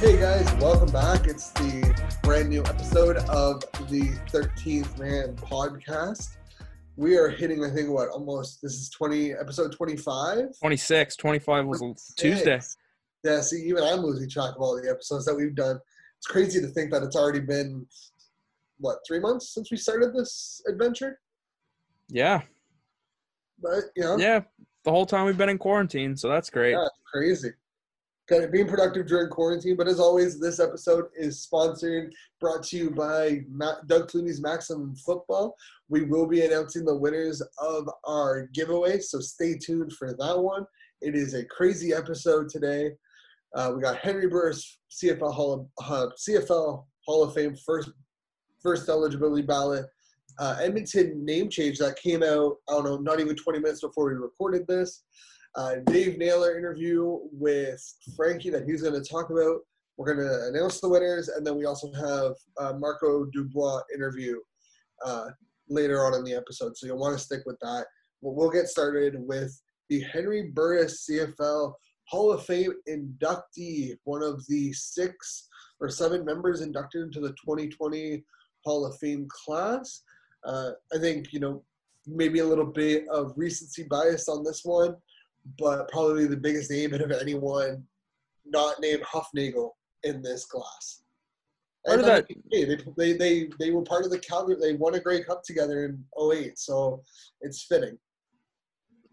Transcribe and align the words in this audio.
Hey 0.00 0.20
guys, 0.20 0.52
welcome 0.60 0.92
back. 0.92 1.26
It's 1.26 1.50
the 1.50 1.92
brand 2.22 2.50
new 2.50 2.60
episode 2.60 3.16
of 3.28 3.62
the 3.88 4.16
13th 4.30 4.96
Man 4.96 5.34
podcast. 5.34 6.36
We 6.94 7.16
are 7.16 7.28
hitting, 7.28 7.64
I 7.64 7.70
think, 7.70 7.88
what 7.90 8.10
almost 8.10 8.62
this 8.62 8.74
is 8.74 8.88
20 8.90 9.32
episode 9.32 9.72
25. 9.72 10.56
26, 10.60 11.16
25 11.16 11.66
was 11.66 11.82
a 11.82 11.94
Tuesday. 12.14 12.60
Yeah, 13.24 13.40
see, 13.40 13.64
even 13.66 13.82
I'm 13.82 13.98
losing 13.98 14.28
track 14.28 14.54
of 14.54 14.62
all 14.62 14.80
the 14.80 14.88
episodes 14.88 15.24
that 15.24 15.34
we've 15.34 15.54
done. 15.54 15.80
It's 16.18 16.28
crazy 16.28 16.60
to 16.60 16.68
think 16.68 16.92
that 16.92 17.02
it's 17.02 17.16
already 17.16 17.40
been 17.40 17.84
what 18.78 18.98
three 19.04 19.18
months 19.18 19.52
since 19.52 19.72
we 19.72 19.76
started 19.78 20.14
this 20.14 20.62
adventure. 20.68 21.18
Yeah, 22.08 22.42
But 23.60 23.84
you 23.96 24.04
know, 24.04 24.16
yeah. 24.16 24.42
The 24.86 24.92
whole 24.92 25.04
time 25.04 25.26
we've 25.26 25.36
been 25.36 25.48
in 25.48 25.58
quarantine, 25.58 26.16
so 26.16 26.28
that's 26.28 26.48
great. 26.48 26.70
Yeah, 26.70 26.86
crazy. 27.12 27.50
Kind 28.28 28.52
being 28.52 28.68
productive 28.68 29.08
during 29.08 29.28
quarantine, 29.30 29.74
but 29.76 29.88
as 29.88 29.98
always, 29.98 30.38
this 30.38 30.60
episode 30.60 31.06
is 31.16 31.42
sponsored, 31.42 32.14
brought 32.40 32.62
to 32.66 32.76
you 32.76 32.90
by 32.92 33.40
Doug 33.86 34.08
Flutie's 34.08 34.40
Maximum 34.40 34.94
Football. 34.94 35.56
We 35.88 36.02
will 36.04 36.28
be 36.28 36.44
announcing 36.44 36.84
the 36.84 36.96
winners 36.96 37.42
of 37.58 37.90
our 38.04 38.48
giveaway, 38.54 39.00
so 39.00 39.18
stay 39.18 39.58
tuned 39.58 39.92
for 39.92 40.14
that 40.14 40.38
one. 40.38 40.64
It 41.00 41.16
is 41.16 41.34
a 41.34 41.44
crazy 41.46 41.92
episode 41.92 42.48
today. 42.48 42.92
Uh, 43.56 43.72
we 43.74 43.82
got 43.82 43.98
Henry 43.98 44.28
Burris, 44.28 44.78
CFL 44.88 45.34
Hall 45.34 45.68
of, 45.80 45.90
uh, 45.90 46.10
CFL 46.16 46.84
Hall 47.04 47.24
of 47.24 47.34
Fame 47.34 47.56
first 47.56 47.90
first 48.62 48.88
eligibility 48.88 49.42
ballot. 49.42 49.86
Uh, 50.38 50.56
Edmonton 50.60 51.24
name 51.24 51.48
change 51.48 51.78
that 51.78 51.96
came 51.96 52.22
out, 52.22 52.56
I 52.68 52.72
don't 52.72 52.84
know, 52.84 52.96
not 52.98 53.20
even 53.20 53.36
20 53.36 53.58
minutes 53.58 53.80
before 53.80 54.06
we 54.06 54.14
recorded 54.14 54.66
this. 54.66 55.04
Uh, 55.54 55.76
Dave 55.86 56.18
Naylor 56.18 56.58
interview 56.58 57.18
with 57.32 57.82
Frankie 58.14 58.50
that 58.50 58.64
he's 58.64 58.82
going 58.82 59.00
to 59.00 59.08
talk 59.08 59.30
about. 59.30 59.60
We're 59.96 60.14
going 60.14 60.28
to 60.28 60.48
announce 60.48 60.80
the 60.80 60.88
winners, 60.90 61.28
and 61.28 61.46
then 61.46 61.56
we 61.56 61.64
also 61.64 61.90
have 61.92 62.34
uh, 62.60 62.74
Marco 62.78 63.24
Dubois 63.32 63.80
interview 63.94 64.36
uh, 65.04 65.28
later 65.70 66.04
on 66.04 66.14
in 66.14 66.24
the 66.24 66.34
episode. 66.34 66.76
So 66.76 66.86
you'll 66.86 66.98
want 66.98 67.16
to 67.16 67.24
stick 67.24 67.40
with 67.46 67.58
that. 67.62 67.86
We'll, 68.20 68.34
we'll 68.34 68.50
get 68.50 68.68
started 68.68 69.14
with 69.18 69.58
the 69.88 70.00
Henry 70.00 70.50
Burris 70.54 71.08
CFL 71.08 71.72
Hall 72.08 72.32
of 72.32 72.44
Fame 72.44 72.72
inductee, 72.88 73.94
one 74.04 74.22
of 74.22 74.46
the 74.48 74.72
six 74.74 75.48
or 75.80 75.88
seven 75.88 76.24
members 76.24 76.60
inducted 76.60 77.02
into 77.02 77.20
the 77.20 77.30
2020 77.30 78.22
Hall 78.64 78.84
of 78.84 78.96
Fame 78.98 79.26
class. 79.30 80.02
Uh, 80.46 80.70
I 80.94 80.98
think, 80.98 81.32
you 81.32 81.40
know, 81.40 81.62
maybe 82.06 82.38
a 82.38 82.44
little 82.44 82.64
bit 82.66 83.06
of 83.08 83.32
recency 83.36 83.82
bias 83.82 84.28
on 84.28 84.44
this 84.44 84.62
one, 84.64 84.96
but 85.58 85.88
probably 85.90 86.26
the 86.26 86.36
biggest 86.36 86.70
name 86.70 86.94
out 86.94 87.00
of 87.00 87.10
anyone 87.10 87.84
not 88.44 88.80
named 88.80 89.02
Hufnagel 89.02 89.70
in 90.04 90.22
this 90.22 90.44
class. 90.46 91.02
Part 91.84 92.00
of 92.00 92.06
And 92.06 92.16
that- 92.16 92.26
hey, 92.52 92.64
they, 92.64 92.76
they, 92.96 93.12
they, 93.12 93.50
they 93.58 93.70
were 93.70 93.82
part 93.82 94.04
of 94.04 94.10
the 94.10 94.18
Calgary, 94.18 94.56
they 94.60 94.74
won 94.74 94.94
a 94.94 95.00
Grey 95.00 95.22
Cup 95.22 95.42
together 95.42 95.84
in 95.86 96.04
08, 96.32 96.58
so 96.58 97.02
it's 97.40 97.64
fitting. 97.64 97.98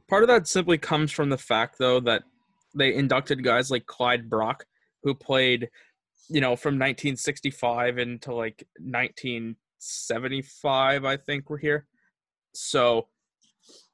Part 0.09 0.23
of 0.23 0.30
that 0.30 0.47
simply 0.47 0.78
comes 0.78 1.12
from 1.12 1.30
the 1.30 1.38
fact, 1.38 1.78
though, 1.80 2.00
that 2.02 2.23
they 2.75 2.94
inducted 2.94 3.44
guys 3.44 3.72
like 3.72 3.86
Clyde 3.86 4.30
Brock, 4.30 4.66
who 5.03 5.14
played, 5.14 5.70
you 6.30 6.42
know, 6.42 6.56
from 6.56 6.75
1965 6.75 7.97
into 7.97 8.34
like 8.36 8.68
1975, 9.84 11.06
I 11.06 11.17
think 11.17 11.50
we're 11.50 11.58
here. 11.58 11.88
So, 12.53 13.08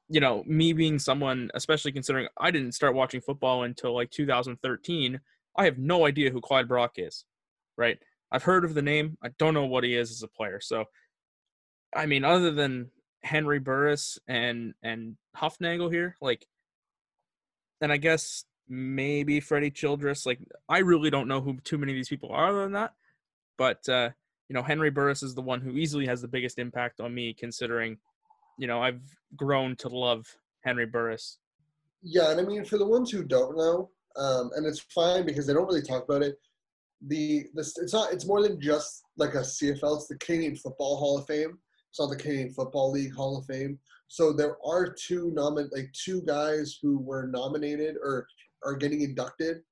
you 0.08 0.20
know, 0.20 0.44
me 0.46 0.72
being 0.72 0.98
someone, 0.98 1.50
especially 1.54 1.92
considering 1.92 2.28
I 2.38 2.50
didn't 2.50 2.72
start 2.72 2.94
watching 2.94 3.20
football 3.20 3.64
until 3.64 3.94
like 3.94 4.10
2013, 4.10 5.20
I 5.56 5.64
have 5.64 5.78
no 5.78 6.06
idea 6.06 6.30
who 6.30 6.40
Clyde 6.40 6.68
Brock 6.68 6.92
is, 6.96 7.24
right? 7.76 7.98
I've 8.30 8.44
heard 8.44 8.64
of 8.64 8.74
the 8.74 8.82
name. 8.82 9.18
I 9.22 9.30
don't 9.38 9.54
know 9.54 9.66
what 9.66 9.84
he 9.84 9.96
is 9.96 10.10
as 10.10 10.22
a 10.22 10.28
player. 10.28 10.60
So, 10.60 10.84
I 11.94 12.06
mean, 12.06 12.24
other 12.24 12.52
than 12.52 12.90
Henry 13.24 13.58
Burris 13.58 14.18
and 14.28 14.74
and 14.82 15.16
Hufnagel 15.36 15.92
here, 15.92 16.16
like, 16.20 16.46
and 17.80 17.90
I 17.92 17.96
guess 17.96 18.44
maybe 18.68 19.40
Freddie 19.40 19.72
Childress. 19.72 20.24
Like, 20.24 20.38
I 20.68 20.78
really 20.78 21.10
don't 21.10 21.28
know 21.28 21.40
who 21.40 21.58
too 21.64 21.78
many 21.78 21.92
of 21.92 21.96
these 21.96 22.08
people 22.08 22.30
are 22.30 22.48
other 22.48 22.62
than 22.62 22.72
that. 22.72 22.92
But 23.58 23.86
uh, 23.88 24.10
you 24.50 24.54
know, 24.54 24.64
Henry 24.64 24.90
Burris 24.90 25.22
is 25.22 25.32
the 25.32 25.40
one 25.40 25.60
who 25.60 25.76
easily 25.76 26.04
has 26.06 26.20
the 26.20 26.26
biggest 26.26 26.58
impact 26.58 27.00
on 27.00 27.14
me, 27.14 27.32
considering, 27.32 27.96
you 28.58 28.66
know, 28.66 28.82
I've 28.82 29.00
grown 29.36 29.76
to 29.76 29.88
love 29.88 30.26
Henry 30.64 30.86
Burris. 30.86 31.38
Yeah, 32.02 32.32
and 32.32 32.40
I 32.40 32.42
mean, 32.42 32.64
for 32.64 32.76
the 32.76 32.86
ones 32.86 33.12
who 33.12 33.22
don't 33.22 33.56
know, 33.56 33.90
um, 34.16 34.50
and 34.56 34.66
it's 34.66 34.80
fine 34.80 35.24
because 35.24 35.46
they 35.46 35.52
don't 35.52 35.68
really 35.68 35.82
talk 35.82 36.02
about 36.02 36.22
it. 36.22 36.34
The 37.06 37.46
this 37.54 37.78
it's 37.78 37.92
not 37.92 38.12
it's 38.12 38.26
more 38.26 38.42
than 38.42 38.60
just 38.60 39.04
like 39.16 39.34
a 39.34 39.42
CFL. 39.42 39.96
It's 39.96 40.08
the 40.08 40.18
Canadian 40.18 40.56
Football 40.56 40.96
Hall 40.96 41.18
of 41.18 41.26
Fame. 41.26 41.56
It's 41.88 42.00
not 42.00 42.10
the 42.10 42.16
Canadian 42.16 42.50
Football 42.50 42.90
League 42.90 43.14
Hall 43.14 43.38
of 43.38 43.46
Fame. 43.46 43.78
So 44.08 44.32
there 44.32 44.56
are 44.66 44.92
two 44.92 45.32
nomin 45.34 45.68
like 45.70 45.92
two 45.92 46.22
guys 46.22 46.76
who 46.82 46.98
were 46.98 47.28
nominated 47.28 47.94
or 48.02 48.26
are 48.64 48.74
getting 48.74 49.02
inducted 49.02 49.62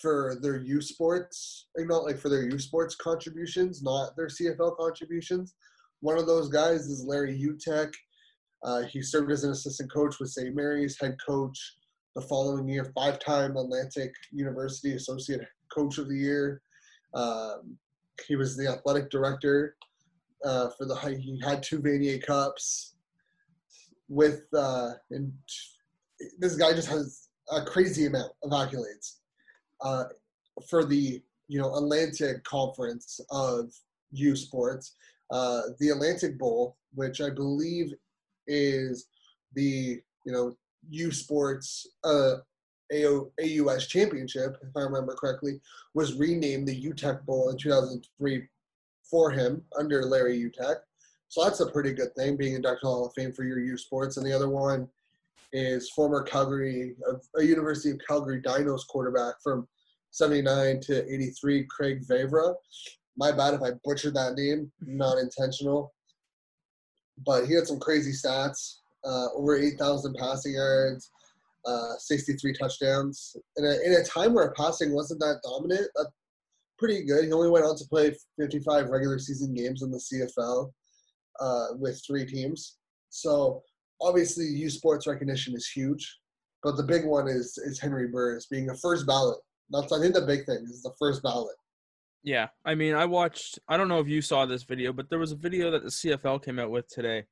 for 0.00 0.36
their 0.42 0.58
U 0.58 0.80
Sports, 0.80 1.66
not 1.76 2.04
like 2.04 2.18
for 2.18 2.28
their 2.28 2.44
U 2.50 2.58
Sports 2.58 2.94
contributions, 2.96 3.82
not 3.82 4.14
their 4.16 4.26
CFL 4.26 4.76
contributions. 4.76 5.54
One 6.00 6.18
of 6.18 6.26
those 6.26 6.48
guys 6.48 6.86
is 6.86 7.04
Larry 7.04 7.38
Uteck. 7.38 7.92
Uh, 8.62 8.82
he 8.82 9.00
served 9.00 9.32
as 9.32 9.44
an 9.44 9.52
assistant 9.52 9.90
coach 9.90 10.16
with 10.20 10.30
St. 10.30 10.54
Mary's, 10.54 10.98
head 11.00 11.16
coach 11.26 11.58
the 12.14 12.20
following 12.22 12.68
year, 12.68 12.92
five-time 12.94 13.56
Atlantic 13.56 14.12
University 14.32 14.94
Associate 14.94 15.40
Coach 15.74 15.98
of 15.98 16.08
the 16.08 16.16
Year. 16.16 16.60
Um, 17.14 17.78
he 18.26 18.36
was 18.36 18.56
the 18.56 18.68
athletic 18.68 19.10
director 19.10 19.76
uh, 20.44 20.70
for 20.76 20.86
the. 20.86 20.94
He 21.20 21.40
had 21.44 21.62
two 21.62 21.80
Vanier 21.80 22.22
Cups. 22.24 22.94
With 24.08 24.44
uh, 24.56 24.92
and 25.10 25.32
this 26.38 26.54
guy 26.56 26.72
just 26.72 26.88
has 26.88 27.28
a 27.50 27.64
crazy 27.64 28.06
amount 28.06 28.30
of 28.44 28.50
accolades 28.52 29.16
uh, 29.80 30.04
for 30.68 30.84
the 30.84 31.22
you 31.48 31.60
know 31.60 31.74
Atlantic 31.76 32.42
Conference 32.44 33.20
of 33.30 33.72
U 34.12 34.36
Sports. 34.36 34.94
Uh, 35.30 35.62
the 35.80 35.88
Atlantic 35.88 36.38
Bowl, 36.38 36.76
which 36.94 37.20
I 37.20 37.30
believe 37.30 37.92
is 38.46 39.06
the 39.54 40.00
you 40.24 40.32
know 40.32 40.56
U 40.90 41.10
Sports 41.12 41.86
uh, 42.04 42.36
AO, 42.92 43.30
AUS 43.42 43.86
Championship, 43.86 44.56
if 44.62 44.76
I 44.76 44.80
remember 44.80 45.14
correctly, 45.14 45.60
was 45.94 46.14
renamed 46.14 46.68
the 46.68 46.82
Uteck 46.82 47.24
Bowl 47.24 47.50
in 47.50 47.58
2003 47.58 48.46
for 49.10 49.30
him 49.30 49.62
under 49.78 50.04
Larry 50.04 50.38
Uteck. 50.38 50.76
So 51.28 51.42
that's 51.42 51.60
a 51.60 51.70
pretty 51.70 51.92
good 51.92 52.14
thing, 52.14 52.36
being 52.36 52.54
inducted 52.54 52.86
Hall 52.86 53.06
of 53.06 53.12
Fame 53.14 53.32
for 53.32 53.44
your 53.44 53.58
U 53.58 53.76
Sports. 53.76 54.16
And 54.16 54.26
the 54.26 54.32
other 54.32 54.48
one 54.48 54.88
is 55.52 55.90
former 55.90 56.22
Calgary, 56.22 56.94
a 57.36 57.42
University 57.42 57.90
of 57.90 58.00
Calgary 58.06 58.42
Dinos 58.42 58.86
quarterback 58.86 59.34
from 59.42 59.66
79 60.10 60.80
to 60.80 61.12
83, 61.12 61.66
Craig 61.70 62.02
Vavra. 62.06 62.54
My 63.16 63.32
bad 63.32 63.54
if 63.54 63.62
I 63.62 63.70
butchered 63.84 64.14
that 64.14 64.34
name, 64.34 64.70
not 64.80 65.18
intentional. 65.18 65.92
But 67.24 67.46
he 67.46 67.54
had 67.54 67.66
some 67.66 67.80
crazy 67.80 68.12
stats 68.12 68.76
uh, 69.04 69.28
over 69.34 69.56
8,000 69.56 70.14
passing 70.18 70.54
yards, 70.54 71.10
uh, 71.64 71.94
63 71.98 72.52
touchdowns. 72.54 73.36
In 73.56 73.64
a, 73.64 73.78
in 73.84 73.92
a 73.94 74.04
time 74.04 74.34
where 74.34 74.52
passing 74.52 74.92
wasn't 74.92 75.20
that 75.20 75.40
dominant, 75.42 75.88
that's 75.96 76.10
pretty 76.78 77.04
good. 77.04 77.24
He 77.24 77.32
only 77.32 77.48
went 77.48 77.64
on 77.64 77.76
to 77.76 77.84
play 77.88 78.14
55 78.38 78.88
regular 78.88 79.18
season 79.18 79.54
games 79.54 79.82
in 79.82 79.90
the 79.90 79.98
CFL 79.98 80.70
uh, 81.40 81.66
with 81.78 82.02
three 82.06 82.26
teams. 82.26 82.76
So 83.08 83.62
obviously, 84.00 84.46
U 84.46 84.70
Sports 84.70 85.06
recognition 85.06 85.54
is 85.54 85.68
huge. 85.68 86.18
But 86.62 86.76
the 86.76 86.82
big 86.82 87.04
one 87.04 87.28
is 87.28 87.58
is 87.58 87.78
Henry 87.78 88.08
Burris 88.08 88.46
being 88.46 88.70
a 88.70 88.76
first 88.76 89.06
ballot. 89.06 89.38
That's 89.70 89.92
I 89.92 90.00
think 90.00 90.14
the 90.14 90.22
big 90.22 90.46
thing 90.46 90.64
is 90.64 90.82
the 90.82 90.94
first 90.98 91.22
ballot. 91.22 91.54
Yeah, 92.22 92.48
I 92.64 92.74
mean, 92.74 92.94
I 92.94 93.04
watched. 93.04 93.58
I 93.68 93.76
don't 93.76 93.88
know 93.88 94.00
if 94.00 94.08
you 94.08 94.20
saw 94.20 94.46
this 94.46 94.64
video, 94.64 94.92
but 94.92 95.08
there 95.08 95.18
was 95.18 95.32
a 95.32 95.36
video 95.36 95.70
that 95.70 95.84
the 95.84 95.90
CFL 95.90 96.42
came 96.44 96.58
out 96.58 96.70
with 96.70 96.88
today, 96.88 97.24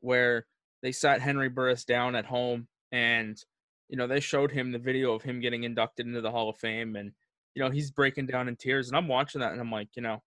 where 0.00 0.46
they 0.80 0.92
sat 0.92 1.20
Henry 1.20 1.48
Burris 1.48 1.84
down 1.84 2.14
at 2.14 2.24
home, 2.24 2.68
and 2.92 3.42
you 3.88 3.96
know 3.96 4.06
they 4.06 4.20
showed 4.20 4.52
him 4.52 4.70
the 4.70 4.78
video 4.78 5.12
of 5.12 5.22
him 5.22 5.40
getting 5.40 5.64
inducted 5.64 6.06
into 6.06 6.20
the 6.20 6.30
Hall 6.30 6.48
of 6.48 6.58
Fame, 6.58 6.94
and 6.94 7.10
you 7.54 7.62
know 7.62 7.70
he's 7.70 7.90
breaking 7.90 8.26
down 8.26 8.46
in 8.48 8.54
tears, 8.54 8.88
and 8.88 8.96
I'm 8.96 9.08
watching 9.08 9.40
that, 9.40 9.52
and 9.52 9.60
I'm 9.60 9.72
like, 9.72 9.88
you 9.96 10.02
know, 10.02 10.22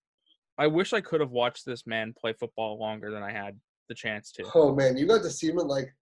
I 0.57 0.67
wish 0.67 0.91
I 0.91 0.99
could 0.99 1.21
have 1.21 1.31
watched 1.31 1.65
this 1.65 1.87
man 1.87 2.13
play 2.19 2.33
football 2.33 2.77
longer 2.79 3.11
than 3.11 3.23
I 3.23 3.31
had 3.31 3.57
the 3.89 3.95
chance 3.95 4.31
to. 4.33 4.43
Oh 4.55 4.73
man, 4.75 4.97
you 4.97 5.07
got 5.07 5.23
to 5.23 5.29
see 5.29 5.47
him 5.47 5.59
at 5.59 5.67
like. 5.67 5.93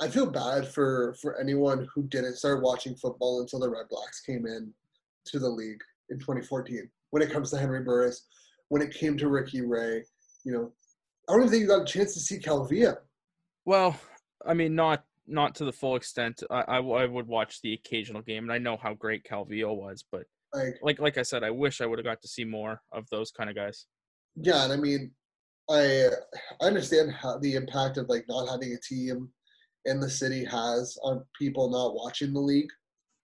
I 0.00 0.08
feel 0.08 0.26
bad 0.26 0.68
for 0.68 1.14
for 1.20 1.40
anyone 1.40 1.88
who 1.92 2.04
didn't 2.04 2.36
start 2.36 2.62
watching 2.62 2.94
football 2.94 3.40
until 3.40 3.58
the 3.58 3.68
Red 3.70 3.88
Blacks 3.90 4.20
came 4.20 4.46
in 4.46 4.72
to 5.26 5.38
the 5.38 5.48
league 5.48 5.80
in 6.10 6.18
2014. 6.18 6.88
When 7.10 7.22
it 7.22 7.32
comes 7.32 7.50
to 7.50 7.58
Henry 7.58 7.82
Burris, 7.82 8.26
when 8.68 8.80
it 8.82 8.94
came 8.94 9.16
to 9.18 9.28
Ricky 9.28 9.62
Ray, 9.62 10.04
you 10.44 10.52
know, 10.52 10.72
I 11.28 11.32
don't 11.32 11.40
even 11.42 11.50
think 11.50 11.62
you 11.62 11.68
got 11.68 11.82
a 11.82 11.84
chance 11.84 12.14
to 12.14 12.20
see 12.20 12.38
Calvillo. 12.38 12.96
Well, 13.64 13.98
I 14.46 14.54
mean, 14.54 14.74
not 14.74 15.04
not 15.26 15.54
to 15.56 15.64
the 15.64 15.72
full 15.72 15.96
extent. 15.96 16.42
I 16.50 16.60
I 16.78 17.06
would 17.06 17.26
watch 17.26 17.60
the 17.62 17.72
occasional 17.74 18.22
game, 18.22 18.44
and 18.44 18.52
I 18.52 18.58
know 18.58 18.76
how 18.76 18.94
great 18.94 19.24
Calvillo 19.24 19.76
was, 19.76 20.04
but 20.10 20.24
Like, 20.54 20.78
like 20.80 21.00
like 21.00 21.18
I 21.18 21.22
said, 21.22 21.42
I 21.42 21.50
wish 21.50 21.80
I 21.80 21.86
would 21.86 21.98
have 21.98 22.06
got 22.06 22.22
to 22.22 22.28
see 22.28 22.44
more 22.44 22.80
of 22.92 23.08
those 23.10 23.30
kind 23.32 23.50
of 23.50 23.56
guys. 23.56 23.86
yeah, 24.36 24.62
and 24.64 24.72
I 24.72 24.76
mean, 24.76 25.10
I 25.70 26.08
I 26.60 26.64
understand 26.64 27.12
how 27.12 27.38
the 27.38 27.54
impact 27.54 27.98
of 27.98 28.08
like 28.08 28.24
not 28.28 28.48
having 28.48 28.72
a 28.72 28.78
team 28.78 29.28
in 29.84 30.00
the 30.00 30.10
city 30.10 30.44
has 30.44 30.98
on 31.02 31.24
people 31.38 31.70
not 31.70 31.94
watching 31.94 32.32
the 32.32 32.40
league. 32.40 32.70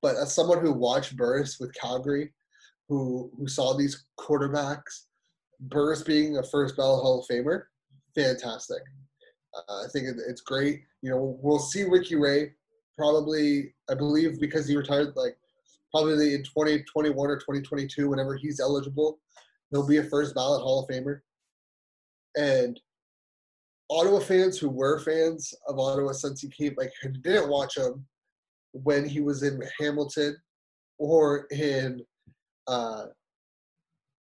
But 0.02 0.16
as 0.16 0.34
someone 0.34 0.60
who 0.60 0.72
watched 0.72 1.16
Burris 1.16 1.58
with 1.58 1.74
Calgary, 1.74 2.32
who 2.88 3.30
who 3.38 3.48
saw 3.48 3.74
these 3.74 4.06
quarterbacks, 4.18 5.06
Burris 5.60 6.02
being 6.02 6.36
a 6.36 6.42
first 6.42 6.76
ballot 6.76 7.02
Hall 7.02 7.20
of 7.20 7.26
Famer, 7.26 7.62
fantastic. 8.14 8.82
Uh, 9.54 9.84
I 9.84 9.86
think 9.92 10.08
it, 10.08 10.16
it's 10.26 10.42
great. 10.42 10.82
You 11.02 11.10
know, 11.10 11.38
we'll 11.42 11.58
see 11.58 11.84
Ricky 11.84 12.16
Ray 12.16 12.52
probably. 12.98 13.74
I 13.90 13.94
believe 13.94 14.40
because 14.40 14.66
he 14.66 14.76
retired 14.76 15.14
like 15.16 15.36
probably 15.90 16.34
in 16.34 16.42
2021 16.42 17.30
or 17.30 17.36
2022, 17.36 18.10
whenever 18.10 18.34
he's 18.36 18.60
eligible, 18.60 19.20
he'll 19.70 19.86
be 19.86 19.98
a 19.98 20.04
first 20.04 20.34
ballot 20.34 20.62
Hall 20.62 20.82
of 20.82 20.94
Famer. 20.94 21.20
And 22.36 22.80
Ottawa 23.90 24.20
fans 24.20 24.58
who 24.58 24.68
were 24.68 24.98
fans 25.00 25.52
of 25.68 25.78
Ottawa 25.78 26.12
since 26.12 26.40
he 26.40 26.48
came, 26.48 26.74
like 26.76 26.92
who 27.02 27.10
didn't 27.10 27.48
watch 27.48 27.76
him 27.76 28.04
when 28.72 29.08
he 29.08 29.20
was 29.20 29.42
in 29.42 29.60
Hamilton 29.80 30.36
or 30.98 31.46
in 31.50 32.02
uh, 32.66 33.06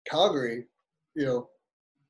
Calgary, 0.07 0.65
you 1.15 1.25
know, 1.25 1.49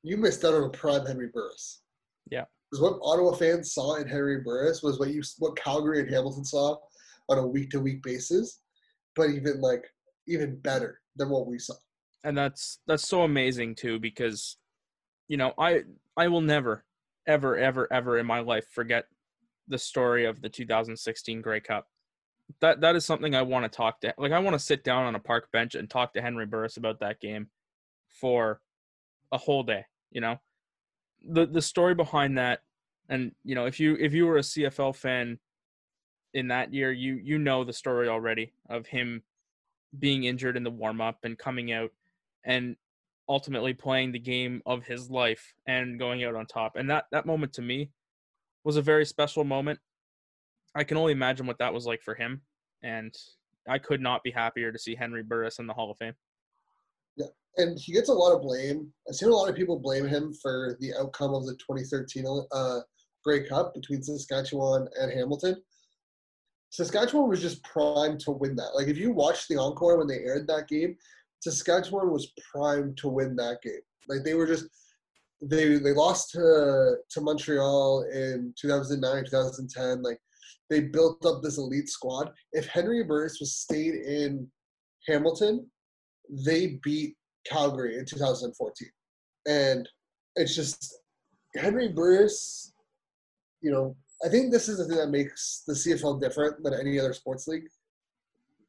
you 0.04 0.18
missed 0.18 0.44
out 0.44 0.54
on 0.54 0.64
a 0.64 0.70
prime 0.70 1.06
Henry 1.06 1.30
Burris. 1.34 1.84
Yeah. 2.30 2.46
Because 2.70 2.82
what 2.82 3.00
Ottawa 3.02 3.34
fans 3.34 3.74
saw 3.74 3.96
in 3.96 4.08
Henry 4.08 4.42
Burris 4.42 4.82
was 4.82 5.00
what 5.00 5.10
you 5.10 5.22
what 5.40 5.56
Calgary 5.56 6.02
and 6.02 6.10
Hamilton 6.10 6.44
saw 6.44 6.76
on 7.30 7.38
a 7.38 7.48
week 7.48 7.70
to 7.70 7.80
week 7.80 8.02
basis, 8.04 8.62
but 9.16 9.30
even 9.30 9.62
like 9.62 9.86
even 10.28 10.58
better 10.58 11.00
than 11.16 11.30
what 11.30 11.48
we 11.48 11.60
saw. 11.60 11.76
and 12.24 12.38
that's 12.38 12.80
that's 12.88 13.08
so 13.08 13.24
amazing 13.24 13.76
too 13.76 14.00
because 14.00 14.58
you 15.28 15.38
know 15.38 15.54
i 15.58 15.82
i 16.18 16.28
will 16.28 16.42
never 16.42 16.84
ever 17.28 17.58
ever 17.58 17.92
ever 17.92 18.18
in 18.18 18.26
my 18.26 18.40
life 18.40 18.68
forget 18.72 19.06
the 19.68 19.78
story 19.78 20.26
of 20.26 20.42
the 20.42 20.50
2016 20.50 21.42
Grey 21.42 21.60
Cup. 21.60 21.88
That 22.60 22.82
that 22.82 22.96
is 22.96 23.06
something 23.06 23.36
I 23.36 23.42
want 23.42 23.64
to 23.64 23.76
talk 23.76 24.02
to. 24.02 24.14
Like 24.18 24.32
I 24.32 24.40
want 24.40 24.54
to 24.54 24.60
sit 24.60 24.84
down 24.84 25.06
on 25.06 25.16
a 25.16 25.20
park 25.20 25.50
bench 25.52 25.76
and 25.76 25.90
talk 25.90 26.14
to 26.14 26.22
Henry 26.22 26.46
Burris 26.46 26.78
about 26.78 27.00
that 27.00 27.20
game 27.20 27.48
for 28.10 28.62
a 29.32 29.38
whole 29.38 29.64
day. 29.64 29.86
You 30.12 30.22
know, 30.22 30.38
the 31.28 31.46
the 31.46 31.62
story 31.62 31.96
behind 31.96 32.38
that, 32.38 32.60
and 33.10 33.32
you 33.44 33.56
know, 33.56 33.66
if 33.66 33.80
you 33.80 33.96
if 34.00 34.14
you 34.14 34.26
were 34.26 34.38
a 34.38 34.42
CFL 34.42 34.96
fan 34.96 35.40
in 36.34 36.50
that 36.50 36.74
year, 36.74 36.92
you 36.92 37.20
you 37.24 37.40
know 37.40 37.64
the 37.64 37.74
story 37.74 38.10
already 38.10 38.54
of 38.70 38.86
him 38.88 39.24
being 39.98 40.26
injured 40.26 40.58
in 40.58 40.64
the 40.64 40.72
warm 40.72 41.00
up 41.00 41.20
and 41.24 41.38
coming 41.38 41.72
out 41.72 41.92
and 42.46 42.76
ultimately 43.30 43.74
playing 43.74 44.12
the 44.12 44.20
game 44.20 44.62
of 44.66 44.86
his 44.86 45.10
life 45.10 45.54
and 45.68 46.00
going 46.00 46.24
out 46.24 46.36
on 46.36 46.46
top. 46.46 46.76
And 46.76 46.90
that 46.90 47.06
that 47.12 47.26
moment 47.26 47.54
to 47.54 47.62
me 47.62 47.92
was 48.64 48.78
a 48.78 48.82
very 48.82 49.06
special 49.06 49.44
moment. 49.44 49.80
I 50.76 50.84
can 50.84 50.98
only 50.98 51.12
imagine 51.12 51.46
what 51.46 51.60
that 51.60 51.74
was 51.74 51.86
like 51.86 52.02
for 52.02 52.16
him, 52.16 52.42
and 52.82 53.14
I 53.68 53.78
could 53.78 54.02
not 54.02 54.24
be 54.24 54.32
happier 54.32 54.72
to 54.72 54.80
see 54.80 54.96
Henry 54.96 55.24
Burris 55.24 55.60
in 55.60 55.68
the 55.68 55.74
Hall 55.74 55.92
of 55.92 55.98
Fame. 55.98 56.14
Yeah, 57.16 57.28
and 57.58 57.78
he 57.80 57.94
gets 57.94 58.10
a 58.10 58.14
lot 58.14 58.36
of 58.36 58.42
blame. 58.42 58.92
I've 59.08 59.16
seen 59.16 59.30
a 59.30 59.34
lot 59.34 59.50
of 59.50 59.56
people 59.56 59.80
blame 59.80 60.08
him 60.08 60.34
for 60.42 60.78
the 60.80 60.94
outcome 61.00 61.36
of 61.36 61.46
the 61.46 61.54
2013 61.54 62.26
uh, 62.52 62.80
Grey 63.24 63.48
Cup 63.48 63.74
between 63.74 64.02
Saskatchewan 64.02 64.88
and 65.00 65.12
Hamilton. 65.12 65.62
Saskatchewan 66.72 67.30
was 67.30 67.42
just 67.42 67.64
primed 67.64 68.20
to 68.22 68.32
win 68.32 68.56
that. 68.56 68.72
Like 68.74 68.88
if 68.88 68.98
you 68.98 69.12
watched 69.12 69.48
the 69.48 69.58
encore 69.58 69.98
when 69.98 70.08
they 70.08 70.20
aired 70.20 70.48
that 70.48 70.68
game, 70.68 70.98
Saskatchewan 71.44 72.12
was 72.12 72.32
primed 72.52 72.98
to 72.98 73.10
win 73.10 73.36
that 73.36 73.62
game. 73.62 73.82
Like 74.08 74.24
they 74.24 74.34
were 74.34 74.48
just 74.48 74.66
they 75.42 75.78
they 75.78 75.94
lost 75.94 76.32
to 76.32 76.96
to 77.10 77.22
Montreal 77.22 78.06
in 78.14 78.54
2009, 78.60 79.26
2010. 79.26 80.02
Like 80.02 80.20
they 80.70 80.82
built 80.82 81.26
up 81.26 81.42
this 81.42 81.58
elite 81.58 81.90
squad. 81.90 82.32
If 82.54 82.68
Henry 82.68 83.04
Burris 83.04 83.40
was 83.40 83.56
stayed 83.56 83.96
in 83.96 84.48
Hamilton, 85.08 85.70
they 86.46 86.80
beat 86.84 87.16
Calgary 87.46 87.98
in 87.98 88.06
2014. 88.06 88.90
And 89.46 89.88
it's 90.36 90.56
just 90.56 90.98
Henry 91.56 91.90
Burris, 91.90 92.74
you 93.62 93.72
know, 93.72 93.96
I 94.26 94.30
think 94.30 94.52
this 94.52 94.70
is 94.70 94.78
the 94.78 94.86
thing 94.86 94.98
that 94.98 95.10
makes 95.10 95.64
the 95.68 95.74
CFL 95.74 96.22
different 96.22 96.64
than 96.64 96.74
any 96.74 96.98
other 96.98 97.14
sports 97.14 97.48
league. 97.48 97.68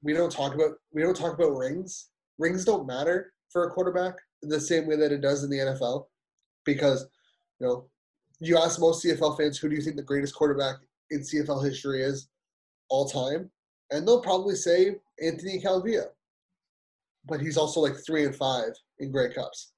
We 0.02 0.12
don't 0.12 0.32
talk 0.32 0.54
about 0.54 0.72
we 0.92 1.02
don't 1.02 1.16
talk 1.16 1.34
about 1.34 1.56
rings. 1.56 2.10
Rings 2.38 2.64
don't 2.64 2.86
matter 2.86 3.32
for 3.50 3.64
a 3.64 3.70
quarterback 3.70 4.14
the 4.42 4.60
same 4.60 4.86
way 4.86 4.96
that 4.96 5.12
it 5.12 5.20
does 5.20 5.44
in 5.44 5.50
the 5.50 5.58
NFL 5.58 6.06
because 6.64 7.06
you 7.60 7.66
know 7.66 7.86
you 8.40 8.58
ask 8.58 8.80
most 8.80 9.04
CFL 9.04 9.36
fans 9.36 9.58
who 9.58 9.68
do 9.68 9.76
you 9.76 9.82
think 9.82 9.96
the 9.96 10.02
greatest 10.02 10.34
quarterback 10.34 10.76
in 11.10 11.20
CFL 11.20 11.64
history 11.64 12.02
is 12.02 12.28
all 12.88 13.06
time, 13.06 13.50
and 13.90 14.06
they'll 14.06 14.22
probably 14.22 14.54
say 14.54 14.96
Anthony 15.22 15.60
Calvillo. 15.60 16.06
But 17.26 17.40
he's 17.40 17.56
also 17.56 17.80
like 17.80 17.94
three 18.04 18.24
and 18.24 18.36
five 18.36 18.70
in 18.98 19.10
Grey 19.10 19.32
Cups. 19.32 19.72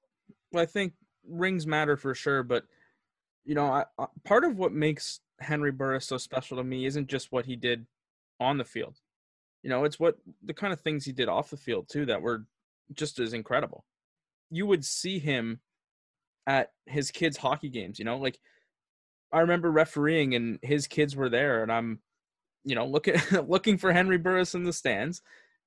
Well, 0.51 0.63
I 0.63 0.65
think 0.65 0.93
rings 1.27 1.65
matter 1.65 1.95
for 1.95 2.13
sure, 2.13 2.43
but 2.43 2.65
you 3.45 3.55
know, 3.55 3.67
I, 3.67 3.85
I, 3.97 4.07
part 4.25 4.43
of 4.43 4.57
what 4.57 4.73
makes 4.73 5.21
Henry 5.39 5.71
Burris 5.71 6.05
so 6.05 6.17
special 6.17 6.57
to 6.57 6.63
me 6.63 6.85
isn't 6.85 7.07
just 7.07 7.31
what 7.31 7.45
he 7.45 7.55
did 7.55 7.85
on 8.39 8.57
the 8.57 8.65
field. 8.65 8.99
You 9.67 9.73
know, 9.73 9.83
it's 9.83 9.99
what 9.99 10.15
the 10.45 10.53
kind 10.53 10.71
of 10.71 10.79
things 10.79 11.03
he 11.03 11.11
did 11.11 11.27
off 11.27 11.49
the 11.49 11.57
field 11.57 11.89
too 11.89 12.05
that 12.05 12.21
were 12.21 12.45
just 12.93 13.19
as 13.19 13.33
incredible. 13.33 13.83
You 14.49 14.65
would 14.65 14.85
see 14.85 15.19
him 15.19 15.59
at 16.47 16.71
his 16.85 17.11
kids' 17.11 17.35
hockey 17.35 17.67
games, 17.67 17.99
you 17.99 18.05
know, 18.05 18.17
like 18.17 18.39
I 19.33 19.41
remember 19.41 19.69
refereeing 19.69 20.35
and 20.35 20.57
his 20.61 20.87
kids 20.87 21.17
were 21.17 21.27
there 21.27 21.63
and 21.63 21.71
I'm, 21.73 21.99
you 22.63 22.75
know, 22.75 22.85
looking 22.85 23.15
looking 23.49 23.77
for 23.77 23.91
Henry 23.91 24.17
Burris 24.17 24.55
in 24.55 24.63
the 24.63 24.71
stands. 24.71 25.21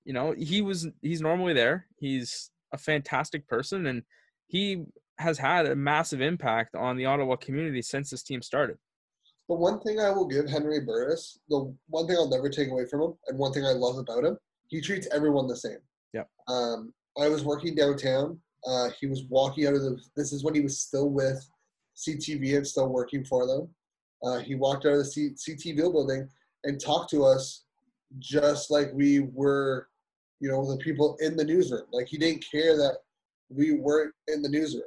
You 0.06 0.14
know, 0.14 0.32
he 0.32 0.62
was 0.62 0.88
he's 1.02 1.20
normally 1.20 1.52
there. 1.52 1.84
He's 1.98 2.50
a 2.72 2.78
fantastic 2.78 3.46
person 3.48 3.84
and 3.84 4.02
he 4.46 4.84
has 5.18 5.36
had 5.36 5.66
a 5.66 5.76
massive 5.76 6.22
impact 6.22 6.74
on 6.74 6.96
the 6.96 7.04
Ottawa 7.04 7.36
community 7.36 7.82
since 7.82 8.08
this 8.08 8.22
team 8.22 8.40
started. 8.40 8.78
The 9.50 9.56
one 9.56 9.80
thing 9.80 9.98
I 9.98 10.10
will 10.10 10.28
give 10.28 10.48
Henry 10.48 10.78
Burris, 10.78 11.40
the 11.48 11.74
one 11.88 12.06
thing 12.06 12.14
I'll 12.14 12.30
never 12.30 12.48
take 12.48 12.70
away 12.70 12.86
from 12.86 13.02
him, 13.02 13.14
and 13.26 13.36
one 13.36 13.52
thing 13.52 13.66
I 13.66 13.72
love 13.72 13.98
about 13.98 14.22
him, 14.22 14.38
he 14.68 14.80
treats 14.80 15.08
everyone 15.12 15.48
the 15.48 15.56
same. 15.56 15.78
Yeah. 16.12 16.22
Um, 16.46 16.94
I 17.20 17.26
was 17.26 17.44
working 17.44 17.74
downtown. 17.74 18.38
Uh, 18.64 18.90
he 19.00 19.08
was 19.08 19.24
walking 19.28 19.66
out 19.66 19.74
of 19.74 19.82
the. 19.82 20.00
This 20.14 20.32
is 20.32 20.44
when 20.44 20.54
he 20.54 20.60
was 20.60 20.78
still 20.78 21.10
with 21.10 21.44
CTV 21.96 22.58
and 22.58 22.64
still 22.64 22.90
working 22.90 23.24
for 23.24 23.44
them. 23.44 23.68
Uh, 24.22 24.38
he 24.38 24.54
walked 24.54 24.86
out 24.86 24.92
of 24.92 24.98
the 24.98 25.04
C, 25.04 25.30
CTV 25.30 25.78
building 25.78 26.28
and 26.62 26.80
talked 26.80 27.10
to 27.10 27.24
us 27.24 27.64
just 28.20 28.70
like 28.70 28.92
we 28.94 29.18
were, 29.32 29.88
you 30.38 30.48
know, 30.48 30.64
the 30.64 30.76
people 30.76 31.16
in 31.18 31.36
the 31.36 31.44
newsroom. 31.44 31.86
Like 31.92 32.06
he 32.06 32.18
didn't 32.18 32.44
care 32.48 32.76
that 32.76 32.98
we 33.48 33.72
weren't 33.72 34.14
in 34.28 34.42
the 34.42 34.48
newsroom. 34.48 34.84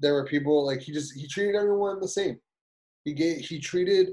There 0.00 0.12
were 0.12 0.26
people 0.26 0.66
like 0.66 0.82
he 0.82 0.92
just 0.92 1.14
he 1.14 1.26
treated 1.26 1.54
everyone 1.54 1.98
the 1.98 2.08
same. 2.08 2.38
He 3.04 3.12
gave 3.14 3.38
he 3.38 3.58
treated 3.58 4.08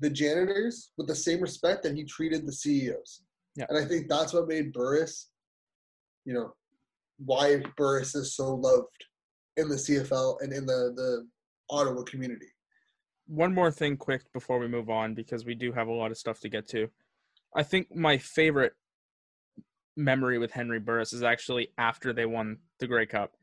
the 0.00 0.10
janitors 0.10 0.92
with 0.96 1.06
the 1.06 1.14
same 1.14 1.40
respect 1.40 1.82
that 1.82 1.94
he 1.94 2.04
treated 2.04 2.46
the 2.46 2.52
CEOs. 2.52 3.22
Yeah. 3.56 3.66
And 3.68 3.78
I 3.78 3.84
think 3.84 4.08
that's 4.08 4.32
what 4.32 4.48
made 4.48 4.72
Burris, 4.72 5.30
you 6.24 6.32
know, 6.32 6.54
why 7.18 7.62
Burris 7.76 8.14
is 8.14 8.34
so 8.34 8.54
loved 8.54 8.86
in 9.56 9.68
the 9.68 9.76
CFL 9.76 10.40
and 10.40 10.52
in 10.52 10.66
the 10.66 10.92
the 10.96 11.26
Ottawa 11.70 12.02
community. 12.02 12.46
One 13.26 13.54
more 13.54 13.70
thing 13.70 13.96
quick 13.96 14.22
before 14.32 14.58
we 14.58 14.66
move 14.66 14.90
on 14.90 15.14
because 15.14 15.44
we 15.44 15.54
do 15.54 15.72
have 15.72 15.88
a 15.88 15.92
lot 15.92 16.10
of 16.10 16.18
stuff 16.18 16.40
to 16.40 16.48
get 16.48 16.66
to. 16.68 16.88
I 17.54 17.62
think 17.62 17.94
my 17.94 18.18
favorite 18.18 18.72
memory 19.96 20.38
with 20.38 20.50
Henry 20.50 20.80
Burris 20.80 21.12
is 21.12 21.22
actually 21.22 21.68
after 21.78 22.12
they 22.12 22.26
won 22.26 22.58
the 22.78 22.86
Grey 22.86 23.06
Cup. 23.06 23.36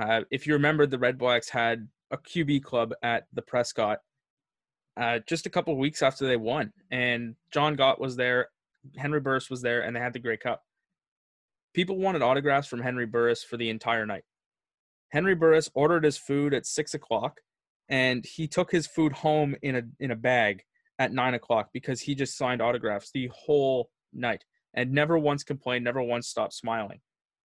Uh, 0.00 0.22
if 0.30 0.46
you 0.46 0.54
remember, 0.54 0.86
the 0.86 0.98
Red 0.98 1.18
Blacks 1.18 1.48
had 1.48 1.88
a 2.10 2.16
QB 2.16 2.62
club 2.62 2.94
at 3.02 3.26
the 3.32 3.42
Prescott 3.42 3.98
uh, 4.98 5.20
just 5.26 5.46
a 5.46 5.50
couple 5.50 5.76
weeks 5.76 6.02
after 6.02 6.26
they 6.26 6.36
won, 6.36 6.72
and 6.90 7.36
Jon 7.52 7.76
Gott 7.76 8.00
was 8.00 8.16
there, 8.16 8.48
Henry 8.96 9.20
Burris 9.20 9.50
was 9.50 9.62
there, 9.62 9.82
and 9.82 9.94
they 9.94 10.00
had 10.00 10.12
the 10.12 10.18
Grey 10.18 10.36
Cup. 10.36 10.64
People 11.74 11.98
wanted 11.98 12.22
autographs 12.22 12.68
from 12.68 12.82
Henry 12.82 13.06
Burris 13.06 13.44
for 13.44 13.56
the 13.56 13.70
entire 13.70 14.06
night. 14.06 14.24
Henry 15.10 15.34
Burris 15.34 15.70
ordered 15.74 16.04
his 16.04 16.18
food 16.18 16.52
at 16.54 16.66
six 16.66 16.94
o'clock, 16.94 17.40
and 17.88 18.24
he 18.24 18.46
took 18.46 18.70
his 18.70 18.86
food 18.86 19.12
home 19.12 19.54
in 19.62 19.76
a 19.76 19.82
in 20.00 20.10
a 20.10 20.16
bag 20.16 20.64
at 20.98 21.12
nine 21.12 21.34
o'clock 21.34 21.70
because 21.72 22.00
he 22.02 22.14
just 22.14 22.36
signed 22.36 22.60
autographs 22.60 23.10
the 23.12 23.30
whole 23.32 23.90
night 24.12 24.44
and 24.74 24.92
never 24.92 25.18
once 25.18 25.44
complained, 25.44 25.84
never 25.84 26.02
once 26.02 26.28
stopped 26.28 26.52
smiling. 26.52 27.00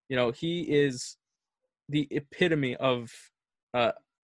You 0.10 0.16
know, 0.16 0.32
he 0.32 0.62
is 0.62 1.18
the 1.90 2.08
epitome 2.12 2.76
of 2.76 3.12
uh, 3.74 3.92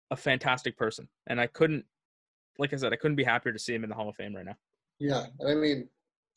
a 0.09 0.15
fantastic 0.15 0.77
person, 0.77 1.07
and 1.27 1.39
I 1.39 1.47
couldn't, 1.47 1.85
like 2.57 2.73
I 2.73 2.77
said, 2.77 2.93
I 2.93 2.97
couldn't 2.97 3.15
be 3.15 3.23
happier 3.23 3.53
to 3.53 3.59
see 3.59 3.73
him 3.73 3.83
in 3.83 3.89
the 3.89 3.95
Hall 3.95 4.09
of 4.09 4.15
Fame 4.15 4.35
right 4.35 4.45
now. 4.45 4.57
Yeah, 4.99 5.25
and 5.39 5.49
I 5.49 5.55
mean, 5.55 5.87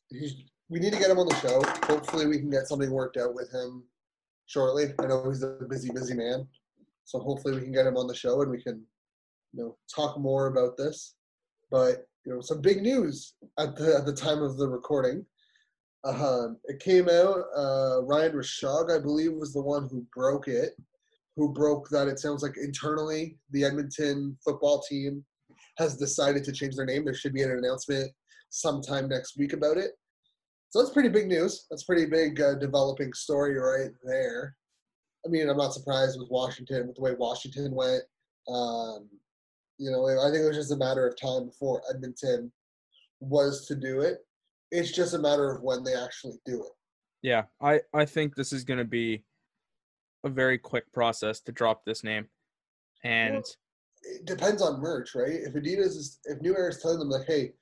he's. 0.08 0.36
We 0.70 0.80
need 0.80 0.94
to 0.94 0.98
get 0.98 1.10
him 1.10 1.18
on 1.18 1.28
the 1.28 1.34
show. 1.36 1.62
Hopefully, 1.86 2.26
we 2.26 2.38
can 2.38 2.48
get 2.48 2.66
something 2.66 2.90
worked 2.90 3.18
out 3.18 3.34
with 3.34 3.52
him 3.52 3.84
shortly. 4.46 4.94
I 4.98 5.06
know 5.06 5.28
he's 5.28 5.42
a 5.42 5.58
busy, 5.68 5.90
busy 5.92 6.14
man, 6.14 6.48
so 7.04 7.18
hopefully 7.18 7.54
we 7.54 7.60
can 7.60 7.72
get 7.72 7.86
him 7.86 7.98
on 7.98 8.06
the 8.06 8.14
show 8.14 8.40
and 8.40 8.50
we 8.50 8.62
can, 8.62 8.82
you 9.52 9.62
know, 9.62 9.76
talk 9.94 10.18
more 10.18 10.46
about 10.46 10.78
this. 10.78 11.16
But 11.70 12.06
you 12.24 12.32
know, 12.32 12.40
some 12.40 12.62
big 12.62 12.82
news 12.82 13.34
at 13.58 13.76
the 13.76 13.96
at 13.96 14.06
the 14.06 14.14
time 14.14 14.42
of 14.42 14.56
the 14.56 14.66
recording. 14.66 15.26
Um, 16.04 16.58
it 16.64 16.80
came 16.80 17.08
out. 17.08 17.44
Uh, 17.56 18.02
Ryan 18.02 18.32
Rishaug, 18.32 18.94
I 18.94 19.00
believe, 19.00 19.32
was 19.32 19.52
the 19.52 19.62
one 19.62 19.88
who 19.90 20.06
broke 20.14 20.48
it. 20.48 20.72
Who 21.36 21.52
broke 21.52 21.88
that? 21.90 22.08
It 22.08 22.18
sounds 22.18 22.42
like 22.42 22.56
internally 22.56 23.38
the 23.50 23.64
Edmonton 23.64 24.36
football 24.44 24.82
team 24.82 25.24
has 25.78 25.96
decided 25.96 26.44
to 26.44 26.52
change 26.52 26.76
their 26.76 26.86
name. 26.86 27.04
There 27.04 27.14
should 27.14 27.34
be 27.34 27.42
an 27.42 27.50
announcement 27.50 28.10
sometime 28.50 29.08
next 29.08 29.36
week 29.36 29.52
about 29.52 29.76
it. 29.76 29.92
So 30.70 30.80
that's 30.80 30.92
pretty 30.92 31.08
big 31.08 31.28
news. 31.28 31.66
That's 31.70 31.84
pretty 31.84 32.06
big 32.06 32.40
uh, 32.40 32.54
developing 32.54 33.12
story 33.12 33.56
right 33.58 33.92
there. 34.02 34.56
I 35.24 35.28
mean, 35.28 35.48
I'm 35.48 35.56
not 35.56 35.72
surprised 35.72 36.18
with 36.18 36.30
Washington, 36.30 36.86
with 36.86 36.96
the 36.96 37.02
way 37.02 37.14
Washington 37.16 37.74
went. 37.74 38.02
Um, 38.48 39.08
you 39.78 39.90
know, 39.90 40.06
I 40.06 40.30
think 40.30 40.42
it 40.42 40.48
was 40.48 40.56
just 40.56 40.72
a 40.72 40.76
matter 40.76 41.06
of 41.06 41.16
time 41.16 41.46
before 41.46 41.82
Edmonton 41.88 42.52
was 43.20 43.66
to 43.66 43.74
do 43.74 44.00
it. 44.00 44.18
It's 44.70 44.92
just 44.92 45.14
a 45.14 45.18
matter 45.18 45.50
of 45.50 45.62
when 45.62 45.82
they 45.82 45.94
actually 45.94 46.38
do 46.44 46.62
it. 46.64 46.72
Yeah, 47.22 47.44
I 47.60 47.80
I 47.94 48.04
think 48.04 48.34
this 48.34 48.52
is 48.52 48.64
going 48.64 48.78
to 48.78 48.84
be 48.84 49.24
a 50.24 50.28
very 50.28 50.58
quick 50.58 50.92
process 50.92 51.40
to 51.42 51.52
drop 51.52 51.84
this 51.84 52.04
name, 52.04 52.26
and 53.02 53.44
It 54.04 54.24
depends 54.24 54.62
on 54.62 54.80
merch, 54.80 55.14
right? 55.14 55.32
If 55.32 55.54
Adidas 55.54 55.96
is, 55.96 56.18
if 56.24 56.40
New 56.40 56.56
Era 56.56 56.70
is 56.70 56.80
telling 56.80 56.98
them 56.98 57.10
like, 57.10 57.26
hey, 57.26 57.52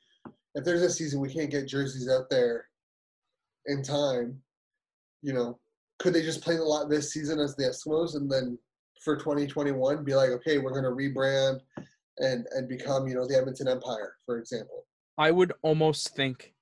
if 0.54 0.64
there's 0.64 0.82
a 0.82 0.90
season 0.90 1.20
we 1.20 1.32
can't 1.32 1.50
get 1.50 1.68
jerseys 1.68 2.08
out 2.08 2.28
there 2.30 2.66
in 3.66 3.82
time, 3.82 4.40
you 5.22 5.32
know, 5.32 5.58
could 5.99 6.12
they 6.12 6.22
just 6.22 6.42
play 6.42 6.56
the 6.56 6.64
lot 6.64 6.90
this 6.90 7.12
season 7.12 7.38
as 7.38 7.54
the 7.56 7.64
Eskimos 7.64 8.16
and 8.16 8.30
then 8.30 8.58
for 9.02 9.16
2021 9.16 10.04
be 10.04 10.14
like, 10.14 10.30
okay, 10.30 10.58
we're 10.58 10.70
going 10.70 10.84
to 10.84 10.90
rebrand 10.90 11.61
and 12.18 12.46
and 12.52 12.68
become, 12.68 13.08
you 13.08 13.14
know, 13.14 13.26
the 13.26 13.37
Edmonton 13.37 13.68
Empire, 13.68 14.14
for 14.26 14.38
example. 14.38 14.84
I 15.18 15.30
would 15.30 15.52
almost 15.62 16.14
think 16.14 16.54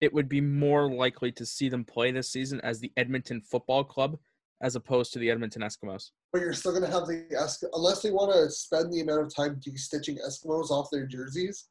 it 0.00 0.12
would 0.12 0.28
be 0.28 0.40
more 0.40 0.90
likely 0.90 1.32
to 1.32 1.44
see 1.44 1.68
them 1.68 1.84
play 1.84 2.10
this 2.10 2.30
season 2.30 2.60
as 2.62 2.80
the 2.80 2.92
Edmonton 2.96 3.40
Football 3.42 3.84
Club 3.84 4.18
as 4.62 4.76
opposed 4.76 5.12
to 5.12 5.18
the 5.18 5.30
Edmonton 5.30 5.62
Eskimos. 5.62 6.10
But 6.32 6.42
you're 6.42 6.52
still 6.52 6.72
going 6.72 6.84
to 6.84 6.90
have 6.90 7.06
the 7.06 7.26
Esk- 7.38 7.62
unless 7.72 8.02
they 8.02 8.10
want 8.10 8.32
to 8.32 8.50
spend 8.50 8.92
the 8.92 9.00
amount 9.00 9.22
of 9.22 9.34
time 9.34 9.60
de-stitching 9.62 10.18
Eskimos 10.18 10.70
off 10.70 10.88
their 10.90 11.06
jerseys. 11.06 11.68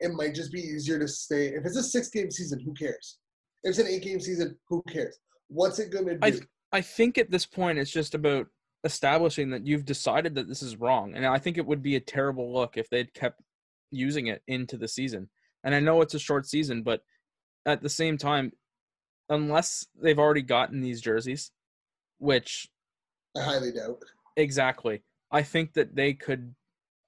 It 0.00 0.12
might 0.14 0.34
just 0.34 0.50
be 0.50 0.60
easier 0.60 0.98
to 0.98 1.06
stay. 1.06 1.48
If 1.48 1.64
it's 1.64 1.76
a 1.76 1.82
six-game 1.82 2.30
season, 2.30 2.58
who 2.60 2.74
cares? 2.74 3.18
If 3.62 3.70
it's 3.70 3.78
an 3.78 3.86
eight-game 3.86 4.20
season, 4.20 4.56
who 4.68 4.82
cares? 4.88 5.18
What's 5.48 5.78
it 5.78 5.92
going 5.92 6.06
to 6.06 6.14
do? 6.14 6.18
I 6.22 6.40
I 6.72 6.80
think 6.80 7.18
at 7.18 7.30
this 7.30 7.44
point 7.44 7.78
it's 7.78 7.90
just 7.90 8.14
about 8.14 8.46
establishing 8.84 9.50
that 9.50 9.66
you've 9.66 9.84
decided 9.84 10.34
that 10.34 10.48
this 10.48 10.62
is 10.62 10.76
wrong, 10.76 11.14
and 11.14 11.26
I 11.26 11.38
think 11.38 11.58
it 11.58 11.66
would 11.66 11.82
be 11.82 11.96
a 11.96 12.00
terrible 12.00 12.52
look 12.52 12.76
if 12.76 12.88
they'd 12.88 13.12
kept 13.12 13.42
using 13.90 14.28
it 14.28 14.42
into 14.48 14.78
the 14.78 14.88
season. 14.88 15.28
And 15.64 15.74
I 15.74 15.80
know 15.80 16.00
it's 16.00 16.14
a 16.14 16.18
short 16.18 16.46
season, 16.46 16.82
but 16.82 17.02
at 17.66 17.82
the 17.82 17.90
same 17.90 18.16
time, 18.16 18.52
unless 19.28 19.86
they've 20.02 20.18
already 20.18 20.42
gotten 20.42 20.80
these 20.80 21.00
jerseys, 21.00 21.52
which 22.22 22.68
I 23.36 23.42
highly 23.42 23.72
doubt. 23.72 24.02
Exactly. 24.36 25.02
I 25.30 25.42
think 25.42 25.74
that 25.74 25.94
they 25.96 26.14
could. 26.14 26.54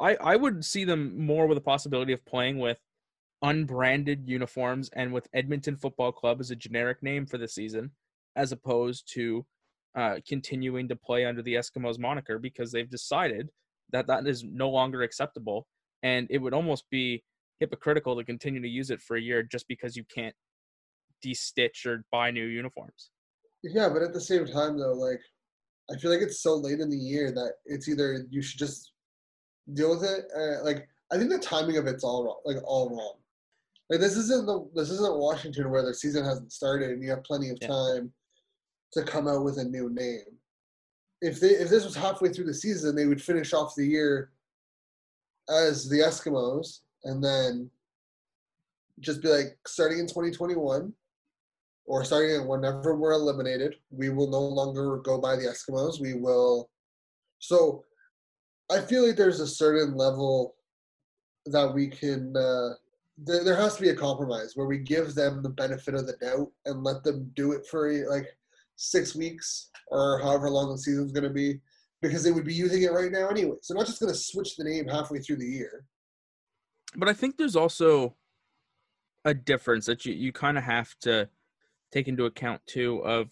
I 0.00 0.16
I 0.16 0.36
would 0.36 0.64
see 0.64 0.84
them 0.84 1.24
more 1.24 1.46
with 1.46 1.56
a 1.58 1.62
possibility 1.62 2.12
of 2.12 2.24
playing 2.26 2.58
with 2.58 2.78
unbranded 3.42 4.24
uniforms 4.28 4.90
and 4.94 5.12
with 5.12 5.28
Edmonton 5.32 5.76
Football 5.76 6.12
Club 6.12 6.40
as 6.40 6.50
a 6.50 6.56
generic 6.56 7.02
name 7.02 7.26
for 7.26 7.38
the 7.38 7.46
season, 7.46 7.92
as 8.34 8.52
opposed 8.52 9.10
to 9.14 9.46
uh, 9.94 10.16
continuing 10.26 10.88
to 10.88 10.96
play 10.96 11.24
under 11.24 11.42
the 11.42 11.54
Eskimos 11.54 11.98
moniker 11.98 12.38
because 12.38 12.72
they've 12.72 12.90
decided 12.90 13.50
that 13.90 14.06
that 14.08 14.26
is 14.26 14.42
no 14.42 14.68
longer 14.68 15.02
acceptable, 15.02 15.68
and 16.02 16.26
it 16.30 16.38
would 16.38 16.54
almost 16.54 16.84
be 16.90 17.22
hypocritical 17.60 18.16
to 18.16 18.24
continue 18.24 18.60
to 18.60 18.68
use 18.68 18.90
it 18.90 19.00
for 19.00 19.16
a 19.16 19.20
year 19.20 19.44
just 19.44 19.68
because 19.68 19.94
you 19.96 20.04
can't 20.12 20.34
de-stitch 21.22 21.86
or 21.86 22.04
buy 22.10 22.32
new 22.32 22.46
uniforms. 22.46 23.10
Yeah, 23.72 23.88
but 23.88 24.02
at 24.02 24.12
the 24.12 24.20
same 24.20 24.46
time, 24.46 24.78
though, 24.78 24.92
like 24.92 25.20
I 25.90 25.96
feel 25.98 26.10
like 26.10 26.20
it's 26.20 26.40
so 26.40 26.54
late 26.54 26.80
in 26.80 26.90
the 26.90 26.96
year 26.96 27.32
that 27.32 27.54
it's 27.66 27.88
either 27.88 28.26
you 28.30 28.42
should 28.42 28.58
just 28.58 28.92
deal 29.72 29.90
with 29.90 30.04
it. 30.04 30.26
Uh, 30.36 30.62
like 30.64 30.86
I 31.10 31.16
think 31.16 31.30
the 31.30 31.38
timing 31.38 31.78
of 31.78 31.86
it's 31.86 32.04
all 32.04 32.24
wrong, 32.24 32.40
like 32.44 32.62
all 32.64 32.90
wrong. 32.90 33.14
Like 33.90 34.00
this 34.00 34.16
isn't 34.16 34.46
the 34.46 34.68
this 34.74 34.90
isn't 34.90 35.18
Washington 35.18 35.70
where 35.70 35.82
the 35.84 35.94
season 35.94 36.24
hasn't 36.24 36.52
started 36.52 36.90
and 36.90 37.02
you 37.02 37.10
have 37.10 37.24
plenty 37.24 37.50
of 37.50 37.58
Yeah. 37.60 37.68
time 37.68 38.12
to 38.92 39.02
come 39.02 39.26
out 39.28 39.44
with 39.44 39.58
a 39.58 39.64
new 39.64 39.90
name. 39.90 40.38
If 41.22 41.40
they 41.40 41.50
if 41.50 41.68
this 41.70 41.84
was 41.84 41.94
halfway 41.96 42.30
through 42.30 42.44
the 42.46 42.54
season, 42.54 42.94
they 42.94 43.06
would 43.06 43.22
finish 43.22 43.52
off 43.54 43.74
the 43.74 43.86
year 43.86 44.30
as 45.48 45.88
the 45.88 45.98
Eskimos 46.00 46.80
and 47.04 47.22
then 47.22 47.70
just 49.00 49.20
be 49.22 49.28
like 49.28 49.58
starting 49.66 49.98
in 49.98 50.06
2021 50.06 50.92
or 51.86 52.04
starting 52.04 52.46
whenever 52.46 52.96
we're 52.96 53.12
eliminated, 53.12 53.76
we 53.90 54.08
will 54.08 54.30
no 54.30 54.40
longer 54.40 54.98
go 54.98 55.20
by 55.20 55.36
the 55.36 55.42
Eskimos. 55.42 56.00
We 56.00 56.14
will. 56.14 56.70
So, 57.38 57.84
I 58.72 58.80
feel 58.80 59.06
like 59.06 59.16
there's 59.16 59.40
a 59.40 59.46
certain 59.46 59.94
level 59.96 60.54
that 61.46 61.72
we 61.74 61.88
can. 61.88 62.34
Uh, 62.36 62.70
there, 63.18 63.44
there 63.44 63.56
has 63.56 63.76
to 63.76 63.82
be 63.82 63.90
a 63.90 63.94
compromise 63.94 64.52
where 64.54 64.66
we 64.66 64.78
give 64.78 65.14
them 65.14 65.42
the 65.42 65.50
benefit 65.50 65.94
of 65.94 66.06
the 66.06 66.14
doubt 66.14 66.50
and 66.64 66.82
let 66.82 67.04
them 67.04 67.30
do 67.36 67.52
it 67.52 67.66
for 67.66 67.92
like 68.08 68.26
six 68.76 69.14
weeks 69.14 69.70
or 69.88 70.18
however 70.20 70.50
long 70.50 70.70
the 70.70 70.78
season's 70.78 71.12
going 71.12 71.24
to 71.24 71.30
be, 71.30 71.60
because 72.00 72.24
they 72.24 72.32
would 72.32 72.44
be 72.44 72.54
using 72.54 72.82
it 72.82 72.92
right 72.92 73.12
now 73.12 73.28
anyway. 73.28 73.56
So, 73.60 73.74
not 73.74 73.86
just 73.86 74.00
going 74.00 74.12
to 74.12 74.18
switch 74.18 74.56
the 74.56 74.64
name 74.64 74.88
halfway 74.88 75.18
through 75.18 75.36
the 75.36 75.46
year. 75.46 75.84
But 76.96 77.08
I 77.08 77.12
think 77.12 77.36
there's 77.36 77.56
also 77.56 78.14
a 79.24 79.34
difference 79.34 79.86
that 79.86 80.06
you, 80.06 80.14
you 80.14 80.32
kind 80.32 80.56
of 80.56 80.64
have 80.64 80.94
to 81.00 81.28
take 81.94 82.08
into 82.08 82.24
account 82.24 82.60
too 82.66 82.98
of 83.04 83.30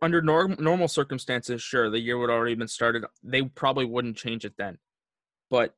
under 0.00 0.22
norm, 0.22 0.56
normal 0.58 0.88
circumstances 0.88 1.60
sure 1.60 1.90
the 1.90 2.00
year 2.00 2.18
would 2.18 2.30
already 2.30 2.54
been 2.54 2.68
started 2.68 3.04
they 3.22 3.42
probably 3.42 3.84
wouldn't 3.84 4.16
change 4.16 4.44
it 4.44 4.54
then 4.56 4.78
but 5.50 5.74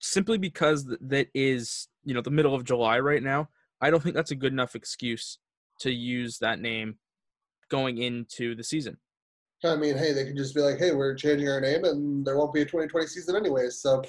simply 0.00 0.38
because 0.38 0.86
that 1.00 1.28
is 1.34 1.88
you 2.04 2.14
know 2.14 2.22
the 2.22 2.30
middle 2.30 2.54
of 2.54 2.64
july 2.64 2.98
right 2.98 3.22
now 3.22 3.48
i 3.80 3.90
don't 3.90 4.02
think 4.02 4.14
that's 4.14 4.30
a 4.30 4.36
good 4.36 4.52
enough 4.52 4.74
excuse 4.74 5.38
to 5.78 5.92
use 5.92 6.38
that 6.38 6.60
name 6.60 6.96
going 7.68 7.98
into 7.98 8.54
the 8.54 8.64
season 8.64 8.96
I 9.64 9.76
mean, 9.76 9.96
hey, 9.96 10.12
they 10.12 10.24
can 10.24 10.36
just 10.36 10.56
be 10.56 10.60
like, 10.60 10.78
hey, 10.78 10.90
we're 10.90 11.14
changing 11.14 11.48
our 11.48 11.60
name 11.60 11.84
and 11.84 12.26
there 12.26 12.36
won't 12.36 12.52
be 12.52 12.62
a 12.62 12.64
2020 12.64 13.06
season 13.06 13.36
anyways. 13.36 13.78
So, 13.78 14.02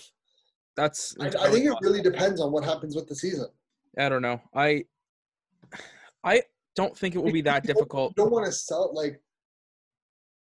that's 0.75 1.15
I, 1.19 1.27
I 1.27 1.51
think 1.51 1.65
it 1.65 1.73
really 1.81 2.01
depends 2.01 2.41
on 2.41 2.51
what 2.51 2.63
happens 2.63 2.95
with 2.95 3.07
the 3.07 3.15
season. 3.15 3.47
i 3.97 4.09
don't 4.09 4.21
know 4.21 4.41
i 4.55 4.85
i 6.23 6.41
don't 6.75 6.97
think 6.97 7.15
it 7.15 7.19
will 7.19 7.31
be 7.31 7.41
that 7.41 7.63
difficult 7.63 8.13
You 8.17 8.23
don't 8.23 8.31
want 8.31 8.45
to 8.45 8.51
sell 8.51 8.85
it 8.85 8.93
like 8.93 9.21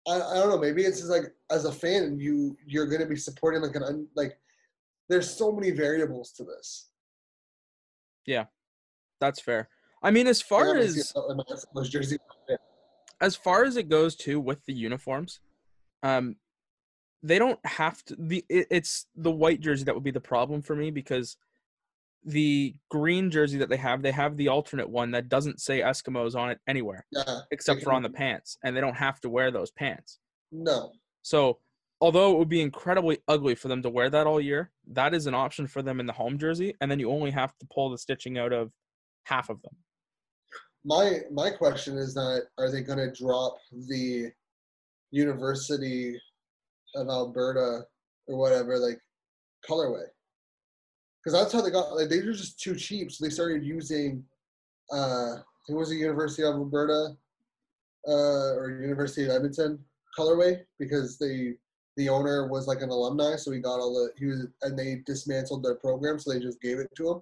I, 0.08 0.14
I 0.14 0.34
don't 0.36 0.48
know. 0.48 0.58
Maybe 0.58 0.82
it's 0.82 0.98
just 0.98 1.10
like 1.10 1.24
as 1.50 1.66
a 1.66 1.72
fan, 1.72 2.18
you 2.18 2.56
you're 2.66 2.86
gonna 2.86 3.06
be 3.06 3.16
supporting 3.16 3.62
like 3.62 3.76
an 3.76 3.82
un, 3.82 4.06
like. 4.16 4.38
There's 5.10 5.28
so 5.28 5.50
many 5.50 5.72
variables 5.72 6.30
to 6.34 6.44
this. 6.44 6.90
Yeah, 8.26 8.44
that's 9.20 9.40
fair 9.40 9.68
i 10.02 10.10
mean 10.10 10.26
as 10.26 10.42
far 10.42 10.76
as 10.76 11.12
how 11.14 11.34
my 11.34 11.44
Eskimos 11.44 11.90
jersey. 11.90 12.18
as 13.20 13.36
far 13.36 13.64
as 13.64 13.76
it 13.76 13.88
goes 13.88 14.16
too 14.16 14.40
with 14.40 14.64
the 14.64 14.72
uniforms 14.72 15.40
um 16.02 16.36
they 17.22 17.38
don't 17.38 17.60
have 17.64 18.02
to 18.04 18.16
the 18.18 18.44
it, 18.48 18.66
it's 18.70 19.06
the 19.14 19.30
white 19.30 19.60
jersey 19.60 19.84
that 19.84 19.94
would 19.94 20.04
be 20.04 20.10
the 20.10 20.20
problem 20.20 20.62
for 20.62 20.74
me 20.74 20.90
because 20.90 21.36
the 22.24 22.74
green 22.90 23.30
jersey 23.30 23.56
that 23.58 23.68
they 23.70 23.76
have 23.76 24.02
they 24.02 24.10
have 24.10 24.36
the 24.36 24.48
alternate 24.48 24.88
one 24.88 25.10
that 25.10 25.28
doesn't 25.28 25.60
say 25.60 25.80
eskimos 25.80 26.34
on 26.34 26.50
it 26.50 26.58
anywhere 26.68 27.06
Yeah. 27.10 27.40
except 27.50 27.82
for 27.82 27.92
on 27.92 28.02
the 28.02 28.08
mm-hmm. 28.08 28.16
pants 28.16 28.58
and 28.62 28.76
they 28.76 28.80
don't 28.80 28.96
have 28.96 29.20
to 29.20 29.30
wear 29.30 29.50
those 29.50 29.70
pants 29.70 30.18
No. 30.52 30.92
so 31.22 31.58
although 32.00 32.32
it 32.32 32.38
would 32.38 32.48
be 32.48 32.60
incredibly 32.60 33.18
ugly 33.26 33.54
for 33.54 33.68
them 33.68 33.82
to 33.82 33.88
wear 33.90 34.10
that 34.10 34.26
all 34.26 34.40
year 34.40 34.70
that 34.92 35.14
is 35.14 35.26
an 35.26 35.34
option 35.34 35.66
for 35.66 35.80
them 35.82 35.98
in 35.98 36.06
the 36.06 36.12
home 36.12 36.38
jersey 36.38 36.74
and 36.80 36.90
then 36.90 36.98
you 37.00 37.10
only 37.10 37.30
have 37.30 37.56
to 37.58 37.66
pull 37.72 37.88
the 37.90 37.98
stitching 37.98 38.36
out 38.36 38.52
of 38.52 38.70
half 39.24 39.48
of 39.48 39.62
them 39.62 39.74
My 40.84 41.20
my 41.32 41.50
question 41.50 41.96
is 41.96 42.12
that 42.14 42.48
are 42.58 42.70
they 42.70 42.82
gonna 42.82 43.12
drop 43.12 43.56
the 43.88 44.30
University 45.10 46.18
of 46.94 47.08
Alberta 47.08 47.84
or 48.26 48.36
whatever 48.38 48.78
like 48.78 48.98
colorway? 49.68 50.04
Because 51.22 51.38
that's 51.38 51.52
how 51.52 51.60
they 51.60 51.70
got. 51.70 51.94
Like 51.94 52.08
they 52.08 52.18
were 52.22 52.32
just 52.32 52.60
too 52.60 52.74
cheap, 52.74 53.12
so 53.12 53.24
they 53.24 53.30
started 53.30 53.64
using. 53.64 54.24
Uh, 54.92 55.36
it 55.68 55.74
was 55.74 55.90
the 55.90 55.96
University 55.96 56.42
of 56.42 56.54
Alberta, 56.54 57.16
uh, 58.08 58.54
or 58.56 58.80
University 58.80 59.24
of 59.24 59.30
Edmonton 59.30 59.78
colorway 60.18 60.62
because 60.78 61.18
they 61.18 61.54
the 61.96 62.08
owner 62.08 62.48
was 62.48 62.66
like 62.66 62.80
an 62.80 62.88
alumni, 62.88 63.36
so 63.36 63.52
he 63.52 63.60
got 63.60 63.78
all 63.80 63.92
the 63.94 64.10
he 64.18 64.26
was 64.26 64.46
and 64.62 64.78
they 64.78 65.02
dismantled 65.06 65.62
their 65.62 65.74
program, 65.76 66.18
so 66.18 66.32
they 66.32 66.40
just 66.40 66.60
gave 66.60 66.78
it 66.78 66.88
to 66.96 67.10
him. 67.10 67.20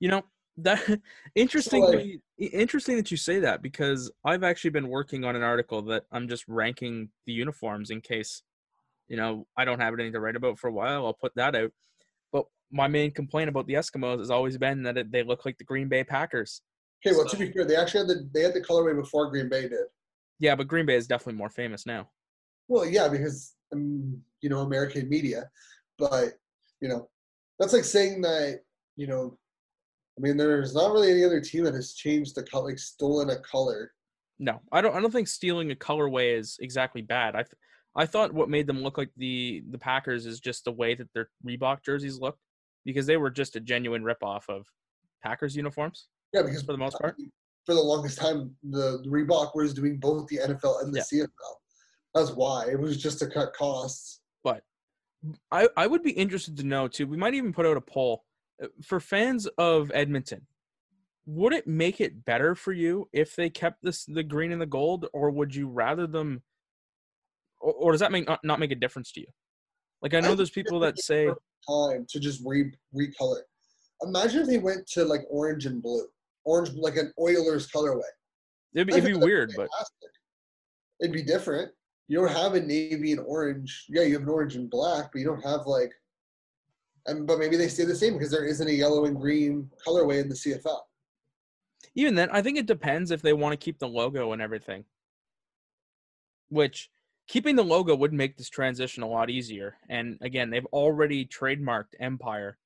You 0.00 0.08
know 0.10 0.22
that 0.58 1.00
interesting. 1.34 1.82
like- 1.82 2.04
you- 2.04 2.20
i- 2.40 2.44
interesting 2.44 2.96
that 2.96 3.10
you 3.10 3.16
say 3.16 3.40
that 3.40 3.62
because 3.62 4.10
I've 4.24 4.44
actually 4.44 4.70
been 4.70 4.88
working 4.88 5.24
on 5.24 5.34
an 5.34 5.42
article 5.42 5.80
that 5.82 6.04
I'm 6.12 6.28
just 6.28 6.44
ranking 6.46 7.08
the 7.26 7.32
uniforms 7.32 7.90
in 7.90 8.00
case, 8.02 8.42
you 9.08 9.16
know, 9.16 9.46
I 9.56 9.64
don't 9.64 9.80
have 9.80 9.94
anything 9.94 10.12
to 10.12 10.20
write 10.20 10.36
about 10.36 10.58
for 10.58 10.68
a 10.68 10.72
while. 10.72 11.06
I'll 11.06 11.14
put 11.14 11.34
that 11.36 11.56
out. 11.56 11.72
But 12.32 12.46
my 12.70 12.88
main 12.88 13.10
complaint 13.10 13.48
about 13.48 13.66
the 13.66 13.74
Eskimos 13.74 14.18
has 14.18 14.30
always 14.30 14.58
been 14.58 14.82
that 14.84 14.96
it, 14.96 15.12
they 15.12 15.22
look 15.22 15.44
like 15.44 15.58
the 15.58 15.64
Green 15.64 15.88
Bay 15.88 16.04
Packers. 16.04 16.62
Okay, 17.04 17.16
well 17.16 17.28
to 17.28 17.36
be 17.36 17.52
fair, 17.52 17.64
they 17.64 17.76
actually 17.76 18.00
had 18.00 18.08
the 18.08 18.30
they 18.32 18.42
had 18.42 18.54
the 18.54 18.60
colorway 18.60 18.96
before 18.96 19.30
Green 19.30 19.48
Bay 19.48 19.62
did. 19.62 19.86
Yeah, 20.38 20.54
but 20.54 20.68
Green 20.68 20.86
Bay 20.86 20.96
is 20.96 21.06
definitely 21.06 21.38
more 21.38 21.50
famous 21.50 21.86
now. 21.86 22.08
Well, 22.68 22.86
yeah, 22.86 23.08
because 23.08 23.54
um, 23.72 24.20
you 24.40 24.48
know 24.48 24.60
American 24.60 25.08
media, 25.08 25.50
but 25.98 26.34
you 26.80 26.88
know 26.88 27.08
that's 27.58 27.72
like 27.72 27.84
saying 27.84 28.22
that 28.22 28.60
you 28.96 29.06
know, 29.06 29.38
I 30.18 30.20
mean, 30.20 30.36
there's 30.36 30.74
not 30.74 30.92
really 30.92 31.10
any 31.10 31.24
other 31.24 31.40
team 31.40 31.64
that 31.64 31.74
has 31.74 31.94
changed 31.94 32.34
the 32.34 32.42
color, 32.42 32.68
like 32.68 32.78
stolen 32.78 33.30
a 33.30 33.38
color. 33.40 33.92
No, 34.38 34.60
I 34.70 34.80
don't. 34.80 34.94
I 34.94 35.00
don't 35.00 35.12
think 35.12 35.28
stealing 35.28 35.70
a 35.70 35.74
colorway 35.74 36.38
is 36.38 36.58
exactly 36.60 37.02
bad. 37.02 37.34
I, 37.34 37.42
th- 37.42 37.54
I 37.94 38.06
thought 38.06 38.32
what 38.32 38.48
made 38.48 38.66
them 38.66 38.82
look 38.82 38.96
like 38.98 39.10
the 39.16 39.62
the 39.70 39.78
Packers 39.78 40.26
is 40.26 40.40
just 40.40 40.64
the 40.64 40.72
way 40.72 40.94
that 40.94 41.08
their 41.14 41.28
Reebok 41.46 41.84
jerseys 41.84 42.18
look, 42.18 42.36
because 42.84 43.06
they 43.06 43.16
were 43.16 43.30
just 43.30 43.56
a 43.56 43.60
genuine 43.60 44.02
ripoff 44.02 44.48
of 44.48 44.66
Packers 45.22 45.54
uniforms 45.56 46.08
Yeah, 46.32 46.42
because 46.42 46.62
for 46.62 46.72
the 46.72 46.78
most 46.78 46.98
part. 46.98 47.16
for 47.66 47.74
the 47.74 47.80
longest 47.82 48.18
time, 48.18 48.56
the, 48.62 49.00
the 49.04 49.08
Reebok 49.10 49.54
was 49.54 49.72
doing 49.74 49.98
both 49.98 50.26
the 50.28 50.38
NFL 50.38 50.82
and 50.82 50.92
the 50.92 51.00
CFL. 51.00 51.54
That's 52.14 52.30
why 52.30 52.66
it 52.70 52.78
was 52.78 52.96
just 53.00 53.18
to 53.20 53.26
cut 53.26 53.52
costs. 53.54 54.20
But 54.42 54.62
I 55.50 55.68
I 55.76 55.86
would 55.86 56.02
be 56.02 56.12
interested 56.12 56.56
to 56.58 56.64
know 56.64 56.88
too. 56.88 57.06
We 57.06 57.16
might 57.16 57.34
even 57.34 57.52
put 57.52 57.66
out 57.66 57.76
a 57.76 57.80
poll 57.80 58.24
Uh, 58.62 58.68
for 58.82 59.00
fans 59.00 59.46
of 59.58 59.90
Edmonton. 59.94 60.46
Would 61.26 61.52
it 61.52 61.66
make 61.66 62.00
it 62.00 62.24
better 62.24 62.54
for 62.54 62.72
you 62.72 63.08
if 63.12 63.36
they 63.36 63.48
kept 63.50 63.82
this 63.82 64.04
the 64.06 64.22
green 64.24 64.50
and 64.52 64.60
the 64.60 64.66
gold, 64.66 65.06
or 65.12 65.30
would 65.30 65.54
you 65.54 65.68
rather 65.68 66.06
them? 66.06 66.42
Or, 67.62 67.72
or 67.72 67.92
does 67.92 68.00
that 68.00 68.12
make 68.12 68.26
not, 68.26 68.40
not 68.44 68.60
make 68.60 68.72
a 68.72 68.76
difference 68.76 69.12
to 69.12 69.20
you? 69.20 69.26
Like 70.02 70.14
I 70.14 70.20
know 70.20 70.32
I 70.32 70.34
there's 70.34 70.50
people 70.50 70.80
that 70.80 70.98
say 70.98 71.28
Time 71.68 72.06
to 72.10 72.18
just 72.18 72.42
re 72.44 72.70
recolor. 72.94 73.40
Imagine 74.02 74.42
if 74.42 74.48
they 74.48 74.58
went 74.58 74.84
to 74.88 75.04
like 75.04 75.22
orange 75.30 75.64
and 75.66 75.80
blue, 75.80 76.06
orange 76.44 76.70
like 76.74 76.96
an 76.96 77.12
Oilers 77.20 77.68
colorway. 77.70 78.00
it'd 78.74 78.88
be, 78.88 78.94
it'd 78.94 79.04
be 79.04 79.14
weird, 79.14 79.52
but 79.56 79.68
it'd 81.00 81.14
be 81.14 81.22
different. 81.22 81.70
You 82.08 82.18
don't 82.18 82.32
have 82.32 82.54
a 82.54 82.60
navy 82.60 83.12
and 83.12 83.20
orange. 83.20 83.86
Yeah, 83.88 84.02
you 84.02 84.14
have 84.14 84.22
an 84.22 84.28
orange 84.28 84.56
and 84.56 84.68
black, 84.68 85.10
but 85.12 85.20
you 85.20 85.26
don't 85.26 85.42
have 85.42 85.66
like. 85.66 85.92
And 87.06 87.28
but 87.28 87.38
maybe 87.38 87.56
they 87.56 87.68
stay 87.68 87.84
the 87.84 87.94
same 87.94 88.14
because 88.14 88.30
there 88.30 88.44
isn't 88.44 88.68
a 88.68 88.72
yellow 88.72 89.04
and 89.04 89.16
green 89.16 89.70
colorway 89.86 90.20
in 90.20 90.28
the 90.28 90.34
CFL. 90.34 90.80
even 91.94 92.16
then, 92.16 92.28
I 92.30 92.42
think 92.42 92.58
it 92.58 92.66
depends 92.66 93.12
if 93.12 93.22
they 93.22 93.32
want 93.32 93.52
to 93.52 93.56
keep 93.56 93.78
the 93.78 93.88
logo 93.88 94.32
and 94.32 94.42
everything. 94.42 94.84
Which 96.48 96.90
keeping 97.32 97.56
the 97.56 97.64
logo 97.64 97.96
would 97.96 98.12
make 98.12 98.36
this 98.36 98.50
transition 98.50 99.02
a 99.02 99.08
lot 99.08 99.30
easier. 99.30 99.78
And 99.88 100.18
again, 100.20 100.50
they've 100.50 100.66
already 100.66 101.24
trademarked 101.24 101.94
Empire. 101.98 102.58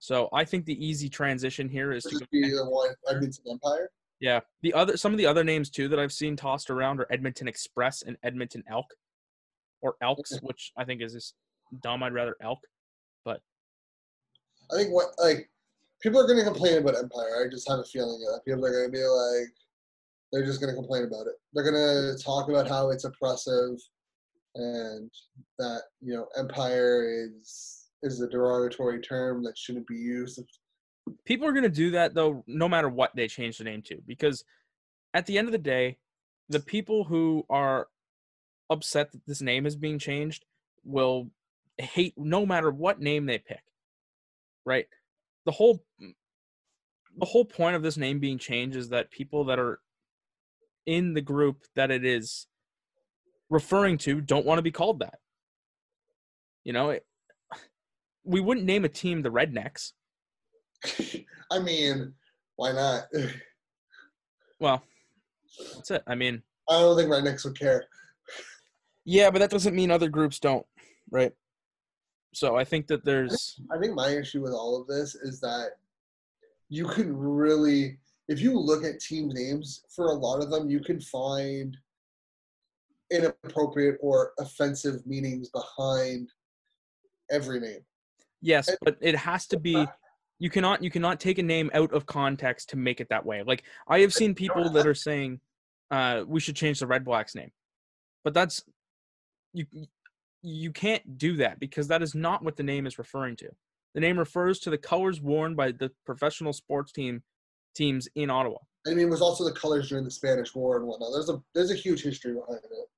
So 0.00 0.28
I 0.32 0.44
think 0.44 0.64
the 0.64 0.84
easy 0.84 1.08
transition 1.08 1.68
here 1.68 1.92
is 1.92 2.02
to 2.02 2.26
be 2.32 2.50
the 2.50 2.64
one 2.68 2.90
Edmonton 3.08 3.44
Empire. 3.48 3.88
Yeah. 4.18 4.40
The 4.62 4.74
other 4.74 4.96
some 4.96 5.12
of 5.12 5.18
the 5.18 5.26
other 5.26 5.44
names 5.44 5.70
too 5.70 5.86
that 5.86 6.00
I've 6.00 6.12
seen 6.12 6.34
tossed 6.34 6.70
around 6.70 6.98
are 6.98 7.06
Edmonton 7.12 7.46
Express 7.46 8.02
and 8.02 8.16
Edmonton 8.24 8.64
Elk. 8.68 8.86
Or 9.80 9.94
Elks, 10.02 10.36
which 10.42 10.72
I 10.76 10.84
think 10.84 11.02
is 11.02 11.12
just 11.12 11.34
dumb. 11.80 12.02
I'd 12.02 12.12
rather 12.12 12.34
Elk. 12.42 12.58
But 13.24 13.40
I 14.72 14.76
think 14.76 14.90
what 14.92 15.10
like 15.22 15.48
people 16.02 16.18
are 16.18 16.26
going 16.26 16.40
to 16.40 16.44
complain 16.44 16.78
about 16.78 16.98
Empire. 16.98 17.46
I 17.46 17.48
just 17.48 17.68
have 17.68 17.78
a 17.78 17.84
feeling 17.84 18.20
that 18.22 18.40
people 18.44 18.66
are 18.66 18.72
going 18.72 18.86
to 18.86 18.92
be 18.92 19.04
like, 19.04 19.54
they're 20.32 20.44
just 20.44 20.60
going 20.60 20.74
to 20.74 20.80
complain 20.80 21.04
about 21.04 21.28
it. 21.28 21.34
They're 21.52 21.70
going 21.70 21.76
to 22.16 22.20
talk 22.20 22.48
about 22.48 22.68
how 22.68 22.90
it's 22.90 23.04
oppressive, 23.04 23.78
and 24.54 25.10
that 25.58 25.82
you 26.00 26.14
know 26.14 26.26
Empire 26.36 27.04
is 27.08 27.88
is 28.02 28.20
a 28.20 28.28
derogatory 28.28 29.00
term 29.00 29.42
that 29.44 29.56
shouldn't 29.56 29.86
be 29.86 29.96
used. 29.96 30.42
people 31.24 31.46
are 31.46 31.52
going 31.52 31.62
to 31.62 31.68
do 31.68 31.90
that 31.90 32.14
though 32.14 32.42
no 32.46 32.68
matter 32.68 32.88
what 32.88 33.14
they 33.14 33.28
change 33.28 33.58
the 33.58 33.64
name 33.64 33.82
to 33.82 34.00
because 34.06 34.44
at 35.14 35.26
the 35.26 35.38
end 35.38 35.48
of 35.48 35.52
the 35.52 35.58
day 35.58 35.96
the 36.48 36.60
people 36.60 37.04
who 37.04 37.44
are 37.50 37.88
upset 38.70 39.12
that 39.12 39.24
this 39.26 39.42
name 39.42 39.66
is 39.66 39.76
being 39.76 39.98
changed 39.98 40.44
will 40.84 41.30
hate 41.78 42.14
no 42.16 42.44
matter 42.46 42.70
what 42.70 43.00
name 43.00 43.26
they 43.26 43.38
pick 43.38 43.62
right 44.64 44.86
the 45.46 45.52
whole 45.52 45.82
the 45.98 47.26
whole 47.26 47.44
point 47.44 47.76
of 47.76 47.82
this 47.82 47.96
name 47.96 48.18
being 48.18 48.38
changed 48.38 48.76
is 48.76 48.88
that 48.88 49.10
people 49.10 49.44
that 49.44 49.58
are 49.58 49.80
in 50.86 51.14
the 51.14 51.20
group 51.20 51.64
that 51.74 51.90
it 51.90 52.04
is 52.04 52.46
referring 53.50 53.98
to 53.98 54.20
don't 54.20 54.46
want 54.46 54.58
to 54.58 54.62
be 54.62 54.70
called 54.70 55.00
that 55.00 55.18
you 56.64 56.72
know 56.72 56.90
it, 56.90 57.04
we 58.24 58.40
wouldn't 58.40 58.66
name 58.66 58.84
a 58.84 58.88
team 58.88 59.22
the 59.22 59.30
rednecks 59.30 59.92
I 61.52 61.58
mean, 61.58 62.14
why 62.56 62.72
not? 62.72 63.04
well 64.60 64.82
that's 65.74 65.90
it 65.90 66.02
i 66.06 66.14
mean 66.14 66.42
I 66.70 66.78
don't 66.78 66.96
think 66.96 67.10
Rednecks 67.10 67.44
would 67.44 67.58
care. 67.58 67.84
Yeah, 69.04 69.30
but 69.30 69.40
that 69.40 69.50
doesn't 69.50 69.74
mean 69.74 69.90
other 69.90 70.08
groups 70.08 70.38
don't, 70.38 70.64
right? 71.10 71.32
So 72.32 72.56
I 72.56 72.62
think 72.62 72.86
that 72.86 73.04
there's 73.04 73.60
I 73.72 73.78
think 73.78 73.94
my 73.94 74.10
issue 74.10 74.40
with 74.40 74.52
all 74.52 74.80
of 74.80 74.86
this 74.86 75.16
is 75.16 75.40
that 75.40 75.70
you 76.68 76.86
can 76.86 77.16
really, 77.16 77.98
if 78.28 78.40
you 78.40 78.56
look 78.56 78.84
at 78.84 79.00
team 79.00 79.30
names, 79.30 79.82
for 79.94 80.06
a 80.06 80.14
lot 80.14 80.40
of 80.40 80.50
them, 80.50 80.70
you 80.70 80.78
can 80.78 81.00
find 81.00 81.76
inappropriate 83.10 83.98
or 84.00 84.32
offensive 84.38 85.04
meanings 85.06 85.50
behind 85.50 86.28
every 87.30 87.60
name. 87.60 87.80
yes, 88.40 88.68
And- 88.68 88.78
but 88.82 88.96
it 89.00 89.16
has 89.16 89.46
to 89.48 89.58
be 89.58 89.86
you 90.38 90.48
cannot 90.50 90.82
you 90.82 90.90
cannot 90.90 91.20
take 91.20 91.38
a 91.38 91.42
name 91.42 91.70
out 91.74 91.92
of 91.92 92.06
context 92.06 92.70
to 92.70 92.76
make 92.76 93.00
it 93.00 93.08
that 93.10 93.24
way. 93.26 93.42
Like 93.42 93.64
I 93.86 94.00
have 94.00 94.14
seen 94.14 94.34
people 94.34 94.70
that 94.70 94.86
are 94.86 94.94
saying 94.94 95.40
uh 95.90 96.24
we 96.26 96.40
should 96.40 96.56
change 96.56 96.80
the 96.80 96.86
Red 96.86 97.04
Blacks 97.04 97.34
name. 97.34 97.50
But 98.24 98.34
that's 98.34 98.62
you 99.52 99.66
you 100.42 100.72
can't 100.72 101.18
do 101.18 101.36
that 101.36 101.60
because 101.60 101.88
that 101.88 102.02
is 102.02 102.14
not 102.14 102.42
what 102.42 102.56
the 102.56 102.62
name 102.62 102.86
is 102.86 102.98
referring 102.98 103.36
to. 103.36 103.50
The 103.94 104.00
name 104.00 104.18
refers 104.18 104.60
to 104.60 104.70
the 104.70 104.78
colors 104.78 105.20
worn 105.20 105.54
by 105.54 105.72
the 105.72 105.90
professional 106.06 106.52
sports 106.54 106.92
team 106.92 107.22
teams 107.74 108.08
in 108.14 108.30
Ottawa. 108.30 108.58
I 108.86 108.90
mean, 108.90 109.00
it 109.08 109.10
was 109.10 109.20
also 109.20 109.44
the 109.44 109.52
colors 109.52 109.90
during 109.90 110.04
the 110.04 110.10
Spanish 110.10 110.54
War 110.54 110.78
and 110.78 110.86
whatnot. 110.86 111.10
There's 111.12 111.28
a 111.28 111.42
there's 111.54 111.70
a 111.70 111.74
huge 111.74 112.02
history 112.02 112.32
behind 112.32 112.60
it. 112.64 112.88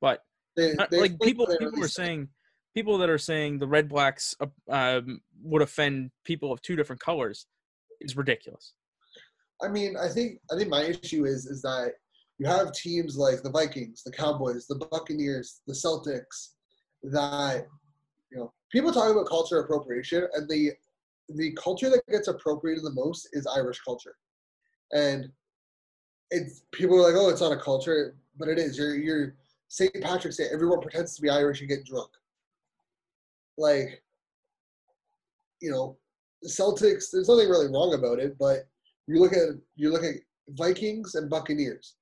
But 0.00 0.20
They, 0.56 0.74
Not- 0.74 0.90
they 0.90 1.00
like 1.00 1.20
people 1.20 1.46
people 1.58 1.82
are 1.82 1.88
saying 1.88 2.28
people 2.74 2.98
that 2.98 3.10
are 3.10 3.18
saying 3.18 3.58
the 3.58 3.66
red 3.66 3.88
blacks 3.88 4.34
uh, 4.40 4.46
um, 4.68 5.20
would 5.42 5.62
offend 5.62 6.10
people 6.24 6.52
of 6.52 6.60
two 6.62 6.76
different 6.76 7.00
colors 7.00 7.46
is 8.00 8.16
ridiculous 8.16 8.74
I 9.62 9.68
mean, 9.68 9.96
I 9.96 10.08
think 10.08 10.40
I 10.52 10.56
think 10.56 10.68
my 10.68 10.82
issue 10.82 11.24
is 11.24 11.46
is 11.46 11.62
that 11.62 11.92
you 12.38 12.46
have 12.46 12.72
teams 12.72 13.16
like 13.16 13.42
the 13.42 13.50
Vikings, 13.50 14.02
the 14.02 14.12
Cowboys, 14.12 14.66
the 14.66 14.86
Buccaneers, 14.90 15.60
the 15.66 15.74
Celtics 15.74 16.50
that 17.04 17.66
you 18.30 18.38
know 18.38 18.52
people 18.72 18.92
talk 18.92 19.10
about 19.10 19.28
culture 19.28 19.60
appropriation 19.60 20.26
and 20.34 20.48
the 20.48 20.72
the 21.36 21.52
culture 21.52 21.88
that 21.88 22.06
gets 22.10 22.28
appropriated 22.28 22.84
the 22.84 22.92
most 22.92 23.28
is 23.32 23.46
Irish 23.46 23.80
culture. 23.80 24.14
And 24.92 25.28
it's 26.30 26.64
people 26.72 26.96
are 26.96 27.10
like, 27.10 27.20
oh, 27.20 27.30
it's 27.30 27.40
not 27.40 27.52
a 27.52 27.56
culture, 27.56 28.16
but 28.36 28.48
it 28.48 28.58
is. 28.58 28.76
You're 28.76 28.96
you're 28.96 29.36
St. 29.68 29.92
Patrick's 30.02 30.36
Day, 30.36 30.46
everyone 30.52 30.80
pretends 30.80 31.16
to 31.16 31.22
be 31.22 31.30
Irish 31.30 31.60
and 31.60 31.68
get 31.68 31.84
drunk. 31.84 32.10
Like, 33.56 34.02
you 35.60 35.70
know, 35.70 35.96
the 36.42 36.48
Celtics, 36.48 37.10
there's 37.12 37.28
nothing 37.28 37.48
really 37.48 37.72
wrong 37.72 37.94
about 37.94 38.18
it, 38.18 38.36
but 38.38 38.68
you 39.06 39.20
look 39.20 39.32
at 39.32 39.48
you 39.76 39.90
look 39.90 40.04
at 40.04 40.14
Vikings 40.50 41.14
and 41.14 41.30
Buccaneers. 41.30 41.96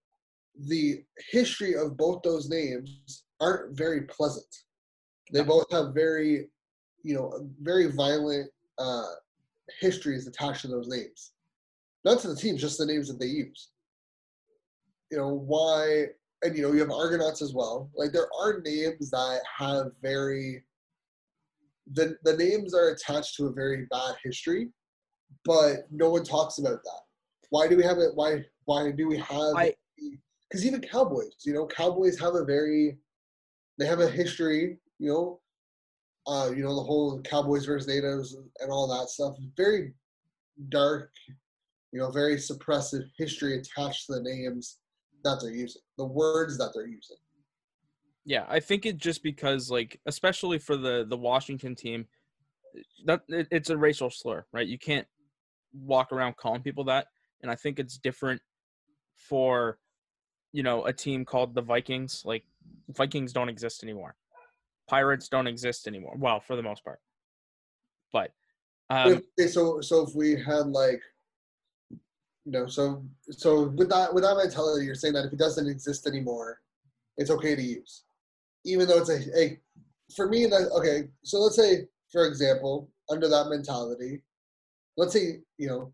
The 0.67 1.03
history 1.31 1.75
of 1.75 1.97
both 1.97 2.23
those 2.23 2.49
names 2.49 3.25
aren't 3.41 3.77
very 3.77 4.03
pleasant. 4.03 4.47
They 5.33 5.43
both 5.43 5.67
have 5.71 5.95
very, 5.95 6.49
you 7.03 7.15
know, 7.15 7.49
very 7.61 7.91
violent 7.91 8.51
uh, 8.79 9.07
histories 9.81 10.27
attached 10.27 10.63
to 10.63 10.69
those 10.69 10.89
names. 10.89 11.33
Not 12.05 12.21
to 12.21 12.29
the 12.29 12.37
teams, 12.37 12.61
just 12.61 12.79
the 12.79 12.87
names 12.87 13.09
that 13.09 13.19
they 13.19 13.27
use. 13.27 13.69
You 15.11 15.19
know 15.19 15.29
why, 15.29 16.07
and 16.43 16.57
you 16.57 16.63
know 16.63 16.73
you 16.73 16.81
have 16.81 16.91
Argonauts 16.91 17.43
as 17.43 17.55
well. 17.55 17.91
Like 17.97 18.13
there 18.13 18.29
are 18.41 18.61
names 18.61 19.11
that 19.11 19.41
have 19.59 19.93
very. 20.03 20.65
The 21.95 22.17
the 22.25 22.37
names 22.37 22.75
are 22.75 22.91
attached 22.91 23.37
to 23.37 23.47
a 23.47 23.53
very 23.53 23.87
bad 23.91 24.15
history, 24.23 24.71
but 25.45 25.87
no 25.91 26.11
one 26.11 26.25
talks 26.25 26.59
about 26.59 26.83
that. 26.83 27.01
Why 27.51 27.69
do 27.69 27.77
we 27.77 27.83
have 27.83 27.99
it? 27.99 28.11
Why 28.15 28.45
why 28.65 28.91
do 28.93 29.09
we 29.09 29.19
have? 29.19 29.55
Because 30.49 30.67
even 30.67 30.81
Cowboys, 30.81 31.35
you 31.45 31.55
know, 31.55 31.67
Cowboys 31.67 32.21
have 32.21 32.35
a 32.35 32.45
very, 32.45 32.99
they 33.79 33.87
have 33.87 34.01
a 34.01 34.09
history. 34.09 34.79
You 34.99 35.09
know, 35.09 35.41
uh, 36.27 36.51
you 36.51 36.63
know 36.63 36.75
the 36.77 36.83
whole 36.83 37.21
Cowboys 37.23 37.67
versus 37.67 37.89
natives 37.89 38.37
and 38.61 38.71
all 38.71 38.87
that 38.89 39.09
stuff. 39.09 39.35
Very, 39.57 39.95
dark, 40.69 41.11
you 41.93 42.01
know, 42.01 42.11
very 42.11 42.37
suppressive 42.37 43.05
history 43.19 43.59
attached 43.59 44.07
to 44.07 44.15
the 44.15 44.23
names 44.23 44.79
that 45.25 45.39
they're 45.41 45.51
using, 45.51 45.83
the 45.99 46.05
words 46.05 46.59
that 46.59 46.73
they're 46.75 46.87
using. 46.87 47.17
Yeah, 48.25 48.45
I 48.49 48.61
think 48.61 48.87
it 48.87 48.99
just 48.99 49.23
because 49.23 49.71
like 49.71 50.01
especially 50.07 50.59
for 50.59 50.77
the 50.77 51.05
the 51.09 51.17
Washington 51.17 51.75
team, 51.75 52.07
that 53.05 53.23
it, 53.29 53.49
it's 53.51 53.71
a 53.71 53.77
racial 53.77 54.11
slur, 54.11 54.45
right? 54.53 54.67
You 54.67 54.79
can't 54.79 55.07
walk 55.73 56.13
around 56.13 56.37
calling 56.37 56.63
people 56.63 56.85
that, 56.85 57.07
and 57.43 57.51
I 57.51 57.57
think 57.57 57.79
it's 57.79 57.99
different 57.99 58.41
for 59.17 59.79
you 60.53 60.63
know 60.63 60.85
a 60.85 60.93
team 60.93 61.25
called 61.25 61.55
the 61.55 61.63
Vikings. 61.63 62.23
Like 62.25 62.45
Vikings 62.91 63.33
don't 63.33 63.49
exist 63.49 63.83
anymore. 63.83 64.15
Pirates 64.89 65.29
don't 65.29 65.49
exist 65.49 65.89
anymore. 65.89 66.15
Well, 66.17 66.39
for 66.39 66.55
the 66.55 66.63
most 66.63 66.85
part, 66.85 67.01
but 68.13 68.31
um, 68.89 69.23
okay, 69.39 69.49
so 69.49 69.81
so 69.81 70.07
if 70.07 70.15
we 70.15 70.41
had 70.41 70.67
like 70.69 71.03
you 72.45 72.53
know 72.53 72.67
so 72.67 73.05
so 73.31 73.69
with 73.69 73.89
that 73.89 74.13
with 74.13 74.25
that 74.25 74.37
mentality 74.37 74.85
you're 74.85 74.95
saying 74.95 75.15
that 75.15 75.25
if 75.25 75.33
it 75.33 75.39
doesn't 75.39 75.69
exist 75.69 76.07
anymore 76.07 76.61
it's 77.17 77.31
okay 77.31 77.55
to 77.55 77.63
use. 77.63 78.05
Even 78.65 78.87
though 78.87 78.99
it's 78.99 79.11
a, 79.11 79.39
a 79.39 79.59
for 80.15 80.29
me 80.29 80.47
that 80.47 80.71
okay 80.77 81.09
so 81.23 81.39
let's 81.39 81.57
say 81.57 81.87
for 82.11 82.27
example 82.27 82.91
under 83.11 83.29
that 83.29 83.49
mentality 83.49 84.23
let's 84.97 85.13
say 85.13 85.41
you 85.59 85.69
know 85.69 85.93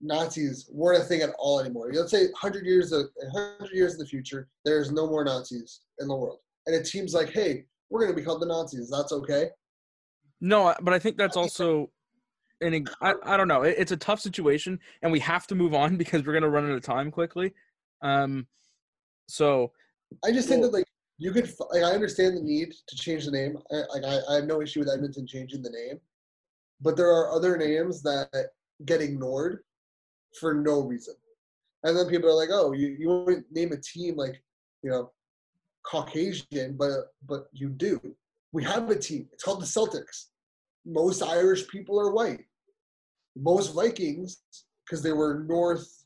nazis 0.00 0.68
weren't 0.72 1.02
a 1.02 1.04
thing 1.04 1.20
at 1.20 1.30
all 1.38 1.60
anymore. 1.60 1.90
Let's 1.92 2.10
say 2.10 2.24
100 2.28 2.64
years 2.64 2.90
of 2.92 3.06
100 3.32 3.70
years 3.72 3.92
in 3.92 3.98
the 3.98 4.06
future 4.06 4.48
there's 4.64 4.90
no 4.90 5.06
more 5.06 5.24
nazis 5.24 5.80
in 5.98 6.08
the 6.08 6.16
world. 6.16 6.38
And 6.66 6.74
it 6.74 6.86
seems 6.86 7.14
like 7.14 7.30
hey 7.30 7.66
we're 7.90 8.00
going 8.00 8.12
to 8.12 8.16
be 8.16 8.24
called 8.24 8.40
the 8.40 8.46
nazis. 8.46 8.88
That's 8.90 9.12
okay. 9.12 9.50
No, 10.40 10.74
but 10.80 10.94
I 10.94 10.98
think 10.98 11.18
that's 11.18 11.36
also 11.36 11.90
an 12.60 12.86
I, 13.00 13.14
I 13.22 13.36
don't 13.36 13.48
know. 13.48 13.62
It, 13.62 13.76
it's 13.78 13.92
a 13.92 13.96
tough 13.96 14.20
situation, 14.20 14.78
and 15.02 15.12
we 15.12 15.20
have 15.20 15.46
to 15.48 15.54
move 15.54 15.74
on 15.74 15.96
because 16.02 16.24
we're 16.24 16.32
gonna 16.32 16.48
run 16.48 16.70
out 16.70 16.76
of 16.76 16.82
time 16.82 17.10
quickly. 17.10 17.52
Um, 18.02 18.46
so 19.28 19.72
I 20.24 20.32
just 20.32 20.48
think 20.48 20.62
that 20.62 20.72
like 20.72 20.86
you 21.18 21.32
could 21.32 21.52
like 21.72 21.82
I 21.82 21.92
understand 21.92 22.36
the 22.36 22.42
need 22.42 22.72
to 22.88 22.96
change 22.96 23.24
the 23.24 23.30
name. 23.30 23.56
I, 23.70 23.76
like 23.94 24.04
I, 24.04 24.18
I 24.30 24.34
have 24.36 24.46
no 24.46 24.62
issue 24.62 24.80
with 24.80 24.88
Edmonton 24.88 25.26
changing 25.26 25.62
the 25.62 25.70
name, 25.70 26.00
but 26.80 26.96
there 26.96 27.10
are 27.10 27.32
other 27.32 27.56
names 27.56 28.02
that 28.02 28.28
get 28.84 29.00
ignored 29.00 29.60
for 30.38 30.54
no 30.54 30.80
reason, 30.80 31.14
and 31.84 31.96
then 31.96 32.08
people 32.08 32.28
are 32.30 32.34
like, 32.34 32.50
oh, 32.52 32.72
you 32.72 32.96
you 32.98 33.08
wouldn't 33.08 33.50
name 33.50 33.72
a 33.72 33.76
team 33.76 34.16
like 34.16 34.42
you 34.82 34.90
know 34.90 35.10
Caucasian, 35.84 36.76
but 36.76 36.90
but 37.26 37.46
you 37.52 37.68
do. 37.68 38.00
We 38.52 38.64
have 38.64 38.90
a 38.90 38.98
team. 38.98 39.28
It's 39.32 39.44
called 39.44 39.62
the 39.62 39.66
Celtics 39.66 40.26
most 40.84 41.22
Irish 41.22 41.68
people 41.68 42.00
are 42.00 42.12
white. 42.12 42.44
Most 43.36 43.74
Vikings, 43.74 44.42
because 44.84 45.02
they 45.02 45.12
were 45.12 45.44
north, 45.46 46.04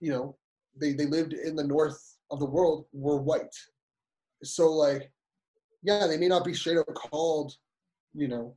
you 0.00 0.10
know, 0.10 0.36
they, 0.80 0.92
they 0.92 1.06
lived 1.06 1.32
in 1.32 1.56
the 1.56 1.64
north 1.64 2.16
of 2.30 2.40
the 2.40 2.46
world, 2.46 2.86
were 2.92 3.20
white. 3.20 3.54
So, 4.42 4.70
like, 4.70 5.10
yeah, 5.82 6.06
they 6.06 6.16
may 6.16 6.28
not 6.28 6.44
be 6.44 6.54
straight 6.54 6.78
up 6.78 6.86
called, 6.94 7.54
you 8.14 8.28
know, 8.28 8.56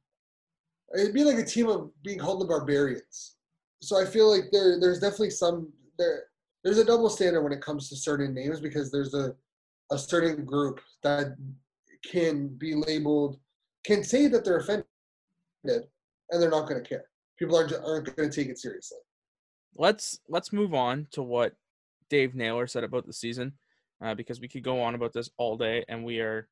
it'd 0.97 1.13
be 1.13 1.23
like 1.23 1.37
a 1.37 1.45
team 1.45 1.67
of 1.67 1.91
being 2.03 2.19
called 2.19 2.41
the 2.41 2.45
Barbarians. 2.45 3.35
So 3.81 3.99
I 3.99 4.05
feel 4.05 4.29
like 4.29 4.51
there 4.51 4.79
there's 4.79 4.99
definitely 4.99 5.31
some 5.31 5.71
there 5.97 6.25
there's 6.63 6.77
a 6.77 6.85
double 6.85 7.09
standard 7.09 7.41
when 7.41 7.53
it 7.53 7.61
comes 7.61 7.89
to 7.89 7.95
certain 7.95 8.33
names 8.33 8.59
because 8.59 8.91
there's 8.91 9.13
a 9.13 9.33
a 9.91 9.97
certain 9.97 10.45
group 10.45 10.79
that 11.03 11.35
can 12.09 12.47
be 12.47 12.75
labeled 12.75 13.37
can 13.83 14.03
say 14.03 14.27
that 14.27 14.45
they're 14.45 14.57
offended 14.57 14.85
and 15.65 16.41
they're 16.41 16.49
not 16.49 16.67
going 16.67 16.81
to 16.81 16.87
care. 16.87 17.05
People 17.41 17.58
aren't 17.58 17.73
aren't 17.73 18.15
going 18.15 18.30
to 18.30 18.36
take 18.36 18.49
it 18.49 18.60
seriously. 18.60 18.99
Let's 19.75 20.19
let's 20.30 20.54
move 20.54 20.75
on 20.75 21.08
to 21.13 21.23
what 21.23 21.56
Dave 22.08 22.36
Naylor 22.36 22.67
said 22.67 22.84
about 22.84 23.08
the 23.08 23.13
season, 23.13 23.54
uh, 23.99 24.13
because 24.13 24.39
we 24.39 24.47
could 24.47 24.63
go 24.63 24.80
on 24.80 24.93
about 24.93 25.12
this 25.12 25.27
all 25.38 25.58
day, 25.58 25.84
and 25.89 26.06
we 26.06 26.19
are 26.19 26.47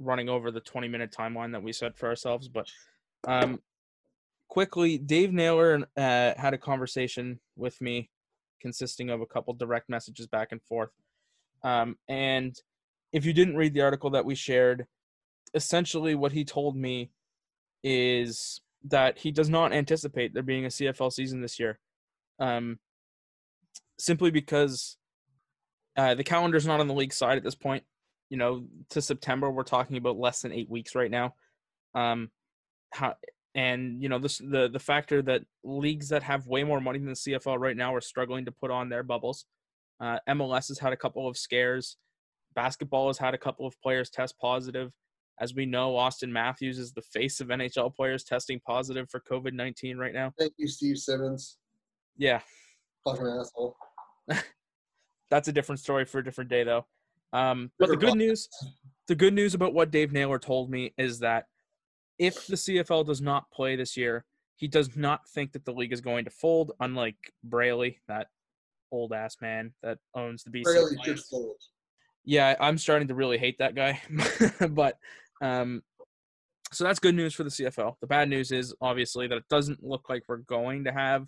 running 0.00 0.28
over 0.28 0.50
the 0.50 0.58
20 0.58 0.88
minute 0.88 1.14
timeline 1.16 1.52
that 1.52 1.62
we 1.62 1.72
set 1.72 1.96
for 1.96 2.08
ourselves. 2.08 2.48
But 2.48 2.66
um, 3.28 3.60
quickly, 4.48 4.98
Dave 4.98 5.32
Naylor 5.32 5.86
uh, 5.96 6.32
had 6.36 6.54
a 6.54 6.58
conversation 6.58 7.38
with 7.54 7.80
me, 7.80 8.10
consisting 8.60 9.10
of 9.10 9.20
a 9.20 9.26
couple 9.26 9.54
direct 9.54 9.88
messages 9.88 10.26
back 10.26 10.48
and 10.50 10.60
forth. 10.60 10.90
Um, 11.62 11.98
and 12.08 12.60
if 13.12 13.24
you 13.24 13.32
didn't 13.32 13.56
read 13.56 13.74
the 13.74 13.82
article 13.82 14.10
that 14.10 14.24
we 14.24 14.34
shared, 14.34 14.86
essentially 15.54 16.16
what 16.16 16.32
he 16.32 16.44
told 16.44 16.76
me 16.76 17.12
is 17.84 18.60
that 18.84 19.18
he 19.18 19.30
does 19.30 19.48
not 19.48 19.72
anticipate 19.72 20.32
there 20.32 20.42
being 20.42 20.64
a 20.64 20.68
CFL 20.68 21.12
season 21.12 21.40
this 21.40 21.58
year, 21.58 21.78
um, 22.38 22.78
simply 23.98 24.30
because 24.30 24.96
uh, 25.96 26.14
the 26.14 26.24
calendar's 26.24 26.66
not 26.66 26.80
on 26.80 26.88
the 26.88 26.94
league 26.94 27.12
side 27.12 27.36
at 27.36 27.44
this 27.44 27.54
point. 27.54 27.84
You 28.30 28.36
know, 28.36 28.64
to 28.90 29.02
September, 29.02 29.50
we're 29.50 29.64
talking 29.64 29.96
about 29.96 30.18
less 30.18 30.42
than 30.42 30.52
eight 30.52 30.70
weeks 30.70 30.94
right 30.94 31.10
now. 31.10 31.34
Um, 31.94 32.30
how, 32.92 33.14
and 33.54 34.00
you 34.00 34.08
know 34.08 34.18
this 34.18 34.38
the 34.38 34.68
the 34.72 34.78
factor 34.78 35.22
that 35.22 35.42
leagues 35.64 36.08
that 36.10 36.22
have 36.22 36.46
way 36.46 36.62
more 36.62 36.80
money 36.80 36.98
than 36.98 37.08
the 37.08 37.14
CFL 37.14 37.58
right 37.58 37.76
now 37.76 37.94
are 37.94 38.00
struggling 38.00 38.44
to 38.44 38.52
put 38.52 38.70
on 38.70 38.88
their 38.88 39.02
bubbles. 39.02 39.44
Uh, 40.00 40.18
MLS 40.28 40.68
has 40.68 40.78
had 40.78 40.92
a 40.92 40.96
couple 40.96 41.28
of 41.28 41.36
scares. 41.36 41.96
Basketball 42.54 43.08
has 43.08 43.18
had 43.18 43.34
a 43.34 43.38
couple 43.38 43.66
of 43.66 43.80
players 43.82 44.10
test 44.10 44.36
positive. 44.40 44.90
As 45.40 45.54
we 45.54 45.64
know, 45.64 45.92
Auston 45.94 46.28
Matthews 46.28 46.78
is 46.78 46.92
the 46.92 47.02
face 47.02 47.40
of 47.40 47.48
NHL 47.48 47.94
players 47.94 48.24
testing 48.24 48.60
positive 48.66 49.08
for 49.08 49.20
COVID 49.20 49.54
19 49.54 49.96
right 49.96 50.12
now. 50.12 50.32
Thank 50.38 50.52
you, 50.58 50.68
Steve 50.68 50.98
Simmons. 50.98 51.56
Yeah. 52.18 52.40
Fucking 53.04 53.26
asshole. 53.26 53.74
That's 55.30 55.48
a 55.48 55.52
different 55.52 55.80
story 55.80 56.04
for 56.04 56.18
a 56.18 56.24
different 56.24 56.50
day, 56.50 56.64
though. 56.64 56.86
Um, 57.32 57.70
but 57.78 57.88
the 57.88 57.96
good 57.96 58.16
news, 58.16 58.48
the 59.08 59.14
good 59.14 59.32
news 59.32 59.54
about 59.54 59.72
what 59.72 59.90
Dave 59.90 60.12
Naylor 60.12 60.38
told 60.38 60.70
me 60.70 60.92
is 60.98 61.20
that 61.20 61.46
if 62.18 62.46
the 62.46 62.56
CFL 62.56 63.06
does 63.06 63.22
not 63.22 63.50
play 63.50 63.76
this 63.76 63.96
year, 63.96 64.26
he 64.56 64.68
does 64.68 64.94
not 64.94 65.26
think 65.28 65.52
that 65.52 65.64
the 65.64 65.72
league 65.72 65.92
is 65.92 66.02
going 66.02 66.24
to 66.26 66.30
fold. 66.30 66.72
Unlike 66.80 67.16
Braley, 67.44 67.98
that 68.08 68.26
old 68.92 69.12
ass 69.14 69.36
man 69.40 69.72
that 69.82 69.98
owns 70.14 70.42
the 70.42 70.50
BC. 70.50 70.64
Braley 70.64 70.96
should 71.02 71.20
fold. 71.20 71.56
Yeah, 72.24 72.54
I'm 72.60 72.76
starting 72.76 73.08
to 73.08 73.14
really 73.14 73.38
hate 73.38 73.56
that 73.58 73.74
guy, 73.74 74.00
but 74.70 74.98
um, 75.40 75.82
so 76.72 76.84
that's 76.84 76.98
good 76.98 77.14
news 77.14 77.34
for 77.34 77.42
the 77.42 77.50
CFL. 77.50 77.96
The 78.00 78.06
bad 78.06 78.28
news 78.28 78.52
is 78.52 78.74
obviously 78.80 79.26
that 79.26 79.36
it 79.36 79.48
doesn't 79.50 79.82
look 79.82 80.08
like 80.08 80.22
we're 80.28 80.38
going 80.38 80.84
to 80.84 80.92
have 80.92 81.26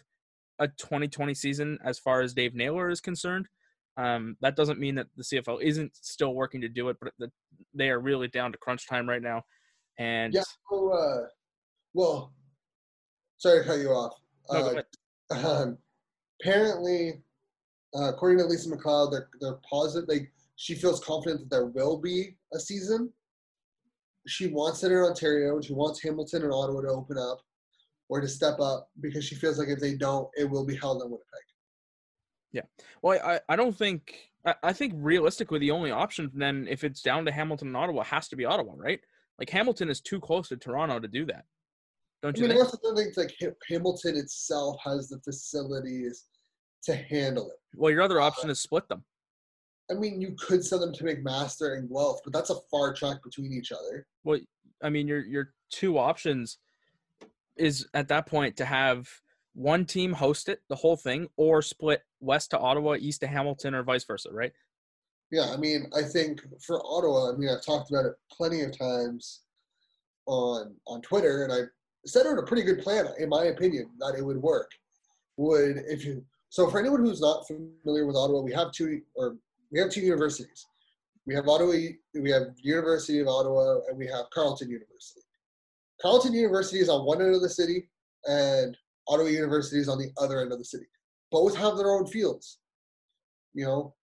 a 0.58 0.68
2020 0.68 1.34
season 1.34 1.78
as 1.84 1.98
far 1.98 2.22
as 2.22 2.32
Dave 2.32 2.54
Naylor 2.54 2.90
is 2.90 3.00
concerned. 3.00 3.48
Um, 3.96 4.36
that 4.40 4.56
doesn't 4.56 4.78
mean 4.78 4.94
that 4.94 5.08
the 5.16 5.24
CFL 5.24 5.62
isn't 5.62 5.92
still 6.00 6.34
working 6.34 6.60
to 6.60 6.68
do 6.68 6.88
it, 6.88 6.96
but 7.00 7.12
the, 7.18 7.30
they 7.74 7.90
are 7.90 8.00
really 8.00 8.28
down 8.28 8.52
to 8.52 8.58
crunch 8.58 8.88
time 8.88 9.08
right 9.08 9.20
now. 9.20 9.42
And 9.98 10.32
yeah, 10.32 10.42
so, 10.70 10.92
uh, 10.92 11.26
well, 11.92 12.32
sorry 13.38 13.62
to 13.62 13.66
cut 13.66 13.80
you 13.80 13.88
off. 13.88 14.14
No, 14.50 14.80
uh, 15.30 15.62
um, 15.62 15.78
apparently, 16.40 17.22
uh, 17.94 18.10
according 18.10 18.38
to 18.38 18.44
Lisa 18.44 18.70
McLeod, 18.70 19.10
they're 19.10 19.28
they're 19.40 19.58
positive. 19.68 20.08
They 20.08 20.28
she 20.56 20.74
feels 20.74 21.00
confident 21.00 21.40
that 21.40 21.50
there 21.50 21.66
will 21.66 21.98
be 21.98 22.36
a 22.54 22.58
season 22.58 23.12
she 24.26 24.48
wants 24.48 24.82
it 24.84 24.92
in 24.92 24.98
Ontario 24.98 25.54
and 25.54 25.64
she 25.64 25.72
wants 25.72 26.02
Hamilton 26.02 26.42
and 26.42 26.52
Ottawa 26.52 26.82
to 26.82 26.88
open 26.88 27.18
up 27.18 27.40
or 28.08 28.20
to 28.20 28.28
step 28.28 28.60
up 28.60 28.88
because 29.00 29.24
she 29.24 29.34
feels 29.34 29.58
like 29.58 29.68
if 29.68 29.80
they 29.80 29.94
don't, 29.94 30.28
it 30.36 30.48
will 30.48 30.66
be 30.66 30.76
held 30.76 31.02
in 31.02 31.08
Winnipeg. 31.08 31.24
Yeah. 32.52 32.62
Well, 33.02 33.18
I, 33.24 33.40
I 33.48 33.56
don't 33.56 33.76
think 33.76 34.14
I, 34.46 34.54
I 34.62 34.72
think 34.72 34.92
realistically 34.96 35.58
the 35.58 35.70
only 35.70 35.90
option 35.90 36.30
then 36.34 36.66
if 36.68 36.84
it's 36.84 37.02
down 37.02 37.24
to 37.24 37.32
Hamilton 37.32 37.68
and 37.68 37.76
Ottawa 37.76 38.04
has 38.04 38.28
to 38.28 38.36
be 38.36 38.44
Ottawa, 38.44 38.74
right? 38.76 39.00
Like 39.38 39.50
Hamilton 39.50 39.88
is 39.88 40.00
too 40.00 40.20
close 40.20 40.48
to 40.48 40.56
Toronto 40.56 41.00
to 41.00 41.08
do 41.08 41.24
that. 41.26 41.44
Don't 42.22 42.36
you 42.36 42.44
I 42.44 42.48
mean, 42.48 42.56
think? 42.56 42.68
I 42.68 42.70
also 42.70 42.94
think 42.94 43.16
like 43.16 43.56
Hamilton 43.68 44.16
itself 44.16 44.76
has 44.84 45.08
the 45.08 45.18
facilities 45.20 46.26
to 46.84 46.94
handle 46.94 47.50
it. 47.50 47.56
Well, 47.74 47.90
your 47.90 48.02
other 48.02 48.20
option 48.20 48.50
is 48.50 48.60
split 48.60 48.88
them. 48.88 49.04
I 49.90 49.94
mean, 49.94 50.20
you 50.20 50.34
could 50.38 50.64
send 50.64 50.82
them 50.82 50.92
to 50.94 51.04
McMaster 51.04 51.76
and 51.76 51.88
Guelph, 51.88 52.20
but 52.24 52.32
that's 52.32 52.50
a 52.50 52.56
far 52.70 52.94
track 52.94 53.22
between 53.22 53.52
each 53.52 53.72
other. 53.72 54.06
Well, 54.24 54.40
I 54.82 54.90
mean, 54.90 55.06
your 55.06 55.20
your 55.24 55.52
two 55.70 55.98
options 55.98 56.58
is 57.56 57.86
at 57.94 58.08
that 58.08 58.26
point 58.26 58.56
to 58.56 58.64
have 58.64 59.08
one 59.54 59.84
team 59.84 60.12
host 60.12 60.48
it, 60.48 60.62
the 60.68 60.76
whole 60.76 60.96
thing, 60.96 61.28
or 61.36 61.60
split 61.62 62.02
west 62.20 62.50
to 62.50 62.58
Ottawa, 62.58 62.96
east 62.98 63.20
to 63.20 63.26
Hamilton, 63.26 63.74
or 63.74 63.82
vice 63.82 64.04
versa, 64.04 64.30
right? 64.32 64.52
Yeah, 65.30 65.50
I 65.52 65.56
mean, 65.56 65.90
I 65.94 66.02
think 66.02 66.40
for 66.60 66.80
Ottawa, 66.84 67.32
I 67.32 67.36
mean, 67.36 67.48
I've 67.48 67.64
talked 67.64 67.90
about 67.90 68.06
it 68.06 68.14
plenty 68.30 68.62
of 68.62 68.76
times 68.76 69.40
on 70.26 70.74
on 70.86 71.02
Twitter, 71.02 71.44
and 71.44 71.52
I 71.52 71.60
set 72.06 72.26
out 72.26 72.38
a 72.38 72.42
pretty 72.42 72.62
good 72.62 72.80
plan, 72.80 73.06
in 73.18 73.28
my 73.28 73.44
opinion, 73.44 73.90
that 73.98 74.14
it 74.16 74.24
would 74.24 74.36
work. 74.36 74.70
Would 75.36 75.84
if 75.86 76.04
you 76.04 76.24
so 76.50 76.68
for 76.68 76.78
anyone 76.78 77.00
who's 77.00 77.20
not 77.20 77.46
familiar 77.46 78.06
with 78.06 78.16
Ottawa, 78.16 78.40
we 78.40 78.52
have 78.52 78.72
two 78.72 79.00
or 79.14 79.36
we 79.72 79.80
have 79.80 79.90
two 79.90 80.02
universities. 80.02 80.66
We 81.26 81.34
have 81.34 81.48
Ottawa, 81.48 81.72
we 82.14 82.30
have 82.30 82.42
University 82.58 83.20
of 83.20 83.28
Ottawa, 83.28 83.78
and 83.88 83.96
we 83.96 84.06
have 84.06 84.26
Carleton 84.34 84.68
University. 84.68 85.20
Carleton 86.00 86.34
University 86.34 86.80
is 86.80 86.88
on 86.88 87.06
one 87.06 87.22
end 87.22 87.34
of 87.34 87.42
the 87.42 87.48
city, 87.48 87.88
and 88.26 88.76
Ottawa 89.08 89.28
University 89.28 89.78
is 89.78 89.88
on 89.88 89.98
the 89.98 90.10
other 90.18 90.40
end 90.40 90.52
of 90.52 90.58
the 90.58 90.64
city. 90.64 90.86
Both 91.30 91.56
have 91.56 91.76
their 91.76 91.90
own 91.90 92.06
fields. 92.06 92.58
You 93.54 93.64
know, 93.64 93.94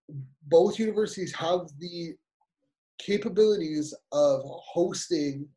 both 0.48 0.80
universities 0.80 1.34
have 1.36 1.62
the 1.80 2.16
capabilities 3.00 3.94
of 4.12 4.42
hosting 4.46 5.48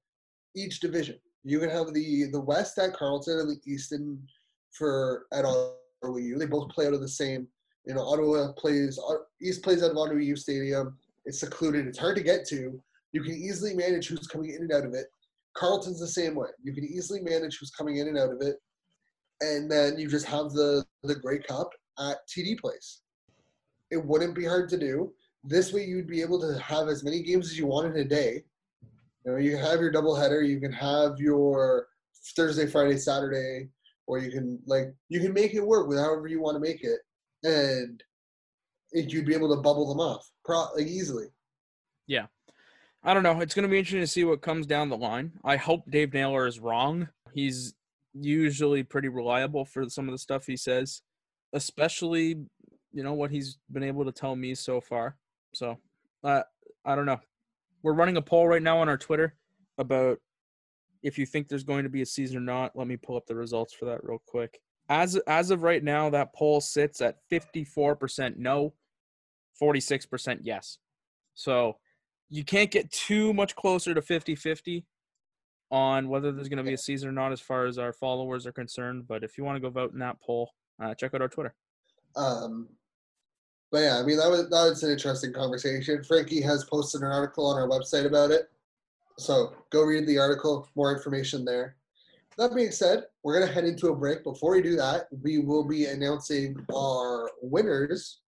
each 0.56 0.80
division. 0.80 1.18
You 1.44 1.58
can 1.58 1.70
have 1.70 1.92
the 1.92 2.26
the 2.32 2.40
West 2.40 2.78
at 2.78 2.94
Carleton 2.94 3.38
and 3.38 3.50
the 3.50 3.60
Easton 3.70 4.22
for 4.72 5.26
at 5.32 5.44
Ottawa 5.44 6.16
U. 6.16 6.38
They 6.38 6.46
both 6.46 6.70
play 6.70 6.86
out 6.86 6.94
of 6.94 7.00
the 7.00 7.08
same. 7.08 7.46
You 7.86 7.94
know, 7.94 8.02
Ottawa 8.02 8.52
plays 8.52 8.98
East 9.42 9.62
plays 9.62 9.82
of 9.82 9.96
Ottawa 9.96 10.20
U 10.20 10.36
Stadium. 10.36 10.96
It's 11.24 11.40
secluded. 11.40 11.86
It's 11.86 11.98
hard 11.98 12.16
to 12.16 12.22
get 12.22 12.46
to. 12.48 12.80
You 13.12 13.22
can 13.22 13.34
easily 13.34 13.74
manage 13.74 14.08
who's 14.08 14.26
coming 14.26 14.50
in 14.50 14.62
and 14.62 14.72
out 14.72 14.84
of 14.84 14.94
it. 14.94 15.06
Carleton's 15.54 16.00
the 16.00 16.06
same 16.06 16.34
way. 16.34 16.48
You 16.62 16.72
can 16.72 16.84
easily 16.84 17.20
manage 17.20 17.58
who's 17.58 17.70
coming 17.70 17.98
in 17.98 18.08
and 18.08 18.18
out 18.18 18.32
of 18.32 18.40
it, 18.40 18.56
and 19.40 19.70
then 19.70 19.98
you 19.98 20.08
just 20.08 20.26
have 20.26 20.50
the 20.52 20.84
the 21.02 21.14
Grey 21.14 21.40
Cup 21.40 21.70
at 21.98 22.18
TD 22.28 22.58
Place. 22.58 23.02
It 23.90 24.02
wouldn't 24.02 24.34
be 24.34 24.46
hard 24.46 24.68
to 24.70 24.78
do. 24.78 25.12
This 25.44 25.72
way, 25.72 25.84
you'd 25.84 26.06
be 26.06 26.22
able 26.22 26.40
to 26.40 26.58
have 26.60 26.88
as 26.88 27.04
many 27.04 27.22
games 27.22 27.50
as 27.50 27.58
you 27.58 27.66
want 27.66 27.94
in 27.94 28.00
a 28.00 28.04
day. 28.04 28.44
You 29.24 29.32
know, 29.32 29.38
you 29.38 29.56
have 29.56 29.80
your 29.80 29.92
doubleheader. 29.92 30.46
You 30.48 30.60
can 30.60 30.72
have 30.72 31.18
your 31.18 31.88
Thursday, 32.34 32.66
Friday, 32.66 32.96
Saturday, 32.96 33.68
or 34.06 34.18
you 34.18 34.30
can 34.30 34.58
like 34.66 34.94
you 35.08 35.20
can 35.20 35.32
make 35.32 35.54
it 35.54 35.66
work 35.66 35.88
with 35.88 35.98
however 35.98 36.28
you 36.28 36.40
want 36.40 36.56
to 36.56 36.60
make 36.60 36.82
it, 36.82 37.00
and 37.44 38.02
you'd 38.92 39.26
be 39.26 39.34
able 39.34 39.54
to 39.54 39.60
bubble 39.60 39.88
them 39.88 40.00
off 40.00 40.30
pro- 40.44 40.72
like 40.76 40.86
easily. 40.86 41.26
Yeah. 42.06 42.26
I 43.04 43.14
don't 43.14 43.22
know. 43.22 43.40
It's 43.40 43.54
going 43.54 43.64
to 43.64 43.68
be 43.68 43.78
interesting 43.78 44.00
to 44.00 44.06
see 44.06 44.24
what 44.24 44.42
comes 44.42 44.66
down 44.66 44.88
the 44.88 44.96
line. 44.96 45.32
I 45.44 45.56
hope 45.56 45.90
Dave 45.90 46.12
Naylor 46.12 46.46
is 46.46 46.60
wrong. 46.60 47.08
He's 47.34 47.74
usually 48.14 48.82
pretty 48.82 49.08
reliable 49.08 49.64
for 49.64 49.88
some 49.88 50.08
of 50.08 50.12
the 50.12 50.18
stuff 50.18 50.46
he 50.46 50.56
says, 50.56 51.02
especially, 51.52 52.36
you 52.92 53.02
know, 53.02 53.14
what 53.14 53.30
he's 53.30 53.58
been 53.72 53.82
able 53.82 54.04
to 54.04 54.12
tell 54.12 54.36
me 54.36 54.54
so 54.54 54.80
far. 54.80 55.16
So, 55.52 55.78
uh, 56.22 56.42
I 56.84 56.94
don't 56.94 57.06
know. 57.06 57.20
We're 57.82 57.94
running 57.94 58.16
a 58.16 58.22
poll 58.22 58.46
right 58.46 58.62
now 58.62 58.78
on 58.78 58.88
our 58.88 58.98
Twitter 58.98 59.34
about 59.78 60.18
if 61.02 61.18
you 61.18 61.26
think 61.26 61.48
there's 61.48 61.64
going 61.64 61.82
to 61.82 61.90
be 61.90 62.02
a 62.02 62.06
season 62.06 62.36
or 62.36 62.40
not. 62.40 62.76
Let 62.76 62.86
me 62.86 62.96
pull 62.96 63.16
up 63.16 63.26
the 63.26 63.34
results 63.34 63.74
for 63.74 63.86
that 63.86 64.04
real 64.04 64.22
quick. 64.26 64.60
As 64.88 65.16
as 65.26 65.50
of 65.50 65.62
right 65.62 65.82
now, 65.82 66.10
that 66.10 66.34
poll 66.34 66.60
sits 66.60 67.00
at 67.00 67.16
54% 67.30 68.36
no, 68.36 68.74
46% 69.62 70.40
yes. 70.42 70.78
So 71.34 71.76
you 72.28 72.44
can't 72.44 72.70
get 72.70 72.90
too 72.90 73.32
much 73.32 73.54
closer 73.54 73.94
to 73.94 74.00
50-50 74.00 74.84
on 75.70 76.08
whether 76.08 76.32
there's 76.32 76.48
going 76.48 76.58
to 76.58 76.64
be 76.64 76.74
a 76.74 76.78
season 76.78 77.08
or 77.08 77.12
not 77.12 77.32
as 77.32 77.40
far 77.40 77.66
as 77.66 77.78
our 77.78 77.92
followers 77.92 78.46
are 78.46 78.52
concerned. 78.52 79.06
But 79.06 79.22
if 79.22 79.38
you 79.38 79.44
want 79.44 79.56
to 79.56 79.60
go 79.60 79.70
vote 79.70 79.92
in 79.92 80.00
that 80.00 80.20
poll, 80.20 80.50
uh, 80.82 80.94
check 80.94 81.14
out 81.14 81.22
our 81.22 81.28
Twitter. 81.28 81.54
Um, 82.16 82.68
but 83.70 83.78
yeah, 83.78 83.98
I 83.98 84.02
mean 84.02 84.18
that 84.18 84.28
was 84.28 84.50
that 84.50 84.68
was 84.68 84.82
an 84.82 84.90
interesting 84.90 85.32
conversation. 85.32 86.04
Frankie 86.04 86.42
has 86.42 86.64
posted 86.64 87.00
an 87.00 87.10
article 87.10 87.46
on 87.46 87.58
our 87.58 87.66
website 87.66 88.04
about 88.04 88.30
it, 88.30 88.50
so 89.18 89.54
go 89.70 89.82
read 89.82 90.06
the 90.06 90.18
article. 90.18 90.68
More 90.74 90.94
information 90.94 91.42
there. 91.42 91.76
That 92.36 92.54
being 92.54 92.70
said, 92.70 93.04
we're 93.22 93.40
gonna 93.40 93.50
head 93.50 93.64
into 93.64 93.88
a 93.88 93.96
break. 93.96 94.24
Before 94.24 94.52
we 94.52 94.60
do 94.60 94.76
that, 94.76 95.08
we 95.22 95.38
will 95.38 95.66
be 95.66 95.86
announcing 95.86 96.54
our 96.74 97.30
winners 97.40 98.21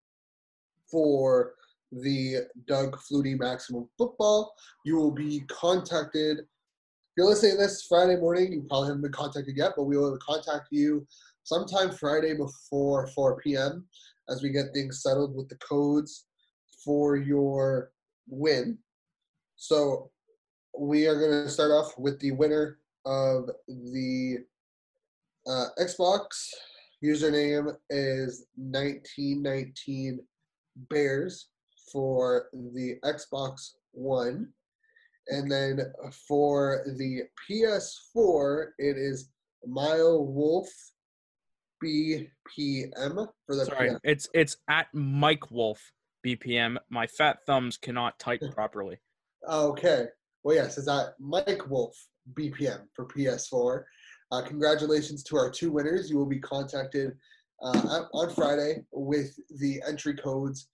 for 0.92 1.55
the 1.90 2.46
Doug 2.68 2.96
Flutie 2.98 3.38
Maximum 3.38 3.88
Football. 3.98 4.55
You 4.85 4.96
will 4.96 5.11
be 5.11 5.40
contacted. 5.48 6.38
If 6.38 6.46
you're 7.16 7.26
listening 7.26 7.59
this 7.59 7.87
Friday 7.88 8.16
morning, 8.16 8.52
you 8.52 8.62
probably 8.68 8.88
haven't 8.88 9.02
been 9.02 9.12
contacted 9.12 9.57
yet, 9.57 9.72
but 9.76 9.85
we 9.85 9.96
will 9.96 10.16
contact 10.18 10.68
you 10.70 11.07
sometime 11.42 11.90
Friday 11.90 12.35
before 12.35 13.09
4 13.09 13.40
p.m. 13.40 13.85
as 14.28 14.42
we 14.42 14.50
get 14.50 14.72
things 14.72 15.02
settled 15.02 15.35
with 15.35 15.48
the 15.48 15.57
codes 15.57 16.26
for 16.85 17.16
your 17.16 17.90
win. 18.28 18.78
So 19.57 20.11
we 20.78 21.07
are 21.07 21.18
going 21.18 21.44
to 21.44 21.50
start 21.50 21.70
off 21.70 21.92
with 21.98 22.18
the 22.20 22.33
winner 22.33 22.78
of 23.05 23.50
the 23.68 24.38
uh, 25.46 25.66
Xbox. 25.78 26.48
Username 27.05 27.74
is 27.90 28.46
1919 28.57 30.20
Bears 30.90 31.48
for 31.92 32.46
the 32.52 32.96
Xbox 33.04 33.72
One. 33.92 34.48
And 35.28 35.50
then 35.50 35.80
for 36.28 36.85
the 36.98 37.22
PS4, 37.48 38.66
it 38.78 38.96
is 38.96 39.28
Mile 39.66 40.24
Wolf 40.26 40.68
BPM 41.82 42.28
for 43.46 43.56
the 43.56 43.64
Sorry, 43.66 43.92
it's 44.04 44.28
it's 44.35 44.56
at 44.68 44.87
Mike 44.92 45.50
Wolf 45.50 45.92
BPM. 46.24 46.76
My 46.90 47.06
fat 47.06 47.38
thumbs 47.46 47.76
cannot 47.76 48.18
type 48.18 48.40
properly. 48.54 48.98
Okay. 49.48 50.06
Well, 50.44 50.56
yes, 50.56 50.78
it's 50.78 50.88
at 50.88 51.14
Mike 51.20 51.68
Wolf 51.68 51.96
BPM 52.35 52.82
for 52.94 53.06
PS4. 53.06 53.85
Uh, 54.32 54.42
congratulations 54.42 55.22
to 55.24 55.37
our 55.37 55.50
two 55.50 55.70
winners. 55.70 56.11
You 56.11 56.16
will 56.16 56.26
be 56.26 56.40
contacted 56.40 57.12
uh, 57.62 58.03
on 58.12 58.31
Friday 58.35 58.85
with 58.92 59.38
the 59.59 59.81
entry 59.87 60.14
codes 60.14 60.68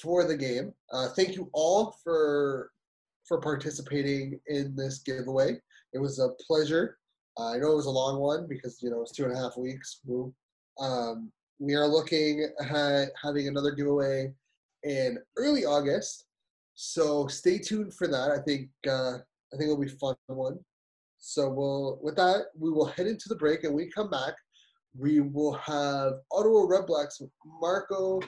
for 0.00 0.24
the 0.26 0.36
game. 0.36 0.72
Uh, 0.92 1.08
thank 1.16 1.34
you 1.34 1.50
all 1.52 1.96
for 2.02 2.70
for 3.26 3.40
participating 3.40 4.40
in 4.48 4.74
this 4.74 5.00
giveaway. 5.00 5.56
It 5.92 5.98
was 5.98 6.18
a 6.18 6.30
pleasure. 6.46 6.98
Uh, 7.38 7.52
I 7.52 7.58
know 7.58 7.72
it 7.72 7.76
was 7.76 7.86
a 7.86 7.90
long 7.90 8.18
one 8.18 8.46
because 8.48 8.78
you 8.82 8.90
know 8.90 9.02
it's 9.02 9.12
two 9.12 9.24
and 9.24 9.32
a 9.32 9.36
half 9.36 9.56
weeks. 9.56 10.00
Um, 10.80 11.30
we 11.58 11.74
are 11.74 11.86
looking 11.86 12.48
at 12.60 13.08
having 13.22 13.48
another 13.48 13.72
giveaway 13.72 14.32
in 14.82 15.18
early 15.36 15.64
August, 15.64 16.24
so 16.74 17.26
stay 17.26 17.58
tuned 17.58 17.94
for 17.94 18.06
that. 18.08 18.30
I 18.30 18.38
think 18.38 18.68
uh, 18.88 19.18
I 19.18 19.56
think 19.56 19.64
it'll 19.64 19.76
be 19.76 19.88
fun 19.88 20.16
one. 20.26 20.58
So 21.18 21.50
we'll 21.50 21.98
with 22.02 22.16
that 22.16 22.46
we 22.58 22.70
will 22.70 22.86
head 22.86 23.06
into 23.06 23.28
the 23.28 23.36
break, 23.36 23.64
and 23.64 23.74
we 23.74 23.90
come 23.90 24.10
back, 24.10 24.34
we 24.98 25.20
will 25.20 25.54
have 25.54 26.14
Ottawa 26.32 26.66
Redblacks 26.66 27.22
Marco 27.60 28.20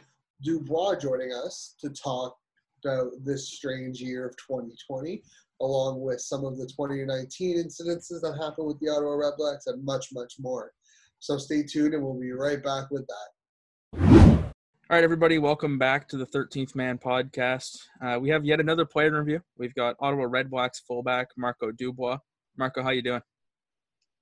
Dubois 0.42 0.96
joining 0.96 1.33
us 1.33 1.75
to 1.81 1.90
talk 1.90 2.37
about 2.85 3.11
this 3.25 3.53
strange 3.53 4.01
year 4.01 4.27
of 4.27 4.37
2020, 4.37 5.22
along 5.61 6.01
with 6.01 6.20
some 6.20 6.44
of 6.44 6.59
the 6.59 6.66
2019 6.66 7.57
incidences 7.59 8.20
that 8.20 8.38
happened 8.40 8.68
with 8.68 8.79
the 8.81 8.88
Ottawa 8.88 9.16
Redblacks 9.16 9.66
and 9.66 9.85
much, 9.85 10.09
much 10.12 10.35
more. 10.38 10.72
So 11.18 11.38
stay 11.38 11.62
tuned, 11.62 11.94
and 11.94 12.03
we'll 12.03 12.18
be 12.18 12.33
right 12.33 12.62
back 12.62 12.90
with 12.90 13.07
that. 13.07 14.42
All 14.90 14.96
right, 14.98 15.05
everybody, 15.05 15.38
welcome 15.38 15.79
back 15.79 16.09
to 16.09 16.16
the 16.16 16.27
13th 16.27 16.75
Man 16.75 16.98
podcast. 16.98 17.79
Uh, 18.05 18.18
we 18.20 18.29
have 18.29 18.44
yet 18.44 18.61
another 18.61 18.85
player 18.85 19.16
review. 19.18 19.40
We've 19.57 19.75
got 19.75 19.96
Ottawa 20.01 20.25
Redblacks 20.25 20.83
fullback 20.87 21.29
Marco 21.37 21.70
Dubois. 21.70 22.18
Marco, 22.59 22.83
how 22.83 22.90
you 22.90 23.03
doing? 23.03 23.22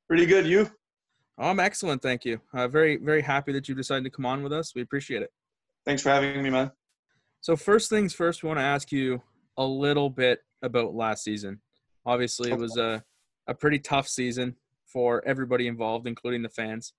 Pretty 0.09 0.27
good. 0.27 0.47
You? 0.47 0.71
I'm 1.41 1.61
excellent, 1.61 2.03
thank 2.03 2.25
you. 2.25 2.41
Uh, 2.53 2.69
very, 2.69 2.97
very 2.97 3.23
happy 3.23 3.53
that 3.53 3.69
you 3.69 3.75
decided 3.75 4.05
to 4.05 4.11
come 4.11 4.27
on 4.27 4.43
with 4.43 4.53
us. 4.53 4.75
We 4.75 4.83
appreciate 4.83 5.23
it. 5.23 5.31
Thanks 5.87 6.03
for 6.03 6.11
having 6.11 6.43
me, 6.43 6.51
man. 6.51 6.71
So 7.41 7.57
first 7.57 7.89
things 7.89 8.13
first, 8.13 8.43
we 8.43 8.49
want 8.49 8.59
to 8.59 8.65
ask 8.65 8.93
you 8.93 9.23
a 9.57 9.65
little 9.65 10.11
bit 10.11 10.41
about 10.63 10.95
last 10.95 11.25
season. 11.25 11.61
Obviously, 12.05 12.51
it 12.51 12.59
was 12.59 12.77
a 12.77 13.03
a 13.47 13.55
pretty 13.55 13.79
tough 13.79 14.07
season 14.07 14.55
for 14.87 15.27
everybody 15.27 15.67
involved, 15.67 16.07
including 16.07 16.43
the 16.43 16.49
fans. 16.49 16.93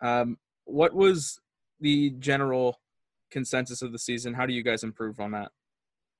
Um, 0.00 0.36
what 0.64 0.94
was 0.94 1.40
the 1.80 2.10
general 2.18 2.80
consensus 3.30 3.82
of 3.82 3.92
the 3.92 3.98
season? 3.98 4.34
How 4.34 4.46
do 4.46 4.52
you 4.52 4.62
guys 4.62 4.82
improve 4.82 5.20
on 5.20 5.30
that? 5.32 5.52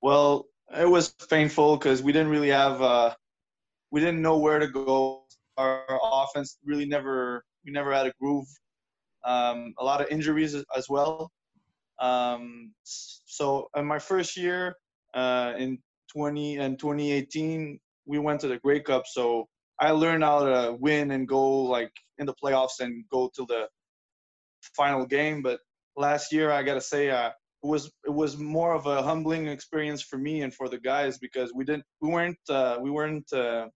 Well, 0.01 0.47
it 0.77 0.89
was 0.89 1.15
painful 1.29 1.77
because 1.77 2.03
we 2.03 2.13
didn't 2.13 2.29
really 2.29 2.51
have, 2.51 2.81
uh, 2.81 3.15
we 3.91 4.01
didn't 4.01 4.23
know 4.23 4.39
where 4.39 4.59
to 4.59 4.69
go. 4.69 5.25
Our 5.57 5.85
offense 6.01 6.59
really 6.65 6.87
never, 6.87 7.45
we 7.65 7.73
never 7.73 7.93
had 7.93 8.07
a 8.07 8.13
groove. 8.21 8.47
Um, 9.25 9.75
a 9.79 9.85
lot 9.85 10.01
of 10.01 10.09
injuries 10.09 10.55
as- 10.55 10.89
well. 10.89 11.31
Um, 12.01 12.73
so 12.83 13.69
in 13.77 13.87
my 13.87 13.99
first 13.99 14.37
year 14.37 14.75
uh, 15.15 15.53
in 15.57 15.79
20 16.13 16.59
and 16.59 16.79
2018, 16.79 17.79
we 18.07 18.19
went 18.19 18.41
to 18.41 18.49
the 18.49 18.59
Grey 18.59 18.81
Cup. 18.81 19.05
So 19.07 19.47
I 19.79 19.91
learned 19.93 20.25
how 20.25 20.45
to 20.45 20.77
win 20.81 21.13
and 21.13 21.29
go 21.29 21.63
like 21.63 21.93
in 22.19 22.27
the 22.27 22.35
playoffs 22.35 22.81
and 22.81 23.05
go 23.11 23.31
to 23.37 23.47
the 23.47 23.69
final 24.77 25.07
game. 25.07 25.43
But 25.43 25.61
last 25.97 26.33
year, 26.33 26.51
I 26.51 26.63
gotta 26.63 26.81
say, 26.81 27.11
uh, 27.11 27.31
it 27.63 27.67
was 27.67 27.93
it 28.05 28.13
was 28.13 28.37
more 28.39 28.75
of 28.75 28.87
a 28.87 29.03
humbling 29.03 29.47
experience 29.47 30.03
for 30.03 30.19
me 30.19 30.43
and 30.43 30.53
for 30.53 30.69
the 30.69 30.79
guys 30.79 31.19
because 31.19 31.53
we 31.55 31.65
didn't 31.65 31.85
we 32.01 32.09
weren't 32.11 32.39
uh, 32.49 32.79
we 32.83 32.91
weren't 32.91 33.33
uh, 33.33 33.69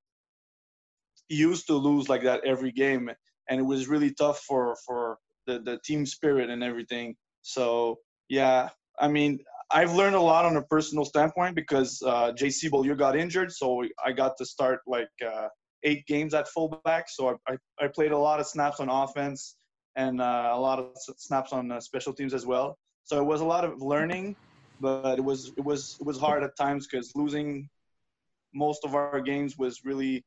used 1.29 1.67
to 1.69 1.75
lose 1.75 2.09
like 2.09 2.23
that 2.23 2.45
every 2.45 2.73
game, 2.73 3.11
and 3.49 3.61
it 3.61 3.65
was 3.65 3.89
really 3.89 4.13
tough 4.15 4.41
for 4.41 4.77
for 4.87 5.19
the 5.47 5.61
the 5.61 5.79
team 5.85 6.07
spirit 6.07 6.51
and 6.51 6.63
everything. 6.63 7.17
So 7.43 7.99
yeah, 8.29 8.71
I 8.99 9.09
mean. 9.09 9.39
I've 9.73 9.95
learned 9.95 10.15
a 10.15 10.21
lot 10.21 10.45
on 10.45 10.57
a 10.57 10.63
personal 10.63 11.05
standpoint 11.05 11.57
because 11.57 12.01
uh, 12.07 12.31
JC 12.41 12.71
Beaulieu 12.71 12.95
got 12.95 13.17
injured, 13.17 13.51
so 13.51 13.83
I 14.05 14.13
got 14.13 14.37
to 14.39 14.47
start 14.47 14.79
like 14.87 15.09
uh, 15.27 15.49
eight 15.83 16.07
games 16.07 16.35
at 16.35 16.47
fullback. 16.47 17.07
So 17.09 17.31
I, 17.31 17.53
I, 17.53 17.85
I 17.85 17.89
played 17.89 18.13
a 18.13 18.19
lot 18.19 18.39
of 18.39 18.47
snaps 18.47 18.79
on 18.79 18.89
offense. 18.89 19.57
and 19.97 20.21
uh, 20.21 20.51
a 20.53 20.61
lot 20.61 20.79
of 20.79 20.91
snaps 21.17 21.53
on 21.53 21.73
uh, 21.73 21.81
special 21.81 22.13
teams 22.13 22.35
as 22.35 22.47
well. 22.47 22.79
So 23.05 23.21
it 23.21 23.25
was 23.25 23.41
a 23.41 23.45
lot 23.45 23.65
of 23.65 23.81
learning, 23.81 24.37
but 24.81 25.19
it 25.19 25.25
was 25.25 25.53
it 25.57 25.65
was 25.65 25.97
it 26.01 26.07
was 26.07 26.19
hard 26.19 26.43
at 26.45 26.57
times 26.57 26.87
because 26.87 27.13
losing 27.15 27.69
most 28.55 28.85
of 28.85 28.95
our 28.95 29.21
games 29.21 29.57
was 29.59 29.81
really 29.85 30.25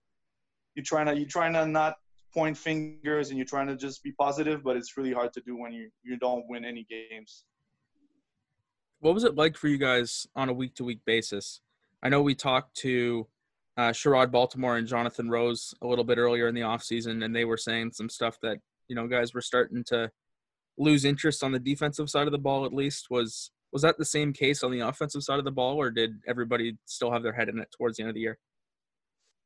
you 0.75 0.83
trying 0.83 1.05
to 1.05 1.17
you 1.17 1.25
trying 1.25 1.53
to 1.53 1.65
not 1.65 1.95
point 2.33 2.57
fingers 2.57 3.29
and 3.29 3.37
you're 3.37 3.45
trying 3.45 3.67
to 3.67 3.75
just 3.75 4.03
be 4.03 4.11
positive, 4.11 4.63
but 4.63 4.77
it's 4.77 4.97
really 4.97 5.13
hard 5.13 5.33
to 5.33 5.41
do 5.41 5.57
when 5.57 5.71
you 5.71 5.89
you 6.03 6.17
don't 6.17 6.45
win 6.47 6.65
any 6.65 6.85
games. 6.89 7.45
What 8.99 9.13
was 9.13 9.23
it 9.23 9.35
like 9.35 9.55
for 9.55 9.67
you 9.67 9.77
guys 9.77 10.27
on 10.35 10.49
a 10.49 10.53
week 10.53 10.75
to 10.75 10.83
week 10.83 10.99
basis? 11.05 11.61
I 12.03 12.09
know 12.09 12.21
we 12.21 12.35
talked 12.35 12.75
to 12.77 13.27
uh, 13.77 13.91
Sherrod 13.91 14.31
Baltimore 14.31 14.77
and 14.77 14.87
Jonathan 14.87 15.29
Rose 15.29 15.73
a 15.81 15.87
little 15.87 16.03
bit 16.03 16.17
earlier 16.17 16.47
in 16.47 16.55
the 16.55 16.61
offseason, 16.61 17.23
and 17.23 17.33
they 17.33 17.45
were 17.45 17.57
saying 17.57 17.91
some 17.93 18.09
stuff 18.09 18.37
that, 18.41 18.57
you 18.89 18.95
know, 18.95 19.07
guys 19.07 19.33
were 19.33 19.41
starting 19.41 19.83
to 19.85 20.11
lose 20.77 21.05
interest 21.05 21.43
on 21.43 21.51
the 21.51 21.59
defensive 21.59 22.09
side 22.09 22.27
of 22.27 22.31
the 22.31 22.37
ball 22.37 22.65
at 22.65 22.73
least. 22.73 23.07
Was 23.09 23.51
was 23.71 23.83
that 23.83 23.97
the 23.97 24.05
same 24.05 24.33
case 24.33 24.63
on 24.63 24.71
the 24.71 24.79
offensive 24.79 25.23
side 25.23 25.39
of 25.39 25.45
the 25.45 25.51
ball, 25.51 25.77
or 25.77 25.91
did 25.91 26.15
everybody 26.27 26.77
still 26.85 27.11
have 27.11 27.23
their 27.23 27.33
head 27.33 27.49
in 27.49 27.59
it 27.59 27.69
towards 27.71 27.97
the 27.97 28.03
end 28.03 28.09
of 28.09 28.15
the 28.15 28.21
year? 28.21 28.37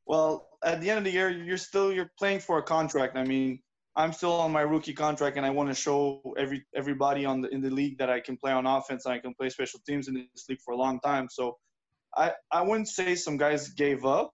Well, 0.06 0.48
at 0.64 0.82
the 0.82 0.90
end 0.90 1.00
of 1.00 1.04
the 1.04 1.12
year, 1.12 1.30
you're 1.30 1.58
still 1.58 1.92
you're 1.94 2.12
playing 2.18 2.40
for 2.40 2.58
a 2.58 2.64
contract. 2.64 3.18
I 3.18 3.24
mean, 3.24 3.60
I'm 3.96 4.14
still 4.14 4.34
on 4.34 4.52
my 4.52 4.62
rookie 4.62 4.94
contract, 4.94 5.38
and 5.38 5.46
I 5.46 5.50
want 5.50 5.70
to 5.70 5.76
show 5.76 6.22
every 6.38 6.66
everybody 6.76 7.26
on 7.26 7.42
the 7.42 7.50
in 7.50 7.62
the 7.62 7.70
league 7.70 7.98
that 8.00 8.10
I 8.10 8.20
can 8.20 8.38
play 8.38 8.52
on 8.52 8.66
offense 8.66 9.06
and 9.06 9.14
I 9.14 9.20
can 9.20 9.34
play 9.34 9.50
special 9.50 9.80
teams 9.88 10.08
in 10.08 10.16
this 10.16 10.46
league 10.50 10.62
for 10.66 10.74
a 10.74 10.78
long 10.78 11.00
time. 11.02 11.28
So, 11.30 11.58
I 12.16 12.32
I 12.52 12.62
wouldn't 12.62 12.88
say 12.88 13.16
some 13.16 13.38
guys 13.38 13.70
gave 13.70 14.06
up, 14.06 14.32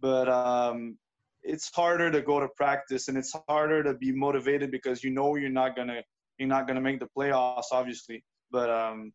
but 0.00 0.28
um, 0.28 0.96
it's 1.42 1.70
harder 1.74 2.10
to 2.10 2.22
go 2.22 2.40
to 2.40 2.48
practice 2.56 3.08
and 3.08 3.18
it's 3.18 3.34
harder 3.48 3.82
to 3.82 3.94
be 3.94 4.12
motivated 4.12 4.70
because 4.70 5.04
you 5.04 5.10
know 5.10 5.36
you're 5.36 5.50
not 5.50 5.76
gonna 5.76 6.02
you're 6.38 6.48
not 6.48 6.66
gonna 6.66 6.80
make 6.80 7.00
the 7.00 7.08
playoffs, 7.16 7.72
obviously. 7.72 8.24
But 8.50 8.70
um, 8.70 9.12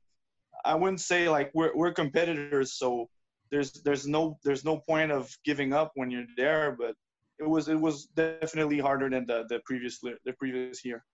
I 0.65 0.75
wouldn't 0.75 1.01
say 1.01 1.29
like 1.29 1.51
we're 1.53 1.75
we're 1.75 1.93
competitors, 1.93 2.73
so 2.77 3.09
there's 3.53 3.71
there's 3.83 4.07
no 4.07 4.39
there's 4.43 4.65
no 4.65 4.77
point 4.77 5.11
of 5.11 5.31
giving 5.45 5.73
up 5.73 5.91
when 5.93 6.09
you're 6.09 6.25
there. 6.35 6.75
But 6.77 6.95
it 7.39 7.47
was 7.47 7.67
it 7.67 7.79
was 7.79 8.07
definitely 8.15 8.79
harder 8.79 9.09
than 9.09 9.27
the 9.27 9.45
the 9.47 9.59
previous 9.63 9.99
the 9.99 10.33
previous 10.39 10.83
year. 10.83 11.05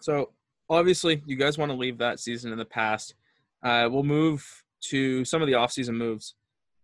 So 0.00 0.32
obviously, 0.68 1.22
you 1.24 1.36
guys 1.36 1.56
want 1.56 1.70
to 1.70 1.78
leave 1.78 1.98
that 1.98 2.18
season 2.18 2.50
in 2.50 2.58
the 2.58 2.64
past. 2.64 3.14
Uh, 3.62 3.88
we'll 3.90 4.02
move 4.02 4.44
to 4.80 5.24
some 5.24 5.40
of 5.40 5.46
the 5.46 5.54
offseason 5.54 5.94
moves. 5.94 6.34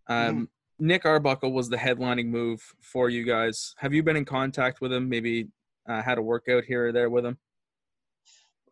Um, 0.07 0.49
Nick 0.79 1.05
Arbuckle 1.05 1.51
was 1.51 1.69
the 1.69 1.77
headlining 1.77 2.27
move 2.27 2.61
for 2.81 3.09
you 3.09 3.25
guys. 3.25 3.75
Have 3.77 3.93
you 3.93 4.03
been 4.03 4.17
in 4.17 4.25
contact 4.25 4.79
with 4.81 4.91
him? 4.93 5.09
Maybe 5.09 5.47
uh, 5.89 6.01
had 6.01 6.17
a 6.17 6.21
workout 6.21 6.63
here 6.65 6.87
or 6.87 6.91
there 6.91 7.09
with 7.09 7.25
him? 7.25 7.37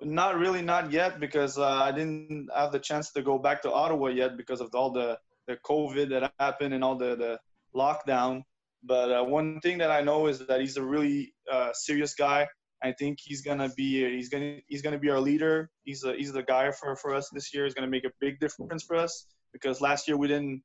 Not 0.03 0.37
really, 0.37 0.61
not 0.61 0.91
yet, 0.91 1.19
because 1.19 1.57
uh, 1.57 1.65
I 1.65 1.91
didn't 1.91 2.49
have 2.55 2.71
the 2.71 2.79
chance 2.79 3.11
to 3.13 3.21
go 3.21 3.37
back 3.37 3.61
to 3.63 3.71
Ottawa 3.71 4.07
yet 4.07 4.37
because 4.37 4.61
of 4.61 4.73
all 4.73 4.91
the, 4.91 5.17
the 5.47 5.57
COVID 5.65 6.09
that 6.09 6.33
happened 6.39 6.73
and 6.73 6.83
all 6.83 6.95
the, 6.97 7.15
the 7.15 7.39
lockdown. 7.75 8.43
But 8.83 9.11
uh, 9.11 9.23
one 9.23 9.61
thing 9.61 9.77
that 9.77 9.91
I 9.91 10.01
know 10.01 10.27
is 10.27 10.39
that 10.39 10.59
he's 10.59 10.77
a 10.77 10.83
really 10.83 11.33
uh, 11.51 11.71
serious 11.73 12.15
guy. 12.15 12.47
I 12.83 12.91
think 12.91 13.19
he's 13.23 13.41
gonna 13.41 13.69
be 13.77 14.03
he's 14.13 14.27
gonna 14.27 14.57
he's 14.67 14.81
gonna 14.81 14.99
be 14.99 15.09
our 15.09 15.21
leader. 15.21 15.69
He's 15.85 16.03
a, 16.03 16.13
he's 16.15 16.33
the 16.33 16.43
guy 16.43 16.69
for, 16.71 16.97
for 16.97 17.15
us 17.15 17.29
this 17.31 17.53
year. 17.53 17.63
He's 17.63 17.73
gonna 17.73 17.87
make 17.87 18.03
a 18.03 18.11
big 18.19 18.39
difference 18.41 18.83
for 18.83 18.97
us 18.97 19.25
because 19.53 19.79
last 19.79 20.07
year 20.07 20.17
we 20.17 20.27
didn't 20.27 20.61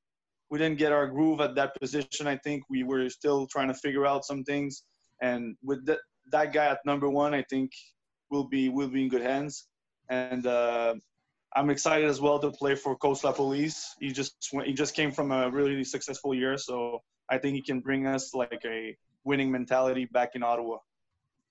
we 0.51 0.59
didn't 0.59 0.79
get 0.79 0.91
our 0.91 1.07
groove 1.07 1.41
at 1.41 1.55
that 1.55 1.79
position. 1.81 2.27
I 2.27 2.37
think 2.37 2.65
we 2.69 2.83
were 2.83 3.09
still 3.09 3.47
trying 3.47 3.69
to 3.69 3.75
figure 3.75 4.05
out 4.05 4.25
some 4.25 4.43
things. 4.43 4.83
And 5.23 5.57
with 5.63 5.87
that 5.87 5.99
that 6.33 6.53
guy 6.53 6.67
at 6.67 6.81
number 6.85 7.09
one, 7.09 7.35
I 7.35 7.45
think 7.49 7.71
we'll 8.31 8.45
be 8.45 8.69
we'll 8.69 8.89
be 8.89 9.03
in 9.03 9.09
good 9.09 9.23
hands. 9.23 9.67
And 10.11 10.47
uh, 10.47 10.95
I'm 11.55 11.71
excited 11.71 12.09
as 12.09 12.21
well 12.21 12.39
to 12.41 12.51
play 12.51 12.75
for 12.75 12.97
Coach 12.97 13.23
LaPolice. 13.23 13.95
He 14.01 14.13
just 14.13 14.35
he 14.65 14.73
just 14.73 14.95
came 14.95 15.13
from 15.13 15.33
a 15.33 15.51
really 15.51 15.85
successful 15.85 16.35
year, 16.35 16.57
so 16.57 17.03
I 17.31 17.39
think 17.39 17.55
he 17.55 17.63
can 17.63 17.81
bring 17.81 18.07
us 18.07 18.35
like 18.35 18.63
a 18.65 18.97
winning 19.25 19.51
mentality 19.51 20.07
back 20.07 20.31
in 20.35 20.43
Ottawa. 20.43 20.79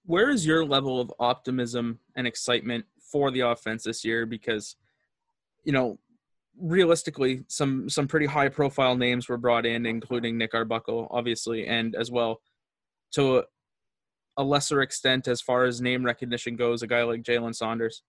Where 0.05 0.29
is 0.29 0.45
your 0.45 0.65
level 0.65 1.01
of 1.01 1.11
optimism 1.19 1.99
and 2.15 2.25
excitement 2.25 2.85
for 2.99 3.29
the 3.29 3.41
offense 3.41 3.83
this 3.83 4.05
year? 4.05 4.25
Because, 4.25 4.75
you 5.65 5.73
know, 5.73 5.99
realistically, 6.59 7.43
some 7.47 7.89
some 7.89 8.07
pretty 8.07 8.25
high 8.25 8.49
profile 8.49 8.95
names 8.95 9.27
were 9.27 9.37
brought 9.37 9.65
in, 9.65 9.85
including 9.85 10.37
Nick 10.37 10.53
Arbuckle, 10.53 11.07
obviously, 11.11 11.67
and 11.67 11.95
as 11.95 12.09
well 12.09 12.41
to 13.11 13.43
a 14.38 14.43
lesser 14.43 14.82
extent 14.82 15.28
as 15.28 15.41
far 15.41 15.65
as 15.65 15.82
name 15.82 16.06
recognition 16.06 16.56
goes, 16.56 16.84
a 16.84 16.88
guy 16.88 17.04
like 17.04 17.23
Jalen 17.23 17.56
Saunders. 17.56 18.04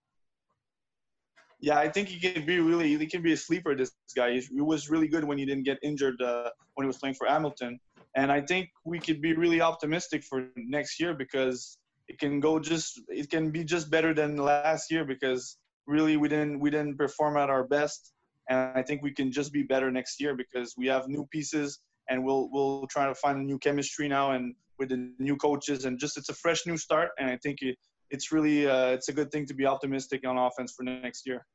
Yeah, 1.61 1.77
I 1.77 1.89
think 1.89 2.07
he 2.07 2.19
can 2.19 2.45
be 2.45 2.59
really 2.59 2.95
he 2.95 3.05
can 3.05 3.21
be 3.21 3.33
a 3.33 3.37
sleeper. 3.37 3.75
This 3.75 3.91
guy 4.15 4.39
he 4.39 4.61
was 4.61 4.89
really 4.89 5.07
good 5.09 5.25
when 5.25 5.37
he 5.37 5.45
didn't 5.45 5.63
get 5.63 5.77
injured 5.83 6.21
uh, 6.21 6.49
when 6.75 6.85
he 6.85 6.87
was 6.87 6.97
playing 6.97 7.15
for 7.15 7.27
Hamilton, 7.27 7.79
and 8.15 8.31
I 8.31 8.39
think 8.39 8.69
we 8.85 8.99
could 8.99 9.21
be 9.21 9.33
really 9.33 9.59
optimistic 9.59 10.23
for 10.23 10.47
next 10.55 11.01
year 11.01 11.13
because 11.13 11.77
it 12.07 12.17
can 12.17 12.39
go 12.39 12.59
just 12.59 13.01
it 13.09 13.29
can 13.29 13.51
be 13.51 13.65
just 13.65 13.91
better 13.91 14.13
than 14.13 14.37
last 14.37 14.89
year 14.89 15.03
because 15.03 15.57
really 15.85 16.15
we 16.15 16.29
didn't 16.29 16.59
we 16.61 16.69
didn't 16.69 16.97
perform 16.97 17.35
at 17.35 17.49
our 17.49 17.65
best, 17.65 18.13
and 18.49 18.71
I 18.77 18.81
think 18.81 19.01
we 19.01 19.11
can 19.11 19.29
just 19.29 19.51
be 19.51 19.63
better 19.63 19.91
next 19.91 20.21
year 20.21 20.35
because 20.35 20.75
we 20.77 20.87
have 20.87 21.09
new 21.09 21.27
pieces 21.29 21.79
and 22.09 22.23
we'll 22.23 22.49
we'll 22.51 22.87
try 22.87 23.05
to 23.05 23.15
find 23.15 23.37
a 23.37 23.43
new 23.43 23.59
chemistry 23.59 24.07
now 24.07 24.31
and 24.31 24.55
with 24.79 24.89
the 24.89 25.11
new 25.19 25.35
coaches 25.35 25.85
and 25.85 25.99
just 25.99 26.17
it's 26.17 26.29
a 26.29 26.33
fresh 26.33 26.65
new 26.65 26.77
start 26.77 27.09
and 27.19 27.29
I 27.29 27.37
think 27.43 27.61
it, 27.61 27.77
it's 28.09 28.31
really 28.31 28.67
uh, 28.67 28.87
it's 28.87 29.09
a 29.09 29.13
good 29.13 29.31
thing 29.31 29.45
to 29.47 29.53
be 29.53 29.65
optimistic 29.65 30.25
on 30.25 30.37
offense 30.37 30.73
for 30.75 30.83
next 30.83 31.27
year. 31.27 31.45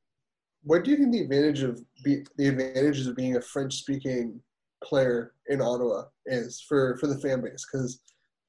What 0.62 0.84
do 0.84 0.90
you 0.92 0.96
think 0.96 1.12
the 1.12 1.20
advantage 1.22 1.62
of 1.62 1.80
be, 2.04 2.24
the 2.36 2.48
advantages 2.48 3.06
of 3.06 3.16
being 3.16 3.36
a 3.36 3.40
French-speaking 3.40 4.40
player 4.82 5.34
in 5.48 5.60
Ottawa 5.60 6.04
is 6.26 6.60
for 6.68 6.96
for 6.98 7.06
the 7.06 7.18
fan 7.18 7.42
base? 7.42 7.66
Because 7.70 8.00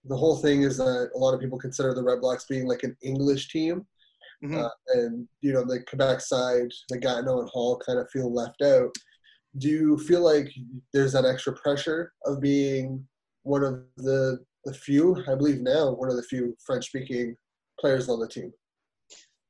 the 0.05 0.15
whole 0.15 0.37
thing 0.37 0.61
is 0.61 0.77
that 0.77 1.09
a 1.15 1.17
lot 1.17 1.33
of 1.33 1.39
people 1.39 1.57
consider 1.57 1.93
the 1.93 2.03
Red 2.03 2.21
Blacks 2.21 2.45
being 2.45 2.67
like 2.67 2.83
an 2.83 2.95
English 3.01 3.49
team, 3.49 3.85
Mhm. 4.43 4.63
uh, 4.63 4.69
and 4.93 5.27
you 5.41 5.51
know 5.51 5.65
the 5.65 5.81
Quebec 5.83 6.21
side, 6.21 6.71
the 6.89 6.99
Gatineau 6.99 7.39
and 7.39 7.49
Hull 7.51 7.81
kind 7.85 7.97
of 7.99 8.09
feel 8.11 8.31
left 8.31 8.61
out. 8.61 8.95
Do 9.57 9.67
you 9.69 9.97
feel 9.97 10.21
like 10.21 10.49
there's 10.93 11.13
that 11.13 11.25
extra 11.25 11.53
pressure 11.53 12.13
of 12.25 12.39
being 12.39 13.07
one 13.43 13.63
of 13.63 13.83
the 13.97 14.45
the 14.65 14.73
few, 14.73 15.23
I 15.27 15.35
believe 15.35 15.61
now, 15.61 15.91
one 15.91 16.09
of 16.09 16.15
the 16.15 16.23
few 16.23 16.55
French-speaking 16.65 17.35
players 17.79 18.09
on 18.09 18.19
the 18.19 18.27
team? 18.27 18.51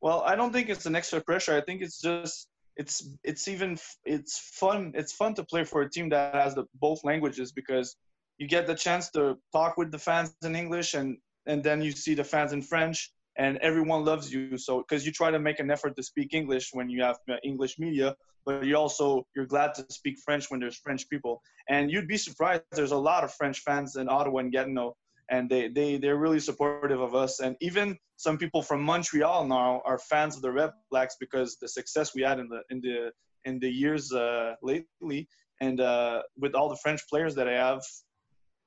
Well, 0.01 0.21
I 0.25 0.35
don't 0.35 0.51
think 0.51 0.69
it's 0.69 0.85
an 0.85 0.95
extra 0.95 1.21
pressure. 1.21 1.55
I 1.55 1.61
think 1.61 1.81
it's 1.81 1.99
just 1.99 2.47
it's 2.77 3.09
it's 3.23 3.47
even 3.47 3.77
it's 4.03 4.37
fun. 4.53 4.91
It's 4.93 5.13
fun 5.13 5.33
to 5.35 5.43
play 5.43 5.63
for 5.63 5.81
a 5.81 5.89
team 5.89 6.09
that 6.09 6.35
has 6.35 6.55
the 6.55 6.65
both 6.75 7.03
languages 7.03 7.51
because 7.51 7.95
you 8.37 8.47
get 8.47 8.67
the 8.67 8.75
chance 8.75 9.09
to 9.11 9.37
talk 9.53 9.77
with 9.77 9.91
the 9.91 9.97
fans 9.97 10.35
in 10.43 10.55
English 10.55 10.93
and 10.93 11.17
and 11.47 11.63
then 11.63 11.81
you 11.81 11.91
see 11.91 12.13
the 12.13 12.23
fans 12.23 12.51
in 12.53 12.61
French 12.61 13.11
and 13.37 13.57
everyone 13.57 14.03
loves 14.03 14.31
you. 14.31 14.57
So 14.57 14.79
because 14.79 15.05
you 15.05 15.11
try 15.11 15.31
to 15.31 15.39
make 15.39 15.59
an 15.59 15.71
effort 15.71 15.95
to 15.95 16.03
speak 16.03 16.33
English 16.33 16.69
when 16.73 16.89
you 16.89 17.01
have 17.03 17.17
uh, 17.29 17.35
English 17.43 17.79
media, 17.79 18.15
but 18.45 18.65
you 18.65 18.75
also 18.75 19.25
you're 19.35 19.45
glad 19.45 19.73
to 19.75 19.85
speak 19.89 20.17
French 20.25 20.51
when 20.51 20.59
there's 20.59 20.77
French 20.77 21.09
people. 21.09 21.41
And 21.69 21.89
you'd 21.89 22.07
be 22.07 22.17
surprised. 22.17 22.63
There's 22.71 22.91
a 22.91 22.97
lot 22.97 23.23
of 23.23 23.33
French 23.33 23.59
fans 23.61 23.95
in 23.95 24.09
Ottawa 24.09 24.39
and 24.39 24.51
Gatineau 24.51 24.95
and 25.29 25.49
they, 25.49 25.67
they 25.67 25.97
they're 25.97 26.17
really 26.17 26.39
supportive 26.39 27.01
of 27.01 27.15
us 27.15 27.39
and 27.39 27.55
even 27.61 27.97
some 28.17 28.37
people 28.37 28.61
from 28.61 28.81
Montreal 28.81 29.47
now 29.47 29.81
are 29.85 29.97
fans 29.97 30.35
of 30.35 30.41
the 30.41 30.51
Red 30.51 30.71
Blacks 30.91 31.17
because 31.19 31.57
the 31.57 31.67
success 31.67 32.13
we 32.15 32.21
had 32.21 32.39
in 32.39 32.47
the 32.47 32.61
in 32.69 32.81
the 32.81 33.11
in 33.45 33.59
the 33.59 33.69
years 33.69 34.11
uh, 34.11 34.53
lately 34.61 35.27
and 35.61 35.79
uh, 35.81 36.21
with 36.37 36.53
all 36.53 36.69
the 36.69 36.77
French 36.77 37.01
players 37.09 37.35
that 37.35 37.47
I 37.47 37.53
have 37.53 37.81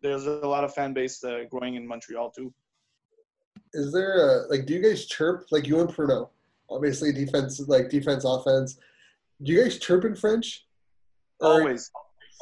there's 0.03 0.27
a 0.27 0.47
lot 0.47 0.65
of 0.65 0.75
fan 0.75 0.93
base 0.93 1.23
uh, 1.25 1.41
growing 1.51 1.75
in 1.75 1.87
Montreal 1.87 2.31
too 2.31 2.53
is 3.73 3.93
there 3.93 4.15
a 4.17 4.49
like 4.49 4.67
do 4.67 4.75
you 4.75 4.83
guys 4.83 5.07
chirp 5.07 5.47
like 5.51 5.67
you 5.67 5.81
and 5.81 5.89
Pruneau? 5.89 6.29
Obviously 6.71 7.13
defense 7.13 7.61
like 7.69 7.89
defense 7.91 8.25
offense. 8.25 8.79
Do 9.43 9.53
you 9.53 9.63
guys 9.63 9.79
chirp 9.79 10.05
in 10.05 10.15
French? 10.15 10.67
Or- 11.41 11.61
always 11.61 11.91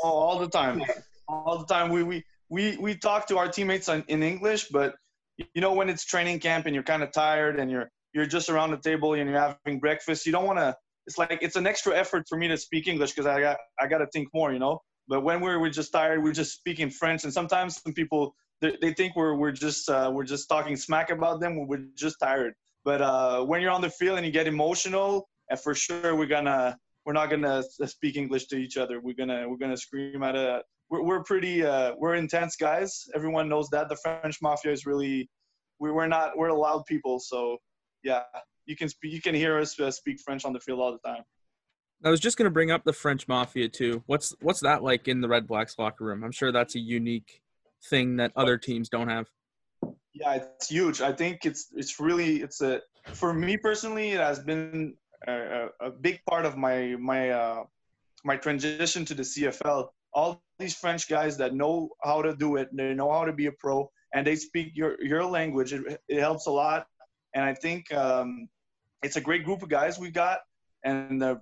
all, 0.03 0.13
all 0.13 0.39
the 0.39 0.49
time 0.49 0.83
all 1.29 1.59
the 1.59 1.67
time 1.67 1.91
we 1.91 2.03
we 2.03 2.25
we, 2.49 2.77
we 2.77 2.95
talk 2.95 3.27
to 3.29 3.39
our 3.39 3.49
teammates 3.49 3.89
in, 3.89 4.05
in 4.09 4.23
English 4.23 4.69
but 4.69 4.95
you 5.37 5.61
know 5.61 5.75
when 5.75 5.89
it's 5.89 6.05
training 6.05 6.39
camp 6.39 6.67
and 6.67 6.75
you're 6.75 6.85
kind 6.85 7.03
of 7.03 7.13
tired 7.13 7.59
and 7.59 7.71
you're 7.71 7.91
you're 8.15 8.27
just 8.27 8.49
around 8.49 8.71
the 8.71 8.79
table 8.79 9.15
and 9.15 9.29
you're 9.29 9.39
having 9.39 9.79
breakfast 9.79 10.27
you 10.27 10.33
don't 10.33 10.47
want 10.47 10.59
to 10.59 10.75
it's 11.07 11.19
like 11.19 11.39
it's 11.43 11.57
an 11.57 11.67
extra 11.67 11.97
effort 11.97 12.25
for 12.29 12.39
me 12.39 12.49
to 12.49 12.57
speak 12.57 12.89
English 12.89 13.13
because 13.13 13.27
I 13.27 13.41
got 13.41 13.57
I 13.81 13.87
got 13.87 13.99
to 13.99 14.07
think 14.13 14.29
more 14.33 14.53
you 14.53 14.59
know 14.59 14.81
but 15.09 15.23
when 15.23 15.41
we're, 15.41 15.61
we're 15.61 15.71
just 15.71 15.93
tired 15.93 16.23
we're 16.23 16.33
just 16.33 16.53
speaking 16.53 16.91
French 16.91 17.25
and 17.25 17.33
sometimes 17.33 17.81
some 17.83 17.93
people 17.93 18.35
they, 18.61 18.77
they 18.81 18.93
think 18.93 19.15
we're 19.17 19.35
we're 19.35 19.53
just 19.53 19.89
uh, 19.91 20.11
we're 20.13 20.25
just 20.25 20.49
talking 20.49 20.77
smack 20.77 21.11
about 21.11 21.41
them 21.41 21.67
we're 21.67 21.87
just 21.95 22.17
tired 22.21 22.55
but 22.85 23.03
uh, 23.03 23.43
when 23.43 23.61
you're 23.61 23.71
on 23.71 23.83
the 23.83 23.91
field 23.91 24.17
and 24.17 24.27
you 24.27 24.33
get 24.33 24.47
emotional 24.47 25.29
and 25.51 25.61
for 25.61 25.75
sure 25.75 26.15
we're 26.17 26.27
gonna 26.27 26.77
we're 27.07 27.13
not 27.13 27.31
gonna 27.31 27.63
speak 27.87 28.17
English 28.17 28.47
to 28.49 28.57
each 28.57 28.77
other. 28.77 29.01
We're 29.01 29.15
gonna 29.15 29.49
we're 29.49 29.57
gonna 29.57 29.77
scream 29.77 30.23
at 30.25 30.35
a. 30.35 30.63
We're, 30.91 31.03
we're 31.03 31.23
pretty 31.25 31.65
uh, 31.65 31.95
we're 31.99 32.15
intense 32.15 32.57
guys. 32.57 33.07
Everyone 33.15 33.49
knows 33.49 33.69
that 33.71 33.89
the 33.89 33.97
French 33.97 34.41
mafia 34.41 34.73
is 34.73 34.87
really 34.87 35.29
we 35.79 35.91
we're 35.91 36.07
not 36.07 36.37
we're 36.37 36.53
loud 36.53 36.85
people, 36.87 37.19
so 37.19 37.59
yeah, 38.03 38.23
you 38.67 38.77
can 38.77 38.89
speak, 38.89 39.13
you 39.13 39.21
can 39.21 39.35
hear 39.35 39.59
us 39.59 39.79
uh, 39.81 39.91
speak 39.91 40.21
French 40.21 40.45
on 40.45 40.53
the 40.53 40.61
field 40.61 40.81
all 40.81 40.93
the 40.93 41.09
time. 41.09 41.23
I 42.05 42.11
was 42.11 42.21
just 42.21 42.37
gonna 42.37 42.51
bring 42.51 42.71
up 42.71 42.85
the 42.85 42.93
French 42.93 43.27
Mafia 43.27 43.69
too. 43.69 44.03
What's 44.07 44.35
what's 44.41 44.61
that 44.61 44.83
like 44.83 45.09
in 45.09 45.21
the 45.21 45.29
Red 45.29 45.47
Blacks 45.47 45.79
locker 45.79 46.05
room? 46.05 46.23
I'm 46.23 46.33
sure 46.33 46.53
that's 46.53 46.75
a 46.75 46.81
unique 46.81 47.43
thing 47.89 48.17
that 48.17 48.33
other 48.37 48.59
teams 48.59 48.89
don't 48.89 49.09
have. 49.09 49.27
Yeah, 50.13 50.35
it's 50.35 50.69
huge. 50.69 51.01
I 51.01 51.13
think 51.13 51.45
it's 51.45 51.69
it's 51.75 51.99
really 51.99 52.43
it's 52.43 52.61
a 52.61 52.81
for 53.15 53.33
me 53.33 53.57
personally 53.57 54.11
it 54.11 54.21
has 54.21 54.39
been 54.39 54.95
a, 55.27 55.33
a, 55.81 55.87
a 55.87 55.91
big 55.91 56.21
part 56.29 56.45
of 56.45 56.57
my 56.57 56.97
my 56.99 57.31
uh, 57.31 57.65
my 58.25 58.37
transition 58.37 59.05
to 59.07 59.15
the 59.15 59.23
CFL. 59.23 59.89
All 60.17 60.43
these 60.59 60.75
French 60.75 61.09
guys 61.09 61.37
that 61.37 61.55
know 61.55 61.91
how 62.03 62.23
to 62.23 62.35
do 62.35 62.57
it, 62.57 62.69
they 62.73 62.95
know 62.95 63.11
how 63.13 63.25
to 63.31 63.33
be 63.33 63.47
a 63.47 63.53
pro, 63.53 63.77
and 64.15 64.27
they 64.27 64.37
speak 64.37 64.69
your 64.75 64.93
your 65.13 65.25
language. 65.39 65.73
It, 65.73 65.83
it 66.09 66.21
helps 66.21 66.47
a 66.47 66.55
lot, 66.65 66.87
and 67.35 67.45
I 67.45 67.55
think 67.55 67.93
um, 67.93 68.49
it's 69.03 69.17
a 69.17 69.21
great 69.29 69.45
group 69.45 69.63
of 69.63 69.69
guys 69.69 69.99
we 69.99 70.11
got, 70.11 70.39
and 70.83 71.21
the 71.21 71.41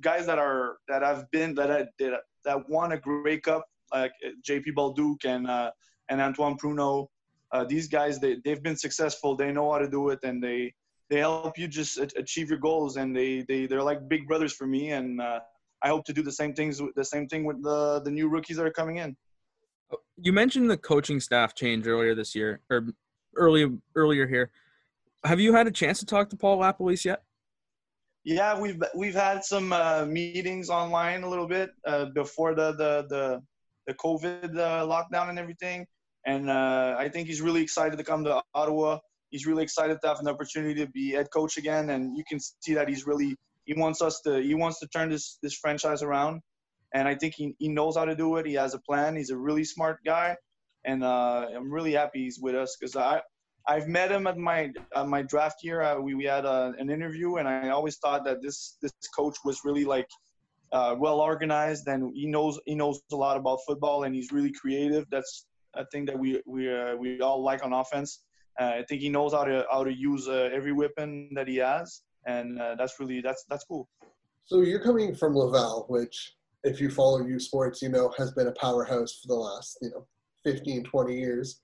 guys 0.00 0.24
that 0.26 0.38
are 0.38 0.76
that 0.88 1.02
I've 1.02 1.28
been 1.32 1.54
that 1.56 1.70
I, 1.70 1.86
did 1.98 2.12
that 2.44 2.58
won 2.68 2.92
a 2.92 2.98
Grey 2.98 3.40
Cup 3.40 3.64
like 3.92 4.12
JP 4.48 4.66
Bolduc 4.76 5.24
and 5.24 5.46
uh, 5.46 5.70
and 6.08 6.20
Antoine 6.20 6.56
Pruneau, 6.56 7.08
Uh, 7.52 7.64
these 7.64 7.88
guys 7.88 8.18
they 8.18 8.36
they've 8.44 8.62
been 8.62 8.76
successful. 8.76 9.36
They 9.36 9.52
know 9.52 9.70
how 9.72 9.78
to 9.78 9.88
do 9.88 10.10
it, 10.10 10.20
and 10.22 10.42
they 10.42 10.72
they 11.10 11.18
help 11.18 11.58
you 11.58 11.68
just 11.68 11.98
achieve 11.98 12.48
your 12.48 12.58
goals. 12.58 12.96
And 12.96 13.14
they 13.14 13.44
they 13.48 13.66
they're 13.66 13.82
like 13.90 14.08
big 14.08 14.26
brothers 14.26 14.54
for 14.54 14.66
me. 14.66 14.92
And 14.92 15.20
uh, 15.20 15.40
I 15.82 15.88
hope 15.88 16.04
to 16.06 16.12
do 16.12 16.22
the 16.22 16.32
same 16.32 16.54
things 16.54 16.80
with 16.80 16.94
the 16.94 17.04
same 17.04 17.26
thing 17.26 17.44
with 17.44 17.62
the 17.62 18.00
the 18.04 18.10
new 18.10 18.28
rookies 18.28 18.56
that 18.56 18.66
are 18.66 18.70
coming 18.70 18.96
in. 18.96 19.16
You 20.16 20.32
mentioned 20.32 20.70
the 20.70 20.76
coaching 20.76 21.20
staff 21.20 21.54
change 21.54 21.86
earlier 21.86 22.14
this 22.14 22.34
year 22.34 22.60
or 22.70 22.86
early 23.36 23.70
earlier 23.94 24.26
here. 24.26 24.50
Have 25.24 25.40
you 25.40 25.54
had 25.54 25.66
a 25.66 25.70
chance 25.70 25.98
to 26.00 26.06
talk 26.06 26.30
to 26.30 26.36
Paul 26.36 26.58
LaPolice 26.58 27.04
yet? 27.04 27.22
Yeah, 28.24 28.58
we've 28.58 28.80
we've 28.94 29.14
had 29.14 29.44
some 29.44 29.72
uh, 29.72 30.06
meetings 30.06 30.70
online 30.70 31.24
a 31.24 31.28
little 31.28 31.48
bit 31.48 31.70
uh, 31.86 32.06
before 32.06 32.54
the 32.54 32.72
the 32.72 33.06
the, 33.08 33.42
the 33.86 33.94
COVID 33.94 34.56
uh, 34.56 34.86
lockdown 34.86 35.28
and 35.28 35.38
everything, 35.38 35.86
and 36.24 36.48
uh, 36.48 36.94
I 36.98 37.08
think 37.08 37.26
he's 37.26 37.40
really 37.40 37.62
excited 37.62 37.98
to 37.98 38.04
come 38.04 38.22
to 38.24 38.40
Ottawa. 38.54 38.98
He's 39.30 39.46
really 39.46 39.64
excited 39.64 39.98
to 40.02 40.08
have 40.08 40.20
an 40.20 40.28
opportunity 40.28 40.74
to 40.74 40.86
be 40.92 41.10
head 41.12 41.28
coach 41.32 41.56
again, 41.56 41.90
and 41.90 42.16
you 42.16 42.22
can 42.28 42.38
see 42.38 42.74
that 42.74 42.88
he's 42.88 43.06
really 43.06 43.34
he 43.64 43.74
wants 43.74 44.02
us 44.02 44.20
to 44.22 44.40
he 44.40 44.54
wants 44.54 44.78
to 44.80 44.86
turn 44.88 45.10
this 45.10 45.38
this 45.42 45.54
franchise 45.54 46.02
around, 46.02 46.40
and 46.94 47.08
I 47.08 47.14
think 47.14 47.34
he 47.34 47.54
he 47.58 47.68
knows 47.68 47.96
how 47.96 48.04
to 48.04 48.14
do 48.14 48.36
it. 48.36 48.46
He 48.46 48.54
has 48.54 48.74
a 48.74 48.78
plan. 48.80 49.16
He's 49.16 49.30
a 49.30 49.36
really 49.36 49.64
smart 49.64 49.98
guy, 50.04 50.36
and 50.84 51.04
uh, 51.04 51.46
I'm 51.54 51.72
really 51.72 51.92
happy 51.92 52.24
he's 52.24 52.38
with 52.40 52.54
us 52.54 52.76
because 52.78 52.96
I 52.96 53.20
I've 53.66 53.88
met 53.88 54.10
him 54.10 54.26
at 54.26 54.36
my 54.36 54.72
at 54.94 55.08
my 55.08 55.22
draft 55.22 55.62
year. 55.62 55.82
Uh, 55.82 56.00
we 56.00 56.14
we 56.14 56.24
had 56.24 56.44
uh, 56.44 56.72
an 56.78 56.90
interview, 56.90 57.36
and 57.36 57.48
I 57.48 57.68
always 57.70 57.96
thought 57.98 58.24
that 58.24 58.42
this 58.42 58.76
this 58.82 58.92
coach 59.14 59.36
was 59.44 59.60
really 59.64 59.84
like 59.84 60.08
uh, 60.72 60.96
well 60.98 61.20
organized, 61.20 61.86
and 61.86 62.12
he 62.14 62.26
knows 62.26 62.58
he 62.66 62.74
knows 62.74 63.00
a 63.12 63.16
lot 63.16 63.36
about 63.36 63.60
football, 63.66 64.04
and 64.04 64.14
he's 64.14 64.32
really 64.32 64.52
creative. 64.52 65.06
That's 65.10 65.46
a 65.74 65.86
thing 65.86 66.04
that 66.06 66.18
we 66.18 66.42
we 66.46 66.72
uh, 66.72 66.96
we 66.96 67.20
all 67.20 67.42
like 67.42 67.64
on 67.64 67.72
offense. 67.72 68.22
Uh, 68.60 68.80
I 68.80 68.84
think 68.88 69.00
he 69.00 69.08
knows 69.08 69.32
how 69.32 69.44
to 69.44 69.64
how 69.70 69.84
to 69.84 69.92
use 69.92 70.28
every 70.28 70.72
weapon 70.72 71.30
that 71.34 71.46
he 71.46 71.56
has, 71.56 72.02
and 72.26 72.60
uh, 72.60 72.74
that's 72.76 72.98
really 73.00 73.20
that's 73.20 73.44
that's 73.48 73.64
cool. 73.64 73.88
So 74.44 74.60
you're 74.60 74.82
coming 74.82 75.14
from 75.14 75.36
Laval, 75.36 75.86
which, 75.88 76.34
if 76.64 76.80
you 76.80 76.90
follow 76.90 77.24
U 77.24 77.38
Sports, 77.38 77.82
you 77.82 77.88
know 77.88 78.12
has 78.18 78.32
been 78.32 78.48
a 78.48 78.52
powerhouse 78.52 79.20
for 79.20 79.28
the 79.28 79.34
last 79.34 79.78
you 79.82 79.90
know 79.90 80.06
15, 80.44 80.84
20 80.84 81.18
years. 81.18 81.60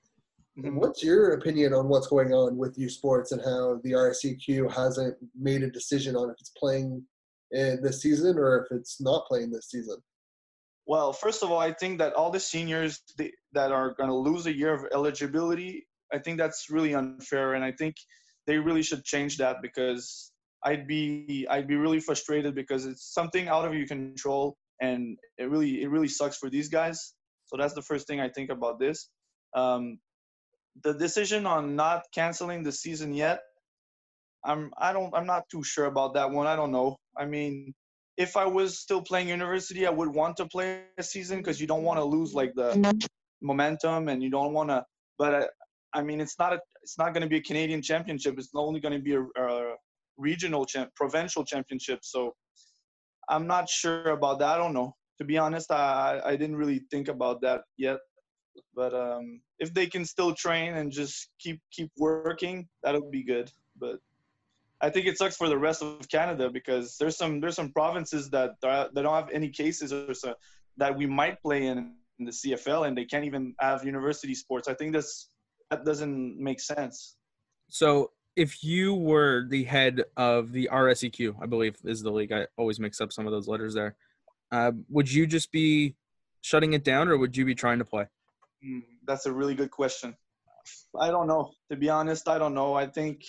Mhm. 0.59 0.75
What's 0.75 1.03
your 1.03 1.33
opinion 1.33 1.73
on 1.73 1.89
what's 1.89 2.09
going 2.09 2.33
on 2.33 2.57
with 2.57 2.79
U 2.79 2.89
Sports 2.89 3.33
and 3.33 3.41
how 3.41 3.81
the 3.85 3.93
RSEQ 3.93 4.71
hasn't 4.73 5.17
made 5.39 5.63
a 5.63 5.71
decision 5.71 6.17
on 6.17 6.31
if 6.31 6.37
it's 6.41 6.53
playing 6.57 7.05
in 7.53 7.81
this 7.83 8.03
season 8.03 8.39
or 8.39 8.65
if 8.65 8.77
it's 8.77 9.01
not 9.01 9.27
playing 9.27 9.51
this 9.51 9.71
season? 9.71 9.97
Well, 10.87 11.13
first 11.13 11.43
of 11.43 11.51
all, 11.51 11.59
I 11.59 11.73
think 11.73 11.99
that 11.99 12.15
all 12.15 12.31
the 12.31 12.41
seniors 12.41 13.03
that 13.53 13.73
are 13.73 13.95
going 13.95 14.09
to 14.09 14.17
lose 14.17 14.47
a 14.47 14.57
year 14.57 14.73
of 14.73 14.87
eligibility, 14.93 15.87
I 16.13 16.19
think 16.19 16.39
that's 16.39 16.71
really 16.71 16.95
unfair, 16.95 17.55
and 17.55 17.63
I 17.63 17.73
think 17.73 17.97
they 18.47 18.57
really 18.59 18.83
should 18.83 19.05
change 19.05 19.37
that 19.37 19.57
because 19.61 20.33
I'd 20.69 20.87
be 20.87 21.47
I'd 21.49 21.67
be 21.67 21.77
really 21.77 22.01
frustrated 22.01 22.55
because 22.55 22.85
it's 22.85 23.15
something 23.15 23.49
out 23.49 23.65
of 23.65 23.73
your 23.75 23.87
control, 23.87 24.57
and 24.83 25.17
it 25.39 25.49
really 25.53 25.83
it 25.83 25.89
really 25.89 26.09
sucks 26.09 26.37
for 26.37 26.51
these 26.51 26.69
guys. 26.69 27.15
So 27.47 27.57
that's 27.57 27.75
the 27.75 27.87
first 27.91 28.07
thing 28.07 28.21
I 28.21 28.29
think 28.29 28.51
about 28.51 28.79
this. 28.79 29.09
Um, 29.57 29.99
the 30.85 30.93
decision 30.93 31.47
on 31.47 31.75
not 31.75 32.03
canceling 32.15 32.63
the 32.63 32.73
season 32.73 33.15
yet, 33.15 33.41
I'm 34.45 34.71
I 34.77 34.93
don't 34.93 35.15
I'm 35.15 35.27
not 35.27 35.45
too 35.51 35.65
sure 35.65 35.87
about 35.87 36.13
that 36.15 36.31
one. 36.31 36.47
I 36.47 36.55
don't 36.55 36.73
know. 36.79 36.97
I 37.17 37.25
mean, 37.25 37.73
if 38.19 38.37
I 38.37 38.45
was 38.45 38.79
still 38.79 39.01
playing 39.01 39.29
university, 39.29 39.87
I 39.87 39.91
would 39.91 40.13
want 40.21 40.37
to 40.37 40.47
play 40.47 40.83
a 40.99 41.03
season 41.03 41.39
because 41.39 41.61
you 41.63 41.67
don't 41.67 41.83
want 41.83 41.99
to 41.99 42.05
lose 42.05 42.35
like 42.35 42.53
the 42.55 42.71
momentum 43.41 44.09
and 44.09 44.23
you 44.23 44.29
don't 44.29 44.53
want 44.53 44.69
to. 44.69 44.85
But 45.17 45.35
uh, 45.35 45.47
I 45.95 46.03
mean, 46.03 46.21
it's 46.21 46.39
not 46.39 46.53
a 46.53 46.61
it's 46.83 46.99
not 46.99 47.15
going 47.15 47.23
to 47.23 47.29
be 47.29 47.39
a 47.39 47.43
Canadian 47.51 47.81
championship. 47.81 48.39
It's 48.39 48.51
only 48.55 48.81
going 48.81 48.97
to 48.99 49.05
be 49.11 49.15
a, 49.15 49.23
a 49.23 49.68
regional 50.19 50.65
champ, 50.65 50.91
provincial 50.95 51.45
championships. 51.45 52.13
So 52.13 52.35
I'm 53.29 53.47
not 53.47 53.69
sure 53.69 54.11
about 54.11 54.41
that. 54.41 54.49
I 54.49 54.59
don't 54.59 54.75
know. 54.75 54.95
To 55.19 55.25
be 55.25 55.39
honest, 55.39 55.71
I 55.71 56.21
I 56.25 56.37
didn't 56.37 56.57
really 56.57 56.83
think 56.91 57.09
about 57.09 57.41
that 57.43 57.63
yet. 57.77 57.99
But 58.75 58.95
um, 58.95 59.41
if 59.59 59.73
they 59.73 59.87
can 59.87 60.05
still 60.05 60.35
train 60.35 60.75
and 60.75 60.93
just 60.93 61.29
keep 61.39 61.61
keep 61.73 61.91
working, 61.97 62.69
that'll 62.83 63.11
be 63.11 63.25
good. 63.25 63.51
But 63.79 63.99
I 64.81 64.91
think 64.91 65.07
it 65.07 65.19
sucks 65.19 65.37
for 65.37 65.49
the 65.49 65.59
rest 65.59 65.83
of 65.83 66.09
Canada 66.09 66.51
because 66.51 66.97
there's 66.99 67.17
some 67.17 67.41
there's 67.41 67.57
some 67.57 67.73
provinces 67.73 68.31
that 68.31 68.51
are, 68.63 68.89
that 68.93 69.03
don't 69.03 69.15
have 69.15 69.31
any 69.33 69.49
cases 69.49 69.93
or 69.93 70.15
so 70.15 70.35
that 70.77 70.97
we 70.97 71.07
might 71.07 71.43
play 71.43 71.67
in, 71.67 71.95
in 72.19 72.25
the 72.25 72.31
CFL 72.31 72.87
and 72.87 72.97
they 72.97 73.05
can't 73.05 73.25
even 73.25 73.55
have 73.59 73.85
university 73.85 74.35
sports. 74.35 74.69
I 74.69 74.75
think 74.75 74.93
that's 74.93 75.31
that 75.71 75.85
doesn't 75.85 76.39
make 76.39 76.61
sense. 76.61 77.17
So 77.69 78.13
if 78.37 78.63
you 78.63 78.95
were 78.95 79.47
the 79.49 79.65
head 79.65 80.05
of 80.17 80.53
the 80.53 80.69
RSEQ, 80.73 81.35
I 81.43 81.47
believe 81.47 81.77
is 81.85 82.03
the 82.03 82.11
league. 82.11 82.33
I 82.33 82.47
always 82.57 82.79
mix 82.79 83.01
up 83.01 83.13
some 83.13 83.27
of 83.27 83.33
those 83.33 83.49
letters 83.49 83.75
there. 83.75 83.97
Uh, 84.51 84.73
would 84.89 85.13
you 85.13 85.27
just 85.27 85.51
be 85.53 85.97
shutting 86.41 86.73
it 86.73 86.85
down, 86.85 87.09
or 87.09 87.19
would 87.19 87.37
you 87.37 87.45
be 87.45 87.55
trying 87.55 87.79
to 87.79 87.85
play? 87.85 88.07
Hmm, 88.65 88.81
That's 89.07 89.27
a 89.27 89.33
really 89.33 89.55
good 89.55 89.71
question. 89.71 90.17
I 90.99 91.11
don't 91.11 91.27
know. 91.27 91.53
To 91.71 91.77
be 91.77 91.89
honest, 91.89 92.29
I 92.29 92.39
don't 92.39 92.55
know. 92.55 92.75
I 92.75 92.87
think 92.87 93.23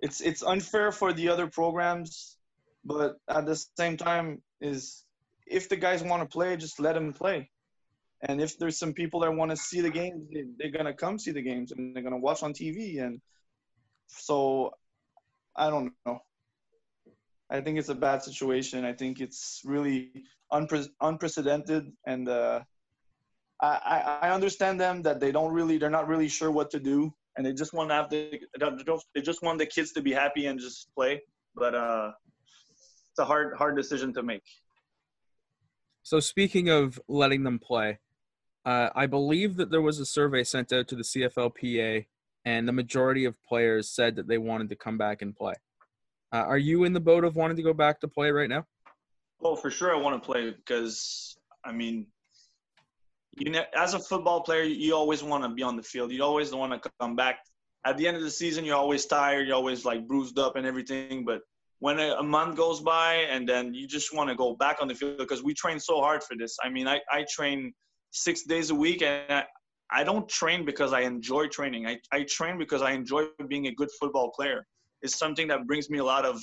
it's 0.00 0.20
it's 0.20 0.42
unfair 0.42 0.92
for 0.92 1.12
the 1.12 1.28
other 1.28 1.46
programs, 1.46 2.36
but 2.84 3.16
at 3.28 3.46
the 3.46 3.56
same 3.76 3.96
time, 3.96 4.42
is 4.60 5.04
if 5.46 5.68
the 5.68 5.76
guys 5.76 6.02
want 6.02 6.22
to 6.22 6.28
play, 6.28 6.56
just 6.56 6.80
let 6.80 6.94
them 6.94 7.12
play. 7.12 7.50
And 8.22 8.40
if 8.40 8.58
there's 8.58 8.78
some 8.78 8.92
people 8.92 9.20
that 9.20 9.32
want 9.32 9.50
to 9.50 9.56
see 9.56 9.80
the 9.80 9.90
games, 9.90 10.28
they, 10.32 10.44
they're 10.58 10.76
gonna 10.76 10.94
come 10.94 11.18
see 11.18 11.30
the 11.30 11.42
games 11.42 11.72
and 11.72 11.94
they're 11.94 12.02
gonna 12.02 12.18
watch 12.18 12.42
on 12.42 12.52
TV. 12.52 13.02
And 13.02 13.20
so, 14.08 14.74
I 15.56 15.70
don't 15.70 15.92
know. 16.04 16.20
I 17.50 17.60
think 17.60 17.78
it's 17.78 17.88
a 17.88 17.94
bad 17.94 18.22
situation. 18.22 18.84
I 18.84 18.92
think 18.92 19.20
it's 19.20 19.62
really 19.64 20.12
unpre- 20.52 20.90
unprecedented, 21.00 21.92
and 22.06 22.28
uh, 22.28 22.60
I, 23.60 24.18
I 24.22 24.30
understand 24.30 24.80
them 24.80 25.02
that 25.02 25.18
they 25.20 25.32
don't 25.32 25.52
really 25.52 25.78
they're 25.78 25.90
not 25.90 26.08
really 26.08 26.28
sure 26.28 26.50
what 26.50 26.70
to 26.72 26.80
do, 26.80 27.12
and 27.36 27.46
they 27.46 27.52
just 27.52 27.72
want 27.72 27.88
to 27.90 27.94
have 27.94 28.10
the 28.10 28.40
they 29.14 29.22
just 29.22 29.42
want 29.42 29.58
the 29.58 29.66
kids 29.66 29.92
to 29.92 30.02
be 30.02 30.12
happy 30.12 30.46
and 30.46 30.60
just 30.60 30.94
play. 30.94 31.22
But 31.54 31.74
uh, 31.74 32.12
it's 33.10 33.18
a 33.18 33.24
hard 33.24 33.56
hard 33.56 33.76
decision 33.76 34.12
to 34.14 34.22
make. 34.22 34.44
So 36.02 36.20
speaking 36.20 36.68
of 36.68 37.00
letting 37.08 37.44
them 37.44 37.58
play, 37.58 37.98
uh, 38.64 38.90
I 38.94 39.06
believe 39.06 39.56
that 39.56 39.70
there 39.70 39.82
was 39.82 39.98
a 39.98 40.06
survey 40.06 40.44
sent 40.44 40.72
out 40.72 40.88
to 40.88 40.96
the 40.96 41.02
CFLPA, 41.02 42.06
and 42.48 42.66
the 42.66 42.72
majority 42.72 43.26
of 43.26 43.36
players 43.44 43.90
said 43.90 44.16
that 44.16 44.26
they 44.26 44.38
wanted 44.38 44.70
to 44.70 44.76
come 44.76 44.96
back 44.96 45.20
and 45.20 45.36
play. 45.36 45.52
Uh, 46.32 46.44
are 46.52 46.56
you 46.56 46.84
in 46.84 46.94
the 46.94 47.00
boat 47.00 47.22
of 47.24 47.36
wanting 47.36 47.58
to 47.58 47.62
go 47.62 47.74
back 47.74 48.00
to 48.00 48.08
play 48.08 48.30
right 48.30 48.48
now? 48.48 48.64
Oh, 49.42 49.54
for 49.54 49.70
sure, 49.70 49.94
I 49.94 49.98
want 49.98 50.20
to 50.20 50.26
play 50.26 50.50
because 50.50 51.36
I 51.62 51.72
mean, 51.72 52.06
you 53.36 53.50
know, 53.50 53.64
as 53.76 53.92
a 53.92 53.98
football 53.98 54.40
player, 54.40 54.62
you 54.62 54.94
always 54.94 55.22
want 55.22 55.44
to 55.44 55.50
be 55.50 55.62
on 55.62 55.76
the 55.76 55.82
field. 55.82 56.10
You 56.10 56.22
always 56.24 56.50
want 56.54 56.82
to 56.82 56.90
come 56.98 57.14
back. 57.16 57.40
At 57.84 57.98
the 57.98 58.08
end 58.08 58.16
of 58.16 58.22
the 58.22 58.30
season, 58.30 58.64
you're 58.64 58.76
always 58.76 59.04
tired. 59.04 59.46
You're 59.46 59.56
always 59.56 59.84
like 59.84 60.08
bruised 60.08 60.38
up 60.38 60.56
and 60.56 60.66
everything. 60.66 61.26
But 61.26 61.42
when 61.80 62.00
a, 62.00 62.14
a 62.14 62.22
month 62.22 62.56
goes 62.56 62.80
by 62.80 63.26
and 63.30 63.46
then 63.46 63.74
you 63.74 63.86
just 63.86 64.14
want 64.14 64.30
to 64.30 64.34
go 64.34 64.56
back 64.56 64.78
on 64.80 64.88
the 64.88 64.94
field 64.94 65.18
because 65.18 65.42
we 65.42 65.52
train 65.52 65.78
so 65.78 66.00
hard 66.00 66.24
for 66.24 66.34
this. 66.34 66.56
I 66.64 66.70
mean, 66.70 66.88
I, 66.88 67.00
I 67.12 67.26
train 67.30 67.74
six 68.10 68.44
days 68.44 68.70
a 68.70 68.74
week 68.74 69.02
and 69.02 69.30
I, 69.30 69.44
I 69.90 70.04
don't 70.04 70.28
train 70.28 70.64
because 70.64 70.92
I 70.92 71.00
enjoy 71.00 71.48
training. 71.48 71.86
I, 71.86 71.98
I 72.12 72.24
train 72.24 72.58
because 72.58 72.82
I 72.82 72.92
enjoy 72.92 73.26
being 73.48 73.66
a 73.68 73.72
good 73.72 73.88
football 73.98 74.30
player. 74.30 74.66
It's 75.02 75.18
something 75.18 75.48
that 75.48 75.66
brings 75.66 75.88
me 75.88 75.98
a 75.98 76.04
lot 76.04 76.24
of 76.24 76.42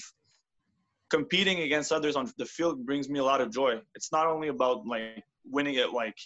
competing 1.10 1.60
against 1.62 1.92
others 1.92 2.16
on 2.16 2.32
the 2.38 2.46
field 2.46 2.86
brings 2.86 3.10
me 3.10 3.20
a 3.20 3.24
lot 3.24 3.42
of 3.42 3.52
joy. 3.52 3.80
It's 3.94 4.12
not 4.12 4.28
only 4.28 4.48
about 4.48 4.86
like 4.88 5.24
winning 5.46 5.76
it 5.76 5.92
like 5.92 6.18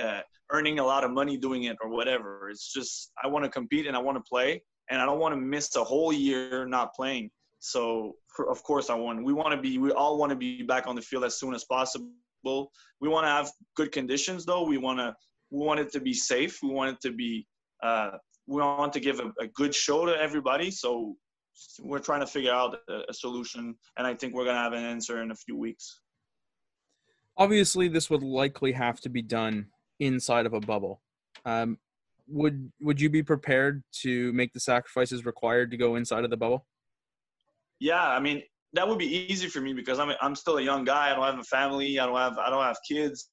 uh, 0.00 0.20
earning 0.50 0.78
a 0.78 0.84
lot 0.84 1.04
of 1.04 1.10
money 1.10 1.36
doing 1.36 1.64
it 1.64 1.76
or 1.82 1.88
whatever. 1.88 2.48
It's 2.50 2.72
just 2.72 3.10
I 3.22 3.26
want 3.26 3.44
to 3.44 3.50
compete 3.50 3.86
and 3.86 3.96
I 3.96 4.00
want 4.00 4.16
to 4.18 4.22
play, 4.22 4.62
and 4.90 5.00
I 5.00 5.06
don't 5.06 5.18
want 5.18 5.34
to 5.34 5.40
miss 5.40 5.74
a 5.76 5.84
whole 5.84 6.12
year 6.12 6.66
not 6.66 6.94
playing. 6.94 7.30
So 7.58 8.16
for, 8.28 8.50
of 8.50 8.62
course 8.62 8.90
I 8.90 8.94
want. 8.94 9.24
We 9.24 9.32
want 9.32 9.52
to 9.52 9.60
be. 9.60 9.78
We 9.78 9.90
all 9.92 10.18
want 10.18 10.30
to 10.30 10.36
be 10.36 10.62
back 10.62 10.86
on 10.86 10.94
the 10.94 11.02
field 11.02 11.24
as 11.24 11.38
soon 11.38 11.54
as 11.54 11.64
possible. 11.64 12.10
We 13.00 13.08
want 13.08 13.24
to 13.24 13.30
have 13.30 13.50
good 13.76 13.92
conditions 13.92 14.44
though. 14.44 14.64
We 14.64 14.78
want 14.78 14.98
to. 14.98 15.14
We 15.52 15.64
want 15.64 15.80
it 15.80 15.92
to 15.92 16.00
be 16.00 16.14
safe. 16.14 16.58
We 16.62 16.70
want 16.70 16.90
it 16.90 17.00
to 17.02 17.12
be. 17.12 17.46
Uh, 17.82 18.12
we 18.46 18.60
want 18.60 18.92
to 18.94 19.00
give 19.00 19.20
a, 19.20 19.32
a 19.38 19.46
good 19.48 19.74
show 19.74 20.06
to 20.06 20.18
everybody. 20.18 20.70
So 20.70 21.14
we're 21.80 21.98
trying 21.98 22.20
to 22.20 22.26
figure 22.26 22.52
out 22.52 22.76
a, 22.88 23.02
a 23.08 23.12
solution, 23.12 23.76
and 23.98 24.06
I 24.06 24.14
think 24.14 24.34
we're 24.34 24.46
gonna 24.46 24.58
have 24.58 24.72
an 24.72 24.82
answer 24.82 25.22
in 25.22 25.30
a 25.30 25.34
few 25.34 25.56
weeks. 25.56 26.00
Obviously, 27.36 27.88
this 27.88 28.08
would 28.10 28.22
likely 28.22 28.72
have 28.72 29.00
to 29.02 29.10
be 29.10 29.22
done 29.22 29.66
inside 30.00 30.46
of 30.46 30.54
a 30.54 30.60
bubble. 30.60 31.02
Um, 31.44 31.78
would 32.28 32.72
would 32.80 33.00
you 33.00 33.10
be 33.10 33.22
prepared 33.22 33.82
to 34.00 34.32
make 34.32 34.52
the 34.54 34.60
sacrifices 34.60 35.26
required 35.26 35.70
to 35.70 35.76
go 35.76 35.96
inside 35.96 36.24
of 36.24 36.30
the 36.30 36.36
bubble? 36.36 36.66
Yeah, 37.78 38.06
I 38.06 38.20
mean 38.20 38.42
that 38.72 38.88
would 38.88 38.98
be 38.98 39.26
easy 39.30 39.48
for 39.48 39.60
me 39.60 39.74
because 39.74 39.98
I'm 39.98 40.12
I'm 40.20 40.34
still 40.34 40.58
a 40.58 40.62
young 40.62 40.84
guy. 40.84 41.10
I 41.10 41.14
don't 41.14 41.24
have 41.24 41.38
a 41.38 41.44
family. 41.44 41.98
I 41.98 42.06
don't 42.06 42.16
have 42.16 42.38
I 42.38 42.48
don't 42.48 42.62
have 42.62 42.78
kids. 42.88 43.28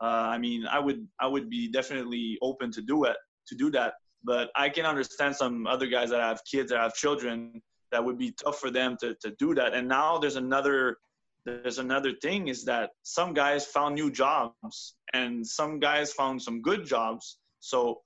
Uh, 0.00 0.28
I 0.34 0.38
mean, 0.38 0.66
I 0.66 0.78
would 0.78 1.06
I 1.20 1.26
would 1.26 1.50
be 1.50 1.68
definitely 1.68 2.38
open 2.42 2.70
to 2.72 2.82
do 2.82 3.04
it 3.04 3.16
to 3.48 3.54
do 3.54 3.70
that. 3.72 3.94
But 4.22 4.50
I 4.54 4.68
can 4.68 4.84
understand 4.84 5.36
some 5.36 5.66
other 5.66 5.86
guys 5.86 6.10
that 6.10 6.20
have 6.20 6.40
kids 6.50 6.70
that 6.70 6.80
have 6.80 6.94
children 6.94 7.60
that 7.90 8.04
would 8.04 8.18
be 8.18 8.32
tough 8.32 8.58
for 8.58 8.70
them 8.70 8.96
to, 9.00 9.14
to 9.22 9.30
do 9.38 9.54
that. 9.54 9.74
And 9.74 9.88
now 9.88 10.18
there's 10.18 10.36
another 10.36 10.98
there's 11.44 11.78
another 11.78 12.12
thing 12.12 12.48
is 12.48 12.64
that 12.66 12.90
some 13.02 13.32
guys 13.32 13.66
found 13.66 13.94
new 13.94 14.10
jobs 14.10 14.94
and 15.14 15.46
some 15.46 15.80
guys 15.80 16.12
found 16.12 16.40
some 16.40 16.60
good 16.60 16.84
jobs. 16.84 17.38
So 17.60 18.02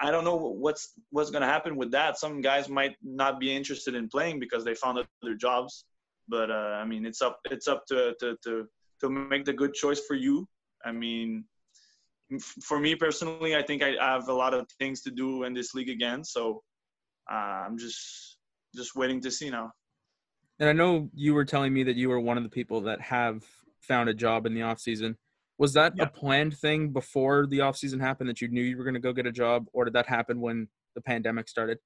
I 0.00 0.10
don't 0.10 0.24
know 0.24 0.36
what's 0.36 0.92
what's 1.10 1.30
gonna 1.30 1.46
happen 1.46 1.76
with 1.76 1.90
that. 1.92 2.18
Some 2.18 2.40
guys 2.40 2.68
might 2.68 2.96
not 3.02 3.40
be 3.40 3.54
interested 3.54 3.94
in 3.94 4.08
playing 4.08 4.40
because 4.40 4.64
they 4.64 4.74
found 4.74 4.98
other 5.22 5.34
jobs. 5.34 5.84
But 6.28 6.50
uh, 6.50 6.78
I 6.80 6.84
mean, 6.84 7.04
it's 7.04 7.20
up 7.22 7.38
it's 7.50 7.68
up 7.68 7.84
to, 7.86 8.14
to 8.20 8.36
to 8.44 8.66
to 9.00 9.10
make 9.10 9.44
the 9.44 9.52
good 9.52 9.74
choice 9.74 10.00
for 10.06 10.14
you. 10.14 10.46
I 10.84 10.92
mean, 10.92 11.44
for 12.62 12.78
me 12.78 12.94
personally, 12.94 13.56
I 13.56 13.62
think 13.62 13.82
I 13.82 13.94
have 14.00 14.28
a 14.28 14.32
lot 14.32 14.54
of 14.54 14.66
things 14.78 15.02
to 15.02 15.10
do 15.10 15.44
in 15.44 15.54
this 15.54 15.74
league 15.74 15.90
again. 15.90 16.24
So 16.24 16.62
uh, 17.30 17.34
I'm 17.66 17.78
just 17.78 18.38
just 18.74 18.94
waiting 18.94 19.20
to 19.22 19.30
see 19.30 19.50
now. 19.50 19.72
And 20.60 20.68
I 20.68 20.72
know 20.72 21.10
you 21.14 21.34
were 21.34 21.44
telling 21.44 21.72
me 21.72 21.82
that 21.84 21.96
you 21.96 22.08
were 22.08 22.20
one 22.20 22.36
of 22.36 22.42
the 22.44 22.50
people 22.50 22.82
that 22.82 23.00
have 23.00 23.42
found 23.80 24.08
a 24.08 24.14
job 24.14 24.46
in 24.46 24.54
the 24.54 24.62
off 24.62 24.78
season. 24.78 25.16
Was 25.58 25.72
that 25.74 25.94
Yeah. 25.96 26.04
a 26.04 26.06
planned 26.06 26.56
thing 26.56 26.90
before 26.90 27.46
the 27.46 27.60
off 27.62 27.76
season 27.76 28.00
happened 28.00 28.28
that 28.30 28.40
you 28.40 28.48
knew 28.48 28.62
you 28.62 28.76
were 28.76 28.84
going 28.84 28.94
to 28.94 29.00
go 29.00 29.12
get 29.12 29.26
a 29.26 29.32
job, 29.32 29.66
or 29.72 29.84
did 29.84 29.94
that 29.94 30.06
happen 30.06 30.40
when 30.40 30.68
the 30.94 31.00
pandemic 31.00 31.48
started? 31.48 31.78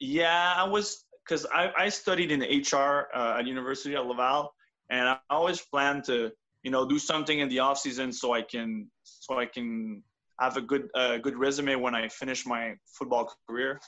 Yeah, 0.00 0.54
I 0.56 0.64
was 0.64 1.04
because 1.24 1.46
I, 1.52 1.70
I 1.76 1.88
studied 1.88 2.32
in 2.32 2.40
HR 2.40 3.08
uh, 3.14 3.36
at 3.38 3.46
University 3.46 3.94
of 3.94 4.06
Laval, 4.06 4.52
and 4.90 5.08
I 5.08 5.18
always 5.28 5.60
planned 5.60 6.04
to 6.04 6.32
you 6.62 6.70
know 6.70 6.86
do 6.86 6.98
something 6.98 7.38
in 7.40 7.48
the 7.48 7.58
off 7.58 7.78
season 7.78 8.12
so 8.12 8.32
I 8.32 8.42
can 8.42 8.90
so 9.02 9.38
I 9.38 9.46
can 9.46 10.02
have 10.40 10.56
a 10.56 10.60
good 10.60 10.88
uh, 10.94 11.18
good 11.18 11.36
resume 11.36 11.76
when 11.76 11.94
I 11.94 12.08
finish 12.08 12.46
my 12.46 12.74
football 12.98 13.32
career. 13.48 13.80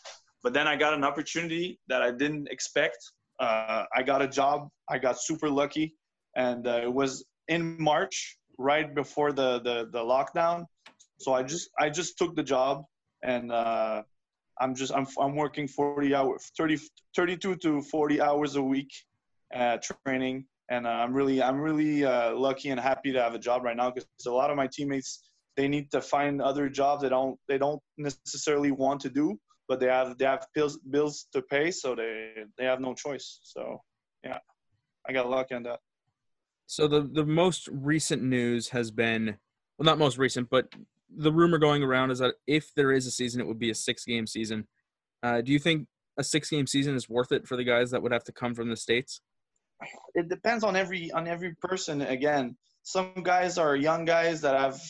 But 0.42 0.52
then 0.52 0.66
I 0.66 0.76
got 0.76 0.92
an 0.92 1.04
opportunity 1.04 1.78
that 1.88 2.02
I 2.02 2.10
didn't 2.10 2.48
expect. 2.50 2.98
Uh, 3.40 3.84
I 3.96 4.02
got 4.02 4.20
a 4.22 4.28
job. 4.28 4.68
I 4.88 4.98
got 4.98 5.20
super 5.20 5.48
lucky, 5.48 5.94
and 6.36 6.66
uh, 6.66 6.80
it 6.82 6.92
was 6.92 7.24
in 7.48 7.76
March, 7.80 8.38
right 8.58 8.94
before 8.94 9.32
the, 9.32 9.60
the 9.60 9.88
the 9.92 10.00
lockdown. 10.00 10.66
So 11.18 11.32
I 11.32 11.42
just 11.42 11.70
I 11.78 11.88
just 11.88 12.18
took 12.18 12.34
the 12.36 12.42
job, 12.42 12.84
and 13.22 13.52
uh, 13.52 14.02
I'm 14.60 14.74
just 14.74 14.92
I'm 14.92 15.06
I'm 15.18 15.36
working 15.36 15.68
40 15.68 16.14
hours, 16.14 16.50
30 16.56 16.78
32 17.16 17.56
to 17.56 17.82
40 17.82 18.20
hours 18.20 18.56
a 18.56 18.62
week, 18.62 18.92
uh, 19.54 19.78
training, 20.04 20.46
and 20.70 20.86
uh, 20.86 20.90
I'm 20.90 21.12
really 21.12 21.42
I'm 21.42 21.60
really 21.60 22.04
uh, 22.04 22.34
lucky 22.34 22.70
and 22.70 22.80
happy 22.80 23.12
to 23.12 23.22
have 23.22 23.34
a 23.34 23.38
job 23.38 23.64
right 23.64 23.76
now 23.76 23.90
because 23.90 24.06
a 24.26 24.30
lot 24.30 24.50
of 24.50 24.56
my 24.56 24.68
teammates 24.72 25.30
they 25.56 25.68
need 25.68 25.90
to 25.90 26.00
find 26.00 26.40
other 26.40 26.68
jobs 26.68 27.02
they 27.02 27.08
don't 27.08 27.38
they 27.48 27.58
don't 27.58 27.80
necessarily 27.98 28.70
want 28.70 29.00
to 29.02 29.10
do, 29.10 29.38
but 29.68 29.80
they 29.80 29.86
have 29.86 30.16
they 30.18 30.24
have 30.24 30.46
bills 30.54 30.78
bills 30.90 31.26
to 31.32 31.42
pay, 31.42 31.70
so 31.70 31.94
they 31.94 32.32
they 32.58 32.64
have 32.64 32.80
no 32.80 32.94
choice. 32.94 33.40
So 33.42 33.80
yeah, 34.24 34.38
I 35.08 35.12
got 35.12 35.28
lucky 35.28 35.54
on 35.54 35.62
that. 35.64 35.80
So 36.66 36.88
the 36.88 37.02
the 37.02 37.26
most 37.26 37.68
recent 37.70 38.22
news 38.22 38.68
has 38.70 38.90
been 38.90 39.36
well, 39.78 39.84
not 39.84 39.98
most 39.98 40.18
recent, 40.18 40.48
but 40.48 40.66
the 41.14 41.32
rumor 41.32 41.58
going 41.58 41.82
around 41.82 42.10
is 42.10 42.20
that 42.20 42.34
if 42.46 42.72
there 42.74 42.92
is 42.92 43.06
a 43.06 43.10
season, 43.10 43.40
it 43.40 43.46
would 43.46 43.58
be 43.58 43.70
a 43.70 43.74
six 43.74 44.04
game 44.04 44.26
season. 44.26 44.66
Uh, 45.22 45.40
do 45.40 45.52
you 45.52 45.58
think 45.58 45.86
a 46.18 46.24
six 46.24 46.50
game 46.50 46.66
season 46.66 46.94
is 46.94 47.08
worth 47.08 47.32
it 47.32 47.46
for 47.46 47.56
the 47.56 47.64
guys 47.64 47.90
that 47.90 48.02
would 48.02 48.12
have 48.12 48.24
to 48.24 48.32
come 48.32 48.54
from 48.54 48.70
the 48.70 48.76
states? 48.76 49.20
It 50.14 50.28
depends 50.28 50.64
on 50.64 50.76
every 50.76 51.10
on 51.12 51.26
every 51.26 51.54
person. 51.60 52.02
Again 52.02 52.56
some 52.82 53.22
guys 53.22 53.58
are 53.58 53.76
young 53.76 54.04
guys 54.04 54.40
that 54.40 54.58
have 54.58 54.80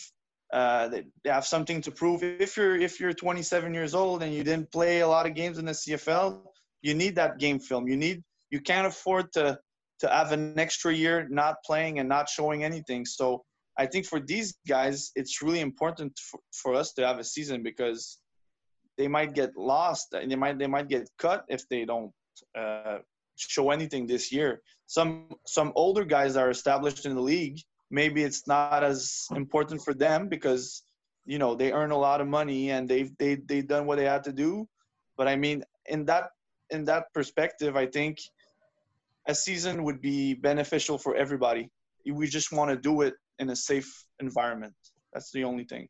uh, 0.51 0.87
they, 0.87 1.03
have 1.25 1.45
something 1.45 1.81
to 1.81 1.91
prove. 1.91 2.21
If 2.23 2.57
you're 2.57 2.75
if 2.75 2.99
you're 2.99 3.13
27 3.13 3.73
years 3.73 3.95
old 3.95 4.23
and 4.23 4.33
you 4.33 4.43
didn't 4.43 4.71
play 4.71 4.99
a 4.99 5.07
lot 5.07 5.25
of 5.25 5.33
games 5.33 5.57
in 5.57 5.65
the 5.65 5.71
cfl 5.71 6.43
you 6.81 6.93
need 6.93 7.15
that 7.15 7.39
game 7.39 7.59
film. 7.59 7.87
You 7.87 7.97
need 7.97 8.23
you 8.51 8.59
can't 8.59 8.87
afford 8.87 9.31
to 9.33 9.57
to 9.99 10.09
have 10.09 10.31
an 10.31 10.59
extra 10.59 10.93
year 10.93 11.27
not 11.29 11.55
playing 11.65 11.99
and 11.99 12.09
not 12.09 12.29
showing 12.29 12.63
anything. 12.63 13.05
So 13.05 13.43
i 13.77 13.87
think 13.87 14.05
for 14.05 14.19
these 14.19 14.53
guys 14.67 15.11
it's 15.15 15.41
really 15.41 15.61
important 15.61 16.11
for, 16.19 16.39
for 16.61 16.75
us 16.75 16.93
to 16.93 17.07
have 17.07 17.17
a 17.17 17.23
season 17.23 17.63
because 17.63 18.19
they 18.97 19.07
might 19.07 19.33
get 19.33 19.51
lost. 19.57 20.13
And 20.13 20.29
they 20.31 20.35
might 20.35 20.59
they 20.59 20.67
might 20.67 20.87
get 20.87 21.09
cut 21.17 21.45
if 21.47 21.67
they 21.69 21.85
don't 21.85 22.11
uh, 22.57 22.99
show 23.35 23.71
anything 23.71 24.07
this 24.07 24.31
year. 24.31 24.61
Some 24.87 25.29
some 25.45 25.71
older 25.75 26.05
guys 26.05 26.33
that 26.33 26.43
are 26.43 26.49
established 26.49 27.05
in 27.05 27.15
the 27.15 27.21
league, 27.21 27.59
maybe 27.89 28.23
it's 28.23 28.47
not 28.47 28.83
as 28.83 29.27
important 29.35 29.83
for 29.83 29.93
them 29.93 30.27
because 30.27 30.83
you 31.25 31.39
know 31.39 31.55
they 31.55 31.71
earn 31.71 31.91
a 31.91 31.97
lot 31.97 32.21
of 32.21 32.27
money 32.27 32.71
and 32.71 32.87
they've 32.87 33.11
they 33.17 33.35
they've 33.35 33.67
done 33.67 33.85
what 33.85 33.97
they 33.97 34.05
had 34.05 34.23
to 34.25 34.33
do. 34.33 34.67
But 35.17 35.27
I 35.27 35.35
mean, 35.35 35.63
in 35.85 36.05
that 36.05 36.29
in 36.69 36.85
that 36.85 37.13
perspective, 37.13 37.75
I 37.75 37.85
think 37.85 38.17
a 39.27 39.35
season 39.35 39.83
would 39.83 40.01
be 40.01 40.33
beneficial 40.33 40.97
for 40.97 41.15
everybody. 41.15 41.69
We 42.05 42.27
just 42.27 42.51
want 42.51 42.71
to 42.71 42.77
do 42.77 43.01
it 43.01 43.13
in 43.39 43.49
a 43.49 43.55
safe 43.55 44.05
environment. 44.19 44.73
That's 45.13 45.31
the 45.31 45.43
only 45.43 45.63
thing. 45.63 45.87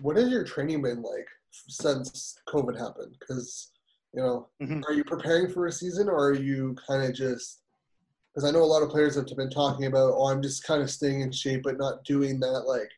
What 0.00 0.16
has 0.16 0.30
your 0.30 0.44
training 0.44 0.82
been 0.82 1.02
like 1.02 1.28
since 1.50 2.38
COVID 2.48 2.78
happened? 2.78 3.16
Because 3.18 3.70
you 4.14 4.22
know, 4.22 4.48
Mhm. 4.60 4.82
are 4.86 4.92
you 4.92 5.04
preparing 5.04 5.50
for 5.50 5.66
a 5.66 5.72
season, 5.72 6.08
or 6.08 6.28
are 6.28 6.34
you 6.34 6.74
kind 6.86 7.04
of 7.04 7.14
just? 7.14 7.62
Because 8.34 8.48
I 8.48 8.52
know 8.52 8.62
a 8.62 8.72
lot 8.72 8.82
of 8.82 8.90
players 8.90 9.16
have 9.16 9.26
been 9.26 9.50
talking 9.50 9.86
about, 9.86 10.14
oh, 10.14 10.28
I'm 10.28 10.42
just 10.42 10.64
kind 10.64 10.82
of 10.82 10.90
staying 10.90 11.22
in 11.22 11.32
shape, 11.32 11.62
but 11.64 11.78
not 11.78 12.04
doing 12.04 12.38
that 12.40 12.60
like 12.66 12.90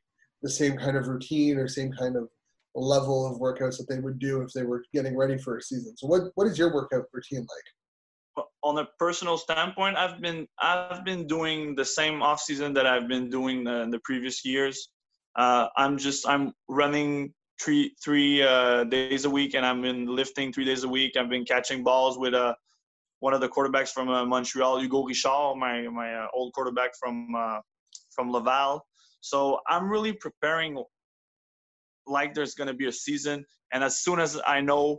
the 0.42 0.50
same 0.50 0.76
kind 0.76 0.96
of 0.96 1.08
routine 1.08 1.56
or 1.56 1.66
same 1.66 1.92
kind 1.92 2.16
of 2.16 2.28
level 2.74 3.26
of 3.26 3.40
workouts 3.40 3.78
that 3.78 3.88
they 3.88 4.00
would 4.00 4.18
do 4.18 4.42
if 4.42 4.52
they 4.52 4.64
were 4.64 4.84
getting 4.92 5.16
ready 5.16 5.38
for 5.38 5.56
a 5.56 5.62
season. 5.62 5.96
So, 5.96 6.06
what 6.06 6.32
what 6.34 6.46
is 6.46 6.58
your 6.58 6.72
workout 6.72 7.06
routine 7.12 7.40
like? 7.40 8.46
on 8.62 8.78
a 8.78 8.86
personal 8.98 9.36
standpoint, 9.36 9.96
I've 9.96 10.20
been 10.20 10.46
I've 10.58 11.04
been 11.04 11.26
doing 11.26 11.74
the 11.74 11.84
same 11.84 12.22
off 12.22 12.40
season 12.40 12.72
that 12.74 12.86
I've 12.86 13.08
been 13.08 13.28
doing 13.30 13.64
the, 13.64 13.88
the 13.90 13.98
previous 14.04 14.44
years. 14.44 14.88
Uh, 15.36 15.68
I'm 15.76 15.98
just 15.98 16.28
I'm 16.28 16.52
running 16.68 17.34
three 17.60 17.94
three 18.02 18.42
uh, 18.42 18.84
days 18.84 19.24
a 19.24 19.30
week, 19.30 19.54
and 19.54 19.64
I'm 19.64 19.82
been 19.82 20.06
lifting 20.06 20.52
three 20.52 20.64
days 20.64 20.84
a 20.84 20.88
week. 20.88 21.16
I've 21.16 21.28
been 21.28 21.44
catching 21.44 21.82
balls 21.84 22.18
with 22.18 22.34
uh, 22.34 22.54
one 23.20 23.34
of 23.34 23.40
the 23.40 23.48
quarterbacks 23.48 23.90
from 23.90 24.08
uh, 24.08 24.24
Montreal, 24.24 24.80
Hugo 24.80 25.04
Richard, 25.04 25.54
my 25.56 25.88
my 25.88 26.14
uh, 26.14 26.26
old 26.34 26.52
quarterback 26.54 26.92
from 26.98 27.34
uh, 27.36 27.58
from 28.14 28.30
Laval. 28.30 28.84
So 29.20 29.58
I'm 29.68 29.88
really 29.90 30.12
preparing 30.12 30.82
like 32.06 32.34
there's 32.34 32.54
going 32.54 32.68
to 32.68 32.74
be 32.74 32.86
a 32.86 32.92
season, 32.92 33.44
and 33.72 33.84
as 33.84 34.02
soon 34.02 34.20
as 34.20 34.40
I 34.46 34.60
know 34.60 34.98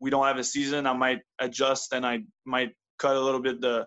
we 0.00 0.10
don't 0.10 0.26
have 0.26 0.38
a 0.38 0.44
season, 0.44 0.86
I 0.86 0.94
might 0.94 1.20
adjust 1.38 1.92
and 1.92 2.04
I 2.04 2.20
might 2.44 2.70
cut 2.98 3.16
a 3.16 3.20
little 3.20 3.40
bit 3.40 3.60
the 3.60 3.86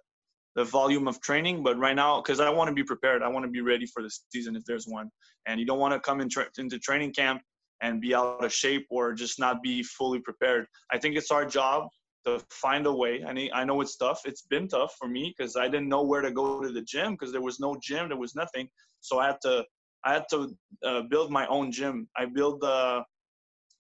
the 0.55 0.63
volume 0.63 1.07
of 1.07 1.19
training. 1.19 1.63
But 1.63 1.77
right 1.77 1.95
now, 1.95 2.21
because 2.21 2.39
I 2.39 2.49
want 2.49 2.69
to 2.69 2.73
be 2.73 2.83
prepared, 2.83 3.23
I 3.23 3.27
want 3.27 3.43
to 3.45 3.51
be 3.51 3.61
ready 3.61 3.85
for 3.85 4.01
the 4.03 4.11
season 4.31 4.55
if 4.55 4.63
there's 4.65 4.85
one. 4.87 5.09
And 5.45 5.59
you 5.59 5.65
don't 5.65 5.79
want 5.79 5.93
to 5.93 5.99
come 5.99 6.21
in 6.21 6.29
tra- 6.29 6.49
into 6.57 6.79
training 6.79 7.11
camp 7.11 7.41
and 7.83 8.01
be 8.01 8.15
out 8.15 8.43
of 8.43 8.51
shape 8.51 8.87
or 8.89 9.13
just 9.13 9.39
not 9.39 9.61
be 9.61 9.83
fully 9.83 10.19
prepared. 10.19 10.65
I 10.91 10.97
think 10.97 11.15
it's 11.15 11.31
our 11.31 11.45
job 11.45 11.89
to 12.25 12.41
find 12.49 12.87
a 12.87 12.93
way. 12.93 13.23
I 13.27 13.33
mean, 13.33 13.51
I 13.53 13.65
know 13.65 13.81
it's 13.81 13.97
tough. 13.97 14.21
It's 14.25 14.43
been 14.43 14.67
tough 14.69 14.95
for 14.97 15.09
me 15.09 15.33
because 15.37 15.57
I 15.57 15.67
didn't 15.67 15.89
know 15.89 16.03
where 16.03 16.21
to 16.21 16.31
go 16.31 16.61
to 16.61 16.71
the 16.71 16.81
gym 16.81 17.11
because 17.11 17.31
there 17.33 17.41
was 17.41 17.59
no 17.59 17.77
gym, 17.83 18.07
there 18.07 18.17
was 18.17 18.35
nothing. 18.35 18.69
So 19.01 19.19
I 19.19 19.27
had 19.27 19.41
to 19.43 19.65
I 20.05 20.13
had 20.13 20.25
to 20.31 20.55
uh, 20.85 21.01
build 21.09 21.29
my 21.31 21.45
own 21.47 21.71
gym. 21.71 22.07
I 22.15 22.25
built 22.25 22.63
uh, 22.63 23.03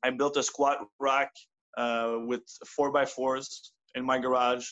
I 0.03 0.09
built 0.09 0.35
a 0.37 0.43
squat 0.43 0.79
rack 0.99 1.31
uh, 1.77 2.17
with 2.29 2.41
four 2.75 2.91
by 2.91 3.05
fours 3.05 3.71
in 3.95 4.05
my 4.05 4.19
garage. 4.19 4.65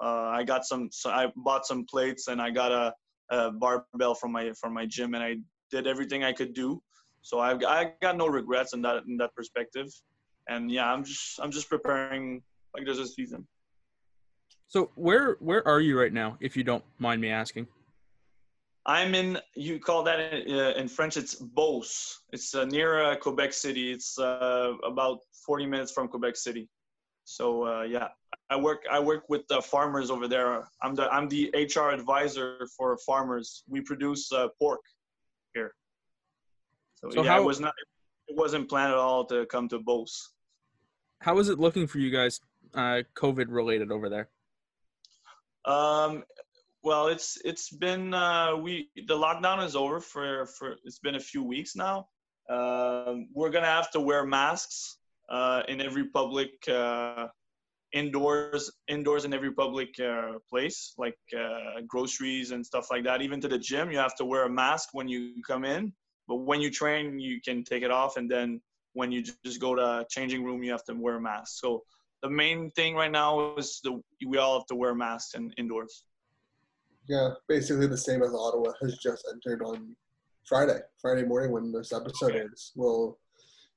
Uh, 0.00 0.30
I 0.38 0.44
got 0.44 0.64
some. 0.64 0.88
So 0.92 1.10
I 1.10 1.32
bought 1.36 1.66
some 1.66 1.84
plates 1.90 2.28
and 2.28 2.40
I 2.40 2.50
got 2.50 2.70
a, 2.70 2.94
a 3.30 3.50
barbell 3.50 4.14
from 4.14 4.32
my 4.32 4.52
from 4.60 4.72
my 4.72 4.86
gym 4.86 5.14
and 5.14 5.22
I 5.22 5.36
did 5.72 5.86
everything 5.86 6.22
I 6.22 6.32
could 6.32 6.54
do. 6.54 6.80
So 7.22 7.40
I've 7.40 7.62
I 7.64 7.92
got 8.00 8.16
no 8.16 8.26
regrets 8.26 8.72
in 8.72 8.82
that 8.82 9.04
in 9.06 9.16
that 9.18 9.34
perspective, 9.34 9.88
and 10.48 10.70
yeah, 10.70 10.92
I'm 10.92 11.04
just 11.04 11.40
I'm 11.40 11.50
just 11.50 11.68
preparing 11.68 12.42
like 12.74 12.84
there's 12.84 12.98
a 12.98 13.06
season. 13.06 13.46
So 14.68 14.90
where 14.94 15.36
where 15.40 15.66
are 15.66 15.80
you 15.80 15.98
right 15.98 16.12
now, 16.12 16.36
if 16.40 16.56
you 16.56 16.64
don't 16.64 16.84
mind 16.98 17.20
me 17.20 17.30
asking? 17.30 17.66
I'm 18.86 19.14
in. 19.14 19.38
You 19.54 19.78
call 19.78 20.02
that 20.04 20.18
in, 20.18 20.54
uh, 20.54 20.72
in 20.76 20.88
French? 20.88 21.16
It's 21.16 21.34
Beauce. 21.34 22.20
It's 22.32 22.54
uh, 22.54 22.64
near 22.64 23.02
uh, 23.02 23.16
Quebec 23.16 23.52
City. 23.52 23.92
It's 23.92 24.18
uh, 24.18 24.72
about 24.84 25.18
40 25.44 25.66
minutes 25.66 25.92
from 25.92 26.08
Quebec 26.08 26.36
City. 26.36 26.68
So 27.24 27.66
uh, 27.66 27.82
yeah, 27.82 28.08
I 28.48 28.56
work. 28.56 28.84
I 28.90 28.98
work 28.98 29.24
with 29.28 29.46
the 29.48 29.60
farmers 29.60 30.10
over 30.10 30.26
there. 30.26 30.66
I'm 30.82 30.94
the 30.94 31.08
I'm 31.10 31.28
the 31.28 31.50
HR 31.54 31.90
advisor 31.90 32.66
for 32.76 32.96
farmers. 33.06 33.62
We 33.68 33.82
produce 33.82 34.32
uh, 34.32 34.48
pork. 34.58 34.80
So, 37.00 37.10
So 37.10 37.22
yeah, 37.22 37.32
how- 37.32 37.42
it 37.42 37.44
was 37.44 37.60
not. 37.60 37.74
It 38.26 38.36
wasn't 38.36 38.68
planned 38.68 38.92
at 38.92 38.98
all 38.98 39.24
to 39.26 39.46
come 39.46 39.68
to 39.68 39.78
Beauce. 39.78 40.32
How 41.20 41.38
is 41.38 41.48
it 41.48 41.58
looking 41.58 41.86
for 41.86 41.98
you 41.98 42.10
guys, 42.10 42.40
uh, 42.74 43.02
COVID 43.14 43.46
related 43.48 43.90
over 43.90 44.08
there? 44.10 44.28
Um, 45.64 46.24
well, 46.82 47.08
it's 47.08 47.38
it's 47.44 47.70
been 47.70 48.12
uh, 48.14 48.56
we 48.56 48.90
the 49.06 49.14
lockdown 49.16 49.64
is 49.64 49.76
over 49.76 50.00
for 50.00 50.46
for 50.46 50.76
it's 50.84 50.98
been 50.98 51.14
a 51.14 51.20
few 51.20 51.42
weeks 51.42 51.74
now. 51.76 52.08
Um, 52.50 53.28
we're 53.34 53.50
gonna 53.50 53.66
have 53.66 53.90
to 53.92 54.00
wear 54.00 54.24
masks 54.26 54.98
uh, 55.28 55.62
in 55.68 55.80
every 55.80 56.06
public 56.08 56.52
uh, 56.68 57.28
indoors 57.92 58.70
indoors 58.88 59.24
in 59.24 59.32
every 59.32 59.52
public 59.52 59.98
uh, 60.00 60.32
place 60.50 60.94
like 60.98 61.18
uh, 61.38 61.80
groceries 61.86 62.50
and 62.50 62.64
stuff 62.64 62.90
like 62.90 63.04
that. 63.04 63.22
Even 63.22 63.40
to 63.40 63.48
the 63.48 63.58
gym, 63.58 63.90
you 63.90 63.98
have 63.98 64.16
to 64.16 64.24
wear 64.24 64.44
a 64.44 64.50
mask 64.50 64.90
when 64.92 65.08
you 65.08 65.42
come 65.46 65.64
in. 65.64 65.92
But 66.28 66.36
when 66.36 66.60
you 66.60 66.70
train, 66.70 67.18
you 67.18 67.40
can 67.40 67.64
take 67.64 67.82
it 67.82 67.90
off, 67.90 68.18
and 68.18 68.30
then 68.30 68.60
when 68.92 69.10
you 69.10 69.22
just 69.44 69.60
go 69.60 69.74
to 69.74 70.06
changing 70.10 70.44
room, 70.44 70.62
you 70.62 70.70
have 70.70 70.84
to 70.84 70.94
wear 70.94 71.16
a 71.16 71.20
mask. 71.20 71.58
So 71.60 71.82
the 72.22 72.28
main 72.28 72.70
thing 72.72 72.94
right 72.94 73.10
now 73.10 73.56
is 73.56 73.80
the 73.82 74.00
we 74.26 74.36
all 74.36 74.58
have 74.58 74.66
to 74.66 74.74
wear 74.74 74.94
masks 74.94 75.34
in, 75.34 75.52
indoors. 75.56 76.04
Yeah, 77.08 77.30
basically 77.48 77.86
the 77.86 77.96
same 77.96 78.22
as 78.22 78.34
Ottawa 78.34 78.72
has 78.82 78.98
just 78.98 79.26
entered 79.32 79.62
on 79.62 79.96
Friday. 80.44 80.80
Friday 81.00 81.24
morning 81.24 81.52
when 81.52 81.72
this 81.72 81.92
episode 81.92 82.36
is, 82.52 82.72
we'll 82.76 83.18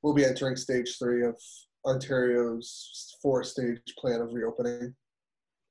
we'll 0.02 0.14
be 0.14 0.26
entering 0.26 0.58
stage 0.58 0.98
three 1.00 1.24
of 1.26 1.40
Ontario's 1.86 3.16
four-stage 3.22 3.96
plan 3.98 4.20
of 4.20 4.34
reopening. 4.34 4.94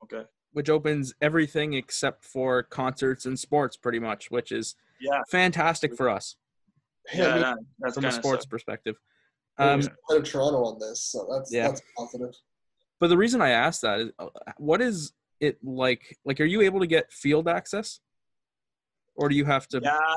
Okay. 0.02 0.22
Which 0.52 0.70
opens 0.70 1.12
everything 1.20 1.74
except 1.74 2.24
for 2.24 2.62
concerts 2.62 3.26
and 3.26 3.38
sports, 3.38 3.76
pretty 3.76 3.98
much, 3.98 4.30
which 4.30 4.50
is 4.50 4.76
Yeah. 5.00 5.22
fantastic 5.28 5.94
for 5.96 6.08
us 6.08 6.36
Hey, 7.10 7.22
I 7.22 7.26
Yeah, 7.26 7.32
mean, 7.34 7.42
that, 7.42 7.58
that's 7.80 7.94
from 7.94 8.04
a 8.04 8.08
kind 8.08 8.18
of 8.18 8.24
sports 8.24 8.46
perspective. 8.46 8.96
we're 9.58 9.72
Um, 9.74 9.80
just 9.80 9.90
ahead 10.08 10.22
of 10.22 10.28
Toronto 10.28 10.64
on 10.64 10.78
this, 10.78 11.02
so 11.02 11.26
that's 11.30 11.52
Yeah. 11.52 11.68
that's 11.68 11.82
positive. 11.96 12.34
but 13.00 13.08
the 13.08 13.16
reason 13.16 13.40
I 13.40 13.50
asked 13.50 13.82
that 13.82 14.00
is, 14.00 14.10
uh, 14.18 14.28
what 14.58 14.80
is 14.80 15.12
it 15.40 15.62
like? 15.64 16.16
Like, 16.24 16.40
are 16.40 16.44
you 16.44 16.60
able 16.60 16.80
to 16.80 16.86
get 16.86 17.12
field 17.12 17.48
access, 17.48 18.00
or 19.14 19.28
do 19.28 19.34
you 19.34 19.44
have 19.46 19.66
to? 19.68 19.80
Yeah. 19.82 20.14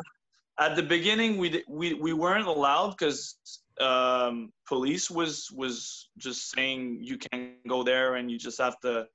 At 0.60 0.76
the 0.76 0.84
beginning, 0.84 1.38
we 1.38 1.64
we 1.68 1.94
we 1.96 2.14
weren't 2.14 2.46
allowed 2.48 2.92
because 2.92 3.38
um, 3.82 4.54
police 4.68 5.10
was 5.10 5.50
was 5.52 6.10
just 6.18 6.52
saying 6.52 7.00
you 7.02 7.18
can't 7.18 7.66
go 7.68 7.84
there 7.84 8.16
and 8.16 8.30
you 8.30 8.38
just 8.38 8.60
have 8.60 8.80
to 8.82 9.08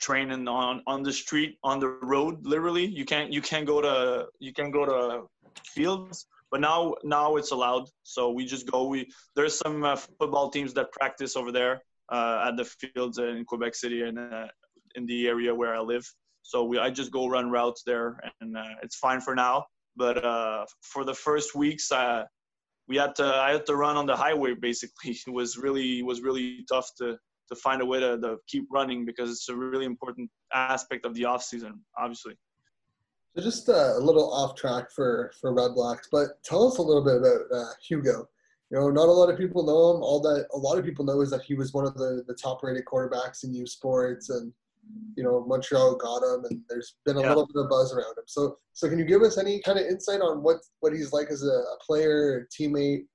train 0.00 0.30
in 0.32 0.48
on 0.48 0.82
on 0.86 1.02
the 1.02 1.12
street 1.12 1.58
on 1.64 1.78
the 1.80 1.88
road 2.14 2.44
literally 2.46 2.84
you 2.86 3.04
can't 3.04 3.32
you 3.32 3.42
can't 3.42 3.66
go 3.66 3.80
to 3.80 4.26
you 4.38 4.52
can't 4.52 4.72
go 4.72 4.84
to 4.86 5.26
fields 5.64 6.26
but 6.50 6.60
now 6.60 6.94
now 7.04 7.36
it's 7.36 7.52
allowed. 7.52 7.88
So 8.02 8.30
we 8.30 8.44
just 8.44 8.70
go 8.70 8.86
we 8.86 9.08
there's 9.36 9.56
some 9.56 9.84
uh, 9.84 9.96
football 9.96 10.50
teams 10.50 10.74
that 10.74 10.92
practice 10.92 11.36
over 11.36 11.52
there 11.52 11.82
uh, 12.10 12.46
at 12.48 12.56
the 12.56 12.64
fields 12.64 13.18
in 13.18 13.44
quebec 13.44 13.74
city 13.74 14.02
and 14.02 14.18
uh, 14.18 14.48
in 14.96 15.06
the 15.06 15.28
area 15.28 15.54
where 15.54 15.74
i 15.74 15.80
live. 15.80 16.06
So 16.42 16.64
we 16.64 16.78
i 16.78 16.90
just 16.90 17.12
go 17.12 17.28
run 17.28 17.50
routes 17.50 17.82
there 17.84 18.18
and 18.40 18.56
uh, 18.56 18.74
it's 18.82 18.96
fine 18.96 19.20
for 19.20 19.34
now. 19.34 19.66
But 19.96 20.24
uh, 20.24 20.66
for 20.82 21.04
the 21.04 21.14
first 21.14 21.54
weeks 21.54 21.90
we 22.88 22.96
had 22.96 23.14
to 23.16 23.24
i 23.24 23.52
had 23.52 23.66
to 23.66 23.76
run 23.76 23.96
on 23.96 24.06
the 24.06 24.16
highway 24.16 24.54
basically. 24.54 25.16
It 25.26 25.32
was 25.32 25.56
really 25.56 26.00
it 26.00 26.06
was 26.06 26.20
really 26.20 26.64
tough 26.68 26.90
to 26.98 27.18
to 27.50 27.56
find 27.56 27.82
a 27.82 27.86
way 27.86 27.98
to, 27.98 28.16
to 28.18 28.36
keep 28.46 28.64
running 28.70 29.04
because 29.04 29.28
it's 29.30 29.48
a 29.48 29.56
really 29.56 29.84
important 29.84 30.30
aspect 30.54 31.04
of 31.04 31.14
the 31.14 31.24
off 31.24 31.42
season 31.42 31.80
obviously 31.98 32.34
So 33.36 33.42
just 33.42 33.68
uh, 33.68 33.96
a 33.96 34.00
little 34.00 34.32
off 34.32 34.56
track 34.56 34.90
for 34.90 35.32
for 35.40 35.52
Red 35.54 35.74
Blacks, 35.74 36.08
but 36.10 36.42
tell 36.42 36.66
us 36.66 36.78
a 36.78 36.82
little 36.82 37.04
bit 37.04 37.16
about 37.16 37.40
uh, 37.54 37.72
Hugo. 37.86 38.28
You 38.70 38.78
know, 38.78 38.90
not 38.90 39.08
a 39.08 39.12
lot 39.12 39.30
of 39.30 39.38
people 39.38 39.64
know 39.64 39.96
him. 39.96 40.02
All 40.02 40.20
that 40.22 40.46
a 40.52 40.56
lot 40.58 40.78
of 40.78 40.84
people 40.84 41.04
know 41.04 41.20
is 41.20 41.30
that 41.30 41.42
he 41.42 41.54
was 41.54 41.72
one 41.72 41.86
of 41.86 41.94
the, 41.94 42.24
the 42.26 42.34
top 42.34 42.62
rated 42.62 42.84
quarterbacks 42.84 43.44
in 43.44 43.54
U 43.54 43.66
Sports, 43.66 44.30
and 44.30 44.52
you 45.16 45.22
know 45.22 45.44
Montreal 45.46 45.94
got 45.96 46.22
him, 46.22 46.44
and 46.50 46.60
there's 46.68 46.96
been 47.04 47.16
a 47.16 47.20
Yeah. 47.20 47.28
little 47.28 47.46
bit 47.46 47.62
of 47.62 47.68
buzz 47.68 47.92
around 47.92 48.16
him. 48.18 48.24
So 48.26 48.58
so 48.72 48.88
can 48.88 48.98
you 48.98 49.04
give 49.04 49.22
us 49.22 49.38
any 49.38 49.60
kind 49.60 49.78
of 49.78 49.86
insight 49.86 50.20
on 50.20 50.42
what 50.42 50.58
what 50.80 50.92
he's 50.92 51.12
like 51.12 51.30
as 51.30 51.44
a, 51.44 51.46
a 51.46 51.76
player, 51.84 52.38
a 52.38 52.62
teammate? 52.62 53.06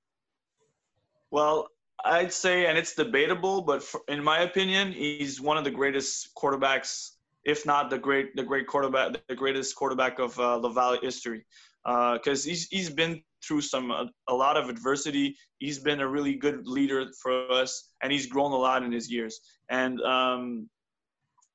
Well, 1.32 1.68
I'd 2.04 2.32
say, 2.32 2.68
and 2.68 2.78
it's 2.78 2.94
debatable, 2.96 3.62
but 3.64 3.84
for, 3.84 4.02
in 4.08 4.24
my 4.24 4.40
opinion, 4.42 4.92
he's 4.92 5.42
one 5.42 5.58
of 5.58 5.64
the 5.64 5.72
greatest 5.72 6.34
quarterbacks, 6.36 7.12
if 7.46 7.66
not 7.66 7.90
the 7.90 7.98
great, 7.98 8.36
the 8.36 8.44
great 8.44 8.68
quarterback, 8.68 9.16
the 9.28 9.36
greatest 9.36 9.76
quarterback 9.76 10.20
of 10.20 10.38
uh, 10.40 10.58
Laval 10.58 10.98
history, 11.02 11.46
because 11.84 12.44
he's 12.44 12.68
he's 12.68 12.90
been 12.90 13.22
through 13.46 13.62
some 13.62 13.92
uh, 13.92 14.06
a 14.28 14.34
lot 14.34 14.58
of 14.58 14.70
adversity. 14.70 15.36
He's 15.60 15.80
been 15.80 16.02
a 16.02 16.08
really 16.08 16.36
good 16.36 16.68
leader 16.68 17.06
for 17.22 17.52
us, 17.52 17.90
and 18.02 18.12
he's 18.12 18.26
grown 18.26 18.52
a 18.52 18.58
lot 18.58 18.84
in 18.84 18.92
his 18.92 19.12
years. 19.12 19.40
And 19.70 20.02
um, 20.02 20.70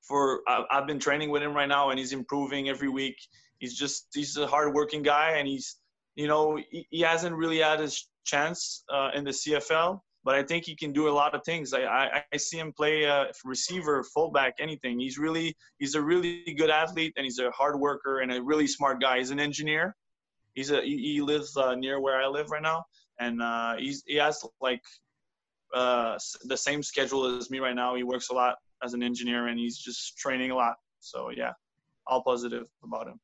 for 0.02 0.40
I, 0.46 0.64
I've 0.70 0.86
been 0.86 1.00
training 1.00 1.30
with 1.30 1.42
him 1.42 1.54
right 1.54 1.68
now, 1.68 1.90
and 1.90 1.98
he's 1.98 2.12
improving 2.12 2.68
every 2.68 2.88
week. 2.88 3.16
He's 3.58 3.76
just 3.76 4.08
he's 4.14 4.36
a 4.36 4.46
hardworking 4.46 5.02
guy, 5.02 5.32
and 5.38 5.46
he's 5.46 5.76
you 6.14 6.28
know 6.28 6.56
he, 6.70 6.86
he 6.90 7.00
hasn't 7.00 7.34
really 7.34 7.58
had 7.58 7.80
his 7.80 8.08
chance 8.24 8.84
uh, 8.92 9.10
in 9.14 9.24
the 9.24 9.30
CFL, 9.30 10.00
but 10.24 10.34
I 10.34 10.42
think 10.42 10.64
he 10.64 10.76
can 10.76 10.92
do 10.92 11.08
a 11.08 11.10
lot 11.10 11.34
of 11.34 11.42
things. 11.44 11.72
I 11.72 11.82
I, 11.84 12.24
I 12.32 12.36
see 12.36 12.58
him 12.58 12.72
play 12.72 13.06
uh, 13.06 13.26
receiver, 13.44 14.04
fullback, 14.14 14.54
anything. 14.60 14.98
He's 14.98 15.18
really 15.18 15.56
he's 15.78 15.94
a 15.94 16.02
really 16.02 16.54
good 16.56 16.70
athlete, 16.70 17.14
and 17.16 17.24
he's 17.24 17.38
a 17.38 17.50
hard 17.50 17.78
worker 17.78 18.20
and 18.20 18.32
a 18.32 18.42
really 18.42 18.66
smart 18.66 19.00
guy. 19.00 19.18
He's 19.18 19.30
an 19.30 19.40
engineer. 19.40 19.96
He's 20.54 20.70
a 20.70 20.82
he, 20.82 21.20
lives 21.20 21.56
uh, 21.56 21.74
near 21.74 22.00
where 22.00 22.20
I 22.20 22.26
live 22.26 22.50
right 22.50 22.62
now, 22.62 22.84
and 23.18 23.40
uh, 23.40 23.76
he's 23.76 24.02
he 24.06 24.16
has 24.16 24.44
like 24.60 24.82
uh, 25.74 26.18
the 26.44 26.56
same 26.56 26.82
schedule 26.82 27.38
as 27.38 27.50
me 27.50 27.60
right 27.60 27.76
now. 27.76 27.94
He 27.94 28.02
works 28.02 28.30
a 28.30 28.34
lot 28.34 28.56
as 28.82 28.94
an 28.94 29.02
engineer, 29.02 29.46
and 29.46 29.58
he's 29.58 29.78
just 29.78 30.18
training 30.18 30.50
a 30.50 30.54
lot. 30.54 30.74
So 31.00 31.30
yeah, 31.34 31.52
all 32.06 32.22
positive 32.22 32.66
about 32.84 33.08
him. 33.08 33.20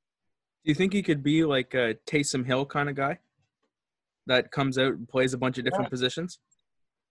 Do 0.65 0.71
you 0.71 0.75
think 0.75 0.93
he 0.93 1.03
could 1.03 1.23
be 1.23 1.45
like 1.45 1.75
a 1.75 1.97
Taysom 2.07 2.47
Hill 2.47 2.65
kind 2.67 2.89
of 2.89 2.97
guy 2.97 3.19
that 4.27 4.51
comes 4.51 4.79
out 4.79 4.95
and 4.95 5.09
plays 5.09 5.35
a 5.35 5.39
bunch 5.39 5.59
of 5.59 5.65
different 5.65 5.91
positions? 5.91 6.39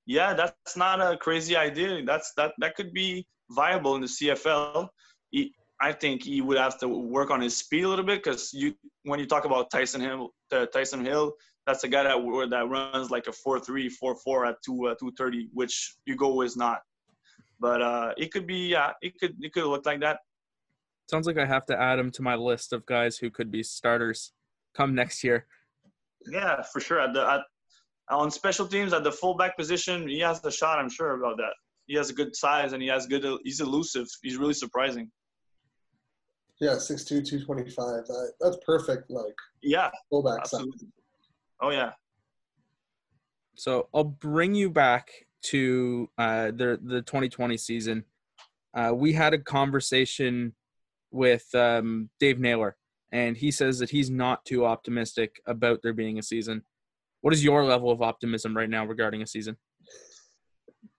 Yeah, 0.05 0.33
that's 0.33 0.77
not 0.77 1.01
a 1.01 1.17
crazy 1.17 1.55
idea. 1.55 2.03
That's 2.05 2.31
that 2.37 2.53
that 2.59 2.75
could 2.75 2.93
be 2.93 3.25
viable 3.51 3.95
in 3.95 4.01
the 4.01 4.07
CFL. 4.07 4.87
He, 5.31 5.53
I 5.81 5.91
think 5.91 6.23
he 6.23 6.41
would 6.41 6.57
have 6.57 6.77
to 6.79 6.87
work 6.87 7.31
on 7.31 7.41
his 7.41 7.57
speed 7.57 7.83
a 7.83 7.89
little 7.89 8.05
bit 8.05 8.23
because 8.23 8.53
you 8.53 8.75
when 9.03 9.19
you 9.19 9.25
talk 9.25 9.45
about 9.45 9.71
Taysom 9.71 10.01
Hill, 10.01 10.29
uh, 10.51 10.67
Taysom 10.73 11.03
Hill, 11.03 11.33
that's 11.65 11.83
a 11.83 11.87
guy 11.87 12.03
that 12.03 12.47
that 12.51 12.69
runs 12.69 13.09
like 13.09 13.27
a 13.27 13.31
4-3, 13.31 13.91
4-4 14.01 14.49
at 14.49 14.55
two 14.63 14.87
uh, 14.87 14.95
230, 14.95 15.49
which 15.53 15.95
Hugo 16.05 16.41
is 16.41 16.55
not. 16.55 16.79
But 17.59 17.81
uh, 17.81 18.13
it 18.17 18.31
could 18.31 18.45
be 18.45 18.67
yeah, 18.69 18.91
it 19.01 19.13
could 19.19 19.35
it 19.39 19.53
could 19.53 19.65
look 19.65 19.85
like 19.85 20.01
that. 20.01 20.19
Sounds 21.09 21.27
like 21.27 21.37
I 21.37 21.45
have 21.45 21.65
to 21.67 21.79
add 21.79 21.99
him 21.99 22.11
to 22.11 22.21
my 22.21 22.35
list 22.35 22.73
of 22.73 22.85
guys 22.85 23.17
who 23.17 23.29
could 23.29 23.51
be 23.51 23.63
starters 23.63 24.33
come 24.75 24.95
next 24.95 25.23
year. 25.23 25.45
Yeah, 26.27 26.61
for 26.61 26.79
sure. 26.79 26.99
At 26.99 27.13
the 27.13 27.27
at, 27.27 27.41
on 28.09 28.29
special 28.31 28.67
teams 28.67 28.93
at 28.93 29.03
the 29.03 29.11
fullback 29.11 29.57
position, 29.57 30.07
he 30.07 30.19
has 30.19 30.41
the 30.41 30.51
shot. 30.51 30.79
I'm 30.79 30.89
sure 30.89 31.19
about 31.19 31.37
that. 31.37 31.53
He 31.87 31.95
has 31.95 32.09
a 32.09 32.13
good 32.13 32.35
size 32.35 32.73
and 32.73 32.81
he 32.81 32.87
has 32.89 33.05
good. 33.07 33.25
He's 33.43 33.61
elusive. 33.61 34.07
He's 34.21 34.37
really 34.37 34.53
surprising. 34.53 35.11
Yeah, 36.61 36.75
6'2", 36.75 37.07
225. 37.07 37.75
That, 38.05 38.31
that's 38.39 38.57
perfect. 38.65 39.09
Like 39.09 39.35
Yeah, 39.61 39.89
fullback 40.09 40.47
size. 40.47 40.63
Oh 41.61 41.69
yeah. 41.69 41.91
So 43.55 43.87
I'll 43.93 44.03
bring 44.03 44.53
you 44.53 44.69
back 44.69 45.09
to 45.43 46.09
uh, 46.17 46.47
the 46.47 46.79
the 46.83 47.01
2020 47.01 47.57
season. 47.57 48.03
Uh, 48.73 48.91
we 48.93 49.13
had 49.13 49.33
a 49.33 49.37
conversation 49.37 50.53
with 51.11 51.45
um, 51.55 52.09
Dave 52.19 52.39
Naylor, 52.39 52.75
and 53.11 53.37
he 53.37 53.51
says 53.51 53.79
that 53.79 53.89
he's 53.89 54.09
not 54.09 54.43
too 54.43 54.65
optimistic 54.65 55.41
about 55.45 55.79
there 55.81 55.93
being 55.93 56.19
a 56.19 56.23
season. 56.23 56.63
What 57.25 57.33
is 57.33 57.43
your 57.43 57.65
level 57.65 57.89
of 57.89 58.03
optimism 58.03 58.55
right 58.55 58.69
now 58.69 58.85
regarding 58.85 59.23
a 59.23 59.25
season? 59.25 59.57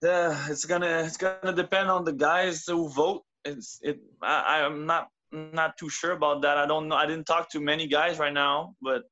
Uh, 0.04 0.34
it's 0.50 0.64
gonna 0.64 1.04
it's 1.06 1.16
gonna 1.16 1.52
depend 1.52 1.88
on 1.88 2.04
the 2.04 2.12
guys 2.12 2.64
who 2.66 2.88
vote. 2.88 3.22
It's 3.44 3.78
it. 3.80 4.00
I, 4.20 4.62
I'm 4.64 4.86
not 4.86 5.06
not 5.30 5.78
too 5.78 5.88
sure 5.88 6.10
about 6.10 6.42
that. 6.42 6.58
I 6.58 6.66
don't 6.66 6.88
know. 6.88 6.96
I 6.96 7.06
didn't 7.06 7.26
talk 7.26 7.48
to 7.50 7.60
many 7.60 7.86
guys 7.86 8.18
right 8.18 8.32
now, 8.32 8.74
but 8.82 9.04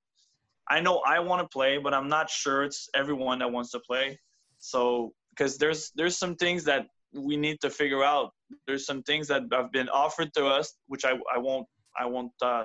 I 0.68 0.80
know 0.80 1.04
I 1.06 1.20
want 1.20 1.40
to 1.40 1.46
play, 1.46 1.78
but 1.78 1.94
I'm 1.94 2.08
not 2.08 2.28
sure 2.28 2.64
it's 2.64 2.88
everyone 2.96 3.38
that 3.38 3.52
wants 3.52 3.70
to 3.70 3.78
play. 3.78 4.18
So 4.58 5.12
because 5.30 5.56
there's 5.56 5.92
there's 5.94 6.18
some 6.18 6.34
things 6.34 6.64
that 6.64 6.88
we 7.12 7.36
need 7.36 7.60
to 7.60 7.70
figure 7.70 8.02
out. 8.02 8.32
There's 8.66 8.86
some 8.86 9.04
things 9.04 9.28
that 9.28 9.42
have 9.52 9.70
been 9.70 9.88
offered 9.88 10.34
to 10.34 10.46
us, 10.46 10.74
which 10.88 11.04
I 11.04 11.12
I 11.32 11.38
won't 11.38 11.68
I 11.96 12.06
won't. 12.06 12.32
Uh, 12.42 12.64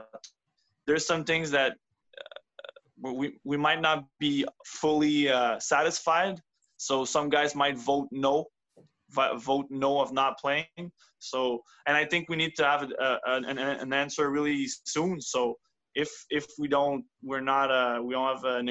there's 0.87 1.05
some 1.05 1.23
things 1.23 1.51
that 1.51 1.77
we 3.01 3.39
we 3.43 3.57
might 3.57 3.81
not 3.81 4.05
be 4.19 4.45
fully 4.65 5.29
uh, 5.29 5.59
satisfied. 5.59 6.41
So 6.77 7.05
some 7.05 7.29
guys 7.29 7.55
might 7.55 7.77
vote 7.77 8.07
no, 8.11 8.45
vote 9.37 9.67
no 9.69 9.99
of 9.99 10.13
not 10.13 10.37
playing. 10.39 10.91
So 11.19 11.61
and 11.87 11.95
I 11.97 12.05
think 12.05 12.29
we 12.29 12.35
need 12.35 12.55
to 12.55 12.65
have 12.65 12.83
a, 12.83 13.19
a, 13.25 13.41
an, 13.47 13.57
an 13.57 13.93
answer 13.93 14.29
really 14.29 14.67
soon. 14.85 15.21
So 15.21 15.55
if 15.95 16.09
if 16.29 16.45
we 16.57 16.67
don't, 16.67 17.03
we're 17.23 17.41
not 17.41 17.71
uh 17.71 18.01
we 18.01 18.13
don't 18.13 18.35
have 18.35 18.45
an 18.45 18.69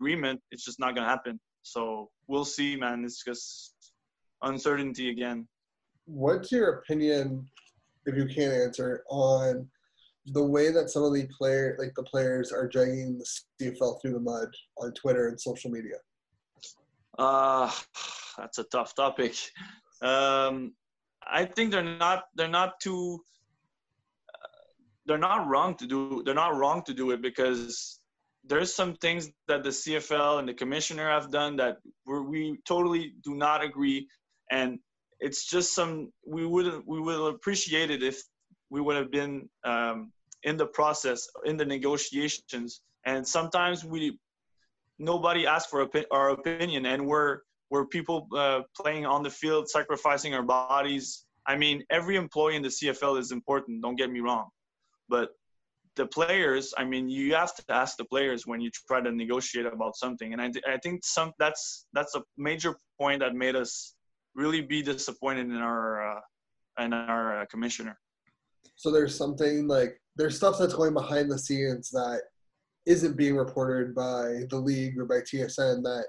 agreement. 0.00 0.40
It's 0.50 0.64
just 0.64 0.78
not 0.78 0.94
gonna 0.94 1.08
happen. 1.08 1.40
So 1.62 2.10
we'll 2.28 2.44
see, 2.44 2.76
man. 2.76 3.04
It's 3.04 3.24
just 3.24 3.74
uncertainty 4.42 5.10
again. 5.10 5.48
What's 6.04 6.52
your 6.52 6.68
opinion, 6.74 7.48
if 8.04 8.14
you 8.14 8.26
can't 8.26 8.52
answer, 8.52 9.02
on 9.08 9.68
the 10.32 10.44
way 10.44 10.70
that 10.72 10.90
some 10.90 11.02
of 11.04 11.14
the 11.14 11.28
player, 11.38 11.76
like 11.78 11.94
the 11.94 12.02
players, 12.02 12.52
are 12.52 12.68
dragging 12.68 13.18
the 13.18 13.26
CFL 13.60 14.00
through 14.00 14.12
the 14.12 14.20
mud 14.20 14.48
on 14.78 14.92
Twitter 14.92 15.28
and 15.28 15.40
social 15.40 15.70
media? 15.70 15.96
Uh, 17.18 17.70
that's 18.38 18.58
a 18.58 18.64
tough 18.64 18.94
topic. 18.94 19.34
Um, 20.02 20.74
I 21.26 21.44
think 21.44 21.72
they're 21.72 21.82
not 21.82 22.24
they're 22.36 22.48
not 22.48 22.78
too 22.80 23.20
they're 25.06 25.18
not 25.18 25.46
wrong 25.46 25.74
to 25.76 25.86
do 25.86 26.22
they're 26.24 26.34
not 26.34 26.56
wrong 26.56 26.82
to 26.82 26.94
do 26.94 27.10
it 27.10 27.22
because 27.22 28.00
there's 28.44 28.72
some 28.72 28.94
things 28.94 29.30
that 29.48 29.64
the 29.64 29.70
CFL 29.70 30.38
and 30.38 30.48
the 30.48 30.54
commissioner 30.54 31.08
have 31.08 31.32
done 31.32 31.56
that 31.56 31.78
we 32.06 32.58
totally 32.66 33.14
do 33.24 33.34
not 33.34 33.64
agree 33.64 34.08
and 34.50 34.78
it's 35.18 35.46
just 35.46 35.74
some 35.74 36.12
we 36.26 36.46
would 36.46 36.82
we 36.86 37.00
would 37.00 37.34
appreciate 37.34 37.90
it 37.90 38.02
if 38.02 38.22
we 38.70 38.80
would 38.80 38.96
have 38.96 39.10
been 39.10 39.48
um, 39.64 40.12
in 40.42 40.56
the 40.56 40.66
process 40.66 41.28
in 41.44 41.56
the 41.56 41.64
negotiations. 41.64 42.80
And 43.04 43.26
sometimes 43.26 43.84
we 43.84 44.18
nobody 44.98 45.46
asks 45.46 45.70
for 45.70 45.88
our 46.10 46.30
opinion 46.30 46.86
and 46.86 47.06
we're 47.06 47.40
we're 47.68 47.84
people 47.84 48.28
uh, 48.34 48.60
playing 48.76 49.04
on 49.04 49.22
the 49.22 49.30
field 49.30 49.68
sacrificing 49.68 50.34
our 50.34 50.42
bodies. 50.42 51.26
I 51.46 51.56
mean 51.56 51.84
every 51.90 52.16
employee 52.16 52.56
in 52.56 52.62
the 52.62 52.74
cfl 52.78 53.18
is 53.18 53.30
important 53.30 53.82
don't 53.82 53.96
get 53.96 54.10
me 54.10 54.20
wrong. 54.20 54.48
But 55.08 55.30
the 55.96 56.06
players 56.06 56.74
i 56.78 56.84
mean 56.84 57.08
you 57.08 57.34
have 57.34 57.54
to 57.56 57.64
ask 57.68 57.96
the 57.96 58.04
players 58.04 58.46
when 58.46 58.60
you 58.60 58.70
try 58.88 59.00
to 59.00 59.12
negotiate 59.12 59.66
about 59.66 59.96
something. 59.96 60.32
And 60.32 60.40
i, 60.40 60.48
th- 60.50 60.64
I 60.66 60.78
think 60.78 61.04
some 61.04 61.32
that's 61.38 61.86
that's 61.92 62.14
a 62.14 62.22
major 62.36 62.76
point 62.98 63.20
that 63.20 63.34
made 63.34 63.56
us 63.56 63.94
really 64.34 64.60
be 64.60 64.82
disappointed 64.82 65.46
in 65.46 65.56
our 65.56 66.16
uh, 66.16 66.20
in 66.84 66.92
our 66.92 67.40
uh, 67.40 67.46
commissioner 67.46 67.98
so 68.76 68.90
there's 68.90 69.16
something 69.16 69.68
like 69.68 70.00
there's 70.16 70.36
stuff 70.36 70.56
that's 70.58 70.74
going 70.74 70.94
behind 70.94 71.30
the 71.30 71.38
scenes 71.38 71.90
that 71.90 72.22
isn't 72.86 73.16
being 73.16 73.36
reported 73.36 73.94
by 73.94 74.44
the 74.50 74.56
league 74.56 74.98
or 74.98 75.04
by 75.04 75.16
TSN 75.16 75.82
that 75.82 76.06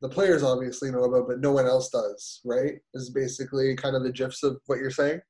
the 0.00 0.08
players 0.08 0.42
obviously 0.42 0.90
know 0.90 1.04
about, 1.04 1.26
but 1.26 1.40
no 1.40 1.52
one 1.52 1.66
else 1.66 1.88
does, 1.88 2.40
right? 2.44 2.74
Is 2.92 3.10
basically 3.10 3.74
kind 3.74 3.96
of 3.96 4.02
the 4.02 4.12
gist 4.12 4.44
of 4.44 4.58
what 4.66 4.78
you're 4.78 4.90
saying. 4.90 5.20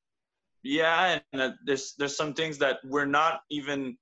Yeah, 0.65 1.21
and 1.33 1.43
uh, 1.43 1.51
there's 1.65 1.95
there's 1.99 2.17
some 2.17 2.35
things 2.35 2.59
that 2.59 2.79
we're 2.85 3.05
not 3.05 3.41
even 3.51 3.97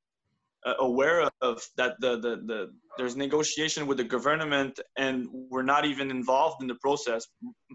uh, 0.64 0.74
aware 0.78 1.28
of 1.40 1.62
that 1.76 2.00
the, 2.00 2.16
the 2.20 2.36
the 2.46 2.72
there's 2.96 3.16
negotiation 3.16 3.86
with 3.86 3.98
the 3.98 4.04
government 4.04 4.78
and 4.96 5.26
we're 5.30 5.62
not 5.62 5.84
even 5.84 6.10
involved 6.10 6.62
in 6.62 6.68
the 6.68 6.76
process. 6.76 7.26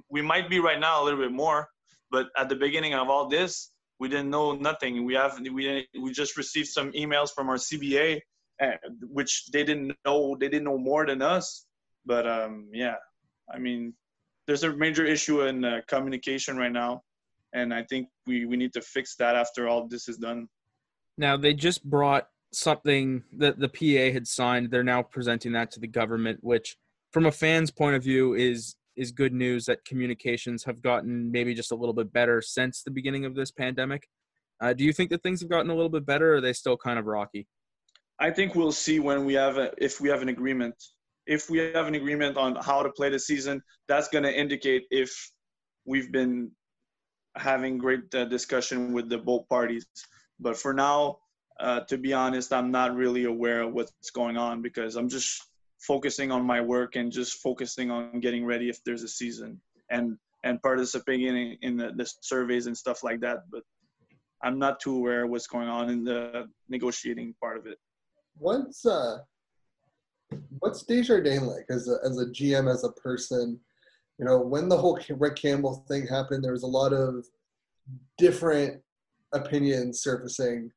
We 0.09 0.21
might 0.21 0.49
be 0.49 0.59
right 0.59 0.79
now 0.79 1.01
a 1.01 1.03
little 1.03 1.19
bit 1.19 1.31
more, 1.31 1.67
but 2.11 2.27
at 2.37 2.49
the 2.49 2.55
beginning 2.55 2.93
of 2.93 3.09
all 3.09 3.27
this, 3.27 3.71
we 3.99 4.09
didn't 4.09 4.29
know 4.29 4.53
nothing. 4.53 5.05
We 5.05 5.15
have 5.15 5.39
we 5.39 5.87
we 5.99 6.11
just 6.11 6.37
received 6.37 6.69
some 6.69 6.91
emails 6.91 7.29
from 7.33 7.49
our 7.49 7.55
CBA, 7.55 8.21
uh, 8.61 8.71
which 9.01 9.47
they 9.51 9.63
didn't 9.63 9.95
know. 10.05 10.35
They 10.39 10.49
didn't 10.49 10.65
know 10.65 10.77
more 10.77 11.05
than 11.05 11.21
us. 11.21 11.65
But 12.05 12.27
um, 12.27 12.69
yeah, 12.73 12.95
I 13.53 13.57
mean, 13.57 13.93
there's 14.45 14.63
a 14.63 14.75
major 14.75 15.05
issue 15.05 15.41
in 15.41 15.65
uh, 15.65 15.81
communication 15.87 16.57
right 16.57 16.71
now, 16.71 17.03
and 17.53 17.73
I 17.73 17.83
think 17.83 18.09
we 18.25 18.45
we 18.45 18.57
need 18.57 18.73
to 18.73 18.81
fix 18.81 19.15
that 19.15 19.35
after 19.35 19.67
all 19.67 19.87
this 19.87 20.07
is 20.07 20.17
done. 20.17 20.47
Now 21.17 21.35
they 21.37 21.53
just 21.53 21.83
brought 21.83 22.29
something 22.51 23.23
that 23.33 23.59
the 23.59 23.67
PA 23.67 24.13
had 24.13 24.27
signed. 24.27 24.71
They're 24.71 24.83
now 24.83 25.01
presenting 25.01 25.53
that 25.53 25.71
to 25.71 25.79
the 25.79 25.87
government, 25.87 26.39
which, 26.43 26.77
from 27.11 27.25
a 27.25 27.31
fan's 27.31 27.71
point 27.71 27.95
of 27.95 28.03
view, 28.03 28.35
is 28.35 28.75
is 28.97 29.11
good 29.11 29.33
news 29.33 29.65
that 29.65 29.85
communications 29.85 30.63
have 30.65 30.81
gotten 30.81 31.31
maybe 31.31 31.53
just 31.53 31.71
a 31.71 31.75
little 31.75 31.93
bit 31.93 32.11
better 32.11 32.41
since 32.41 32.81
the 32.81 32.91
beginning 32.91 33.25
of 33.25 33.35
this 33.35 33.51
pandemic. 33.51 34.07
Uh, 34.59 34.73
do 34.73 34.83
you 34.83 34.91
think 34.91 35.11
that 35.11 35.21
things 35.21 35.39
have 35.39 35.49
gotten 35.49 35.69
a 35.69 35.75
little 35.75 35.89
bit 35.89 36.05
better, 36.05 36.33
or 36.33 36.37
are 36.37 36.41
they 36.41 36.53
still 36.53 36.75
kind 36.75 36.97
of 36.97 37.05
rocky? 37.05 37.47
I 38.19 38.31
think 38.31 38.55
we'll 38.55 38.71
see 38.71 38.99
when 38.99 39.25
we 39.25 39.35
have 39.35 39.57
a, 39.57 39.71
if 39.77 40.01
we 40.01 40.09
have 40.09 40.23
an 40.23 40.29
agreement. 40.29 40.75
If 41.27 41.49
we 41.49 41.59
have 41.59 41.87
an 41.87 41.95
agreement 41.95 42.37
on 42.37 42.55
how 42.55 42.81
to 42.81 42.89
play 42.89 43.09
the 43.09 43.19
season, 43.19 43.61
that's 43.87 44.07
going 44.07 44.23
to 44.23 44.33
indicate 44.33 44.85
if 44.89 45.11
we've 45.85 46.11
been 46.11 46.51
having 47.35 47.77
great 47.77 48.13
uh, 48.15 48.25
discussion 48.25 48.93
with 48.93 49.09
the 49.09 49.17
both 49.17 49.47
parties. 49.47 49.85
But 50.39 50.57
for 50.57 50.73
now, 50.73 51.17
uh, 51.59 51.81
to 51.81 51.97
be 51.97 52.13
honest, 52.13 52.53
I'm 52.53 52.71
not 52.71 52.95
really 52.95 53.25
aware 53.25 53.61
of 53.61 53.73
what's 53.73 54.09
going 54.11 54.37
on 54.37 54.61
because 54.61 54.95
I'm 54.95 55.09
just 55.09 55.43
focusing 55.79 56.31
on 56.31 56.43
my 56.43 56.61
work 56.61 56.95
and 56.95 57.11
just 57.11 57.41
focusing 57.41 57.91
on 57.91 58.19
getting 58.19 58.45
ready 58.45 58.69
if 58.69 58.83
there's 58.83 59.03
a 59.03 59.07
season 59.07 59.59
and 59.89 60.17
and 60.43 60.61
participating 60.61 61.27
in, 61.27 61.57
in 61.61 61.77
the, 61.77 61.91
the 61.95 62.11
surveys 62.21 62.67
and 62.67 62.77
stuff 62.77 63.03
like 63.03 63.19
that. 63.19 63.39
But 63.51 63.63
I'm 64.43 64.59
not 64.59 64.79
too 64.79 64.95
aware 64.95 65.25
of 65.25 65.31
what's 65.31 65.47
going 65.47 65.67
on 65.67 65.89
in 65.89 66.03
the 66.03 66.47
negotiating 66.69 67.35
part 67.41 67.57
of 67.57 67.65
it. 67.65 67.77
What's 68.37 68.85
uh, 68.85 69.19
what's 70.59 70.83
Desjardins 70.83 71.43
like 71.43 71.65
as 71.69 71.89
a 71.89 71.97
as 72.05 72.19
a 72.19 72.27
GM 72.27 72.71
as 72.71 72.83
a 72.83 72.91
person? 72.91 73.59
You 74.19 74.25
know, 74.25 74.39
when 74.39 74.67
the 74.67 74.77
whole 74.77 74.99
Rick 75.09 75.35
Campbell 75.35 75.85
thing 75.87 76.07
happened, 76.07 76.43
there 76.43 76.51
was 76.51 76.63
a 76.63 76.67
lot 76.67 76.91
of 76.91 77.25
different 78.17 78.81
opinions 79.33 80.01
surfacing 80.01 80.71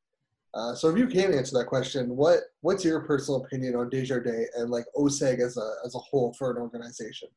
uh, 0.53 0.75
so 0.75 0.89
if 0.89 0.97
you 0.97 1.07
can 1.07 1.33
answer 1.33 1.57
that 1.57 1.67
question, 1.67 2.15
what 2.15 2.39
what's 2.61 2.83
your 2.83 3.01
personal 3.01 3.43
opinion 3.43 3.75
on 3.75 3.89
Desjardins 3.89 4.49
and 4.55 4.69
like 4.69 4.85
OSEG 4.97 5.39
as 5.39 5.57
a 5.57 5.73
as 5.85 5.95
a 5.95 5.99
whole 5.99 6.33
for 6.33 6.51
an 6.51 6.57
organization? 6.57 7.29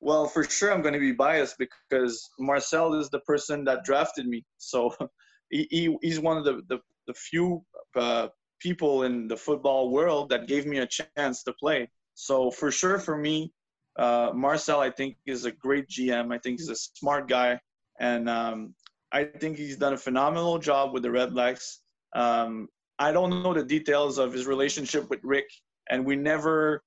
Well, 0.00 0.26
for 0.26 0.44
sure, 0.44 0.72
I'm 0.72 0.82
going 0.82 0.94
to 0.94 1.00
be 1.00 1.12
biased 1.12 1.58
because 1.58 2.28
Marcel 2.38 2.94
is 2.94 3.08
the 3.10 3.20
person 3.20 3.64
that 3.64 3.84
drafted 3.84 4.26
me. 4.26 4.44
So 4.58 4.94
he, 5.50 5.66
he 5.70 5.96
he's 6.02 6.20
one 6.20 6.36
of 6.36 6.44
the 6.44 6.62
the, 6.68 6.78
the 7.08 7.14
few 7.14 7.64
uh, 7.96 8.28
people 8.60 9.02
in 9.02 9.26
the 9.26 9.36
football 9.36 9.90
world 9.90 10.28
that 10.30 10.46
gave 10.46 10.64
me 10.64 10.78
a 10.78 10.86
chance 10.86 11.42
to 11.42 11.52
play. 11.54 11.90
So 12.14 12.50
for 12.52 12.70
sure, 12.70 13.00
for 13.00 13.16
me, 13.16 13.52
uh, 13.98 14.30
Marcel, 14.32 14.80
I 14.80 14.90
think 14.90 15.16
is 15.26 15.44
a 15.44 15.50
great 15.52 15.88
GM. 15.88 16.32
I 16.32 16.38
think 16.38 16.60
he's 16.60 16.68
a 16.68 16.76
smart 16.76 17.28
guy, 17.28 17.58
and 17.98 18.28
um, 18.28 18.74
I 19.10 19.24
think 19.24 19.56
he's 19.56 19.76
done 19.76 19.92
a 19.92 19.98
phenomenal 19.98 20.58
job 20.58 20.92
with 20.92 21.02
the 21.02 21.08
Redblacks. 21.08 21.78
Um, 22.14 22.68
I 22.98 23.12
don't 23.12 23.42
know 23.42 23.54
the 23.54 23.64
details 23.64 24.18
of 24.18 24.32
his 24.32 24.46
relationship 24.46 25.08
with 25.10 25.20
Rick, 25.22 25.46
and 25.90 26.04
we 26.04 26.16
never 26.16 26.82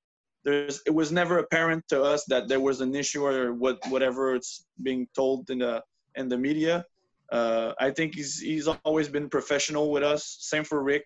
there's 0.46 0.82
it 0.86 0.94
was 0.94 1.12
never 1.12 1.40
apparent 1.40 1.84
to 1.90 2.02
us 2.02 2.24
that 2.26 2.48
there 2.48 2.60
was 2.60 2.80
an 2.80 2.96
issue 2.96 3.26
or 3.26 3.54
what 3.54 3.80
whatever 3.90 4.36
it's 4.36 4.66
being 4.82 5.08
told 5.16 5.50
in 5.50 5.60
the 5.60 5.84
in 6.16 6.30
the 6.30 6.38
media. 6.38 6.86
Uh, 7.32 7.74
I 7.80 7.90
think 7.90 8.16
he's 8.16 8.40
he's 8.40 8.68
always 8.68 9.10
been 9.10 9.28
professional 9.30 9.92
with 9.92 10.04
us. 10.04 10.38
Same 10.40 10.64
for 10.64 10.84
Rick. 10.84 11.06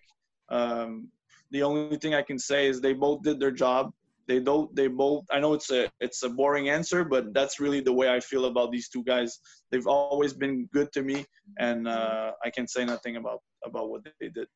Um, 0.50 1.08
the 1.50 1.62
only 1.62 1.96
thing 1.96 2.14
I 2.14 2.22
can 2.22 2.38
say 2.38 2.68
is 2.68 2.80
they 2.80 2.92
both 2.92 3.22
did 3.22 3.40
their 3.40 3.50
job. 3.50 3.92
They 4.28 4.38
don't. 4.38 4.74
They 4.76 4.86
both. 4.86 5.24
I 5.32 5.40
know 5.40 5.54
it's 5.54 5.70
a 5.72 5.90
it's 6.00 6.22
a 6.22 6.28
boring 6.28 6.68
answer, 6.68 7.04
but 7.04 7.32
that's 7.32 7.58
really 7.58 7.80
the 7.80 7.92
way 7.92 8.08
I 8.10 8.20
feel 8.20 8.44
about 8.44 8.70
these 8.70 8.88
two 8.90 9.02
guys. 9.02 9.40
They've 9.70 9.86
always 9.86 10.34
been 10.34 10.68
good 10.72 10.92
to 10.92 11.02
me, 11.02 11.24
and 11.58 11.88
uh, 11.88 12.32
I 12.44 12.50
can 12.50 12.68
say 12.68 12.84
nothing 12.84 13.16
about 13.16 13.40
about 13.64 13.90
what 13.90 14.02
they 14.04 14.28
did. 14.28 14.48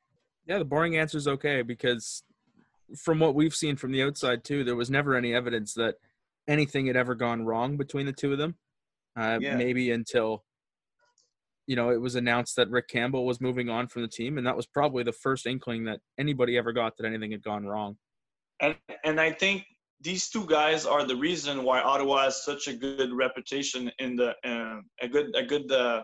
Yeah, 0.46 0.58
the 0.58 0.64
boring 0.64 0.96
answer 0.96 1.18
is 1.18 1.28
okay 1.28 1.62
because 1.62 2.22
from 2.96 3.18
what 3.18 3.34
we've 3.34 3.54
seen 3.54 3.76
from 3.76 3.92
the 3.92 4.02
outside 4.02 4.44
too, 4.44 4.64
there 4.64 4.76
was 4.76 4.90
never 4.90 5.14
any 5.14 5.34
evidence 5.34 5.74
that 5.74 5.96
anything 6.48 6.86
had 6.86 6.96
ever 6.96 7.14
gone 7.14 7.44
wrong 7.44 7.76
between 7.76 8.06
the 8.06 8.12
two 8.12 8.32
of 8.32 8.38
them. 8.38 8.56
Uh, 9.18 9.38
yeah. 9.40 9.56
Maybe 9.56 9.90
until 9.90 10.44
you 11.66 11.76
know 11.76 11.90
it 11.90 12.00
was 12.00 12.14
announced 12.14 12.56
that 12.56 12.68
Rick 12.68 12.88
Campbell 12.88 13.26
was 13.26 13.40
moving 13.40 13.70
on 13.70 13.86
from 13.86 14.02
the 14.02 14.08
team, 14.08 14.38
and 14.38 14.46
that 14.46 14.56
was 14.56 14.66
probably 14.66 15.02
the 15.02 15.12
first 15.12 15.46
inkling 15.46 15.84
that 15.84 16.00
anybody 16.18 16.58
ever 16.58 16.72
got 16.72 16.96
that 16.96 17.06
anything 17.06 17.32
had 17.32 17.42
gone 17.42 17.64
wrong. 17.64 17.96
And 18.60 18.76
and 19.04 19.20
I 19.20 19.32
think 19.32 19.64
these 20.00 20.28
two 20.28 20.46
guys 20.46 20.84
are 20.84 21.04
the 21.04 21.16
reason 21.16 21.62
why 21.62 21.80
Ottawa 21.80 22.24
has 22.24 22.44
such 22.44 22.68
a 22.68 22.74
good 22.74 23.12
reputation 23.12 23.90
in 23.98 24.16
the 24.16 24.34
uh, 24.44 24.80
a 25.00 25.08
good 25.08 25.34
a 25.34 25.44
good 25.44 25.70
uh, 25.70 26.02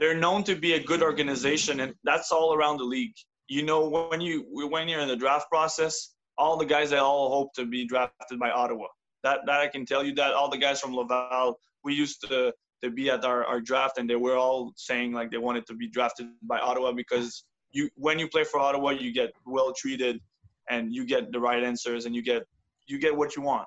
they're 0.00 0.16
known 0.16 0.42
to 0.44 0.54
be 0.54 0.74
a 0.74 0.82
good 0.82 1.02
organization 1.02 1.80
and 1.80 1.94
that's 2.04 2.32
all 2.32 2.54
around 2.54 2.76
the 2.78 2.84
league 2.84 3.14
you 3.48 3.62
know 3.62 3.88
when 4.10 4.20
you 4.20 4.44
when 4.70 4.88
you're 4.88 5.00
in 5.00 5.08
the 5.08 5.16
draft 5.16 5.48
process 5.50 6.14
all 6.38 6.56
the 6.56 6.66
guys 6.66 6.90
that 6.90 7.00
all 7.00 7.30
hope 7.30 7.54
to 7.54 7.66
be 7.66 7.86
drafted 7.86 8.38
by 8.38 8.50
Ottawa. 8.50 8.86
That 9.22 9.40
that 9.46 9.60
I 9.60 9.68
can 9.68 9.86
tell 9.86 10.04
you 10.04 10.14
that 10.16 10.34
all 10.34 10.50
the 10.50 10.58
guys 10.58 10.80
from 10.80 10.94
Laval, 10.94 11.58
we 11.84 11.94
used 11.94 12.20
to 12.28 12.52
to 12.82 12.90
be 12.90 13.10
at 13.10 13.24
our, 13.24 13.44
our 13.44 13.60
draft 13.60 13.98
and 13.98 14.08
they 14.08 14.16
were 14.16 14.36
all 14.36 14.72
saying 14.76 15.12
like 15.12 15.30
they 15.30 15.38
wanted 15.38 15.66
to 15.66 15.74
be 15.74 15.88
drafted 15.88 16.26
by 16.42 16.58
Ottawa 16.58 16.92
because 16.92 17.44
you 17.72 17.88
when 17.96 18.18
you 18.18 18.28
play 18.28 18.44
for 18.44 18.60
Ottawa 18.60 18.90
you 18.90 19.12
get 19.12 19.32
well 19.46 19.72
treated 19.72 20.20
and 20.68 20.92
you 20.92 21.06
get 21.06 21.32
the 21.32 21.40
right 21.40 21.64
answers 21.64 22.04
and 22.04 22.14
you 22.14 22.22
get 22.22 22.42
you 22.86 22.98
get 22.98 23.16
what 23.16 23.34
you 23.34 23.42
want 23.42 23.66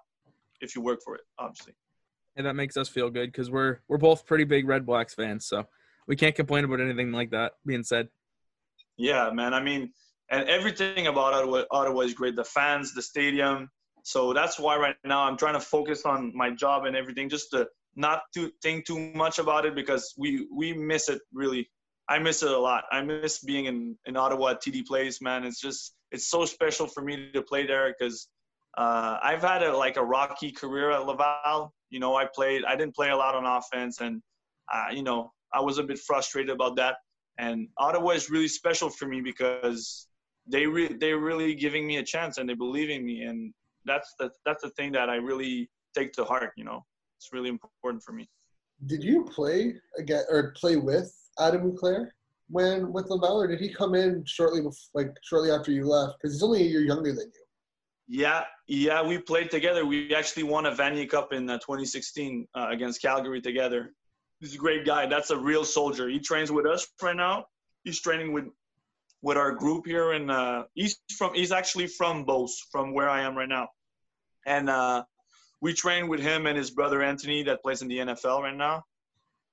if 0.62 0.76
you 0.76 0.82
work 0.82 1.00
for 1.04 1.16
it, 1.16 1.22
obviously. 1.40 1.74
And 2.36 2.46
that 2.46 2.54
makes 2.54 2.78
us 2.78 2.88
feel 2.88 3.10
good 3.10 3.32
because 3.32 3.50
we're 3.50 3.80
we're 3.88 3.98
both 3.98 4.26
pretty 4.26 4.44
big 4.44 4.68
Red 4.68 4.86
Blacks 4.86 5.16
fans, 5.16 5.48
so 5.48 5.66
we 6.10 6.16
can't 6.16 6.36
complain 6.36 6.66
about 6.66 6.82
anything 6.82 7.12
like 7.12 7.30
that 7.30 7.54
being 7.66 7.84
said. 7.84 8.10
Yeah, 8.98 9.30
man. 9.32 9.54
I 9.54 9.62
mean, 9.62 9.94
and 10.32 10.50
everything 10.50 11.08
about 11.08 11.34
Ottawa, 11.34 11.64
Ottawa 11.72 12.02
is 12.02 12.16
great. 12.16 12.36
The 12.36 12.44
fans, 12.44 12.94
the 12.94 13.02
stadium. 13.02 13.70
So 14.04 14.34
that's 14.34 14.60
why 14.60 14.78
right 14.78 14.96
now 15.06 15.22
I'm 15.22 15.38
trying 15.38 15.54
to 15.54 15.60
focus 15.60 16.06
on 16.06 16.36
my 16.36 16.50
job 16.50 16.86
and 16.86 16.96
everything, 16.96 17.30
just 17.30 17.52
to 17.52 17.68
not 17.96 18.24
to 18.34 18.52
think 18.64 18.86
too 18.86 19.00
much 19.14 19.38
about 19.38 19.66
it 19.66 19.76
because 19.76 20.14
we 20.18 20.48
we 20.52 20.74
miss 20.74 21.10
it 21.10 21.22
really. 21.32 21.70
I 22.10 22.18
miss 22.18 22.42
it 22.42 22.50
a 22.50 22.58
lot. 22.58 22.86
I 22.92 23.02
miss 23.02 23.40
being 23.44 23.66
in 23.66 23.96
in 24.06 24.18
Ottawa 24.18 24.52
at 24.52 24.64
TD 24.64 24.88
Place, 24.88 25.22
man. 25.22 25.44
It's 25.44 25.62
just 25.62 25.94
it's 26.12 26.28
so 26.28 26.44
special 26.44 26.88
for 26.88 27.04
me 27.04 27.32
to 27.34 27.42
play 27.44 27.68
there 27.68 27.94
because 27.98 28.30
uh, 28.78 29.20
I've 29.22 29.44
had 29.44 29.62
a 29.62 29.78
like 29.78 29.98
a 29.98 30.04
rocky 30.04 30.52
career 30.52 30.90
at 30.92 31.06
Laval. 31.06 31.72
You 31.92 32.00
know, 32.00 32.16
I 32.16 32.26
played. 32.26 32.66
I 32.66 32.76
didn't 32.76 32.96
play 32.96 33.10
a 33.10 33.16
lot 33.16 33.36
on 33.36 33.46
offense, 33.46 34.02
and 34.02 34.24
uh, 34.74 34.88
you 34.92 35.04
know, 35.04 35.32
I 35.54 35.62
was 35.62 35.78
a 35.78 35.84
bit 35.84 36.00
frustrated 36.00 36.52
about 36.52 36.76
that. 36.78 36.96
And 37.38 37.68
Ottawa 37.78 38.12
is 38.12 38.30
really 38.30 38.48
special 38.48 38.90
for 38.90 39.08
me 39.08 39.22
because 39.22 40.08
they 40.48 40.66
re- 40.66 40.96
they're 41.00 41.20
really 41.20 41.56
giving 41.56 41.88
me 41.88 41.98
a 41.98 42.04
chance 42.04 42.38
and 42.38 42.50
they 42.50 42.54
believe 42.54 42.90
in 42.90 43.06
me, 43.06 43.22
and 43.22 43.54
that's 43.86 44.14
the 44.20 44.30
that's 44.46 44.64
the 44.64 44.72
thing 44.72 44.92
that 44.94 45.10
I 45.10 45.16
really 45.16 45.70
take 45.96 46.12
to 46.14 46.26
heart. 46.26 46.52
You 46.58 46.66
know, 46.66 46.86
it's 47.18 47.30
really 47.32 47.50
important 47.50 48.04
for 48.04 48.12
me. 48.12 48.28
Did 48.86 49.04
you 49.04 49.24
play 49.26 49.76
again 49.98 50.24
or 50.30 50.54
play 50.58 50.76
with 50.76 51.14
Adam 51.40 51.72
Auclair 51.72 52.10
when 52.50 52.92
with 52.92 53.10
Laval, 53.10 53.42
or 53.42 53.48
did 53.48 53.60
he 53.60 53.74
come 53.74 53.96
in 53.96 54.24
shortly 54.26 54.62
before, 54.62 54.90
like 54.94 55.12
shortly 55.24 55.52
after 55.52 55.72
you 55.72 55.86
left? 55.88 56.18
Because 56.20 56.36
he's 56.36 56.44
only 56.44 56.62
a 56.64 56.66
year 56.66 56.82
younger 56.82 57.12
than 57.12 57.32
you. 57.34 57.44
Yeah, 58.12 58.44
yeah, 58.68 59.04
we 59.06 59.20
played 59.20 59.52
together. 59.52 59.86
We 59.86 60.16
actually 60.16 60.44
won 60.44 60.66
a 60.66 60.72
Vanier 60.72 61.08
Cup 61.08 61.32
in 61.32 61.48
uh, 61.48 61.60
2016 61.60 62.48
uh, 62.56 62.68
against 62.72 63.04
Calgary 63.04 63.40
together. 63.40 63.94
He's 64.40 64.56
a 64.56 64.58
great 64.58 64.86
guy. 64.86 65.06
That's 65.06 65.32
a 65.32 65.38
real 65.38 65.66
soldier. 65.66 66.08
He 66.08 66.20
trains 66.20 66.52
with 66.52 66.66
us 66.66 66.88
right 67.02 67.16
now. 67.16 67.46
He's 67.84 68.02
training 68.02 68.32
with 68.34 68.46
with 69.22 69.38
our 69.38 69.52
group 69.52 69.86
here, 69.86 70.14
and 70.14 70.32
uh, 70.32 70.64
he's 70.74 70.98
from. 71.18 71.34
He's 71.34 71.52
actually 71.52 71.88
from 71.88 72.26
Beauce, 72.26 72.66
from 72.72 72.94
where 72.94 73.10
I 73.10 73.22
am 73.22 73.38
right 73.38 73.50
now, 73.50 73.68
and 74.46 74.70
uh, 74.70 75.04
we 75.62 75.74
train 75.74 76.08
with 76.08 76.22
him 76.22 76.46
and 76.46 76.58
his 76.58 76.72
brother 76.72 77.02
Anthony 77.02 77.44
that 77.44 77.62
plays 77.62 77.82
in 77.82 77.88
the 77.88 77.98
NFL 77.98 78.42
right 78.42 78.56
now. 78.56 78.84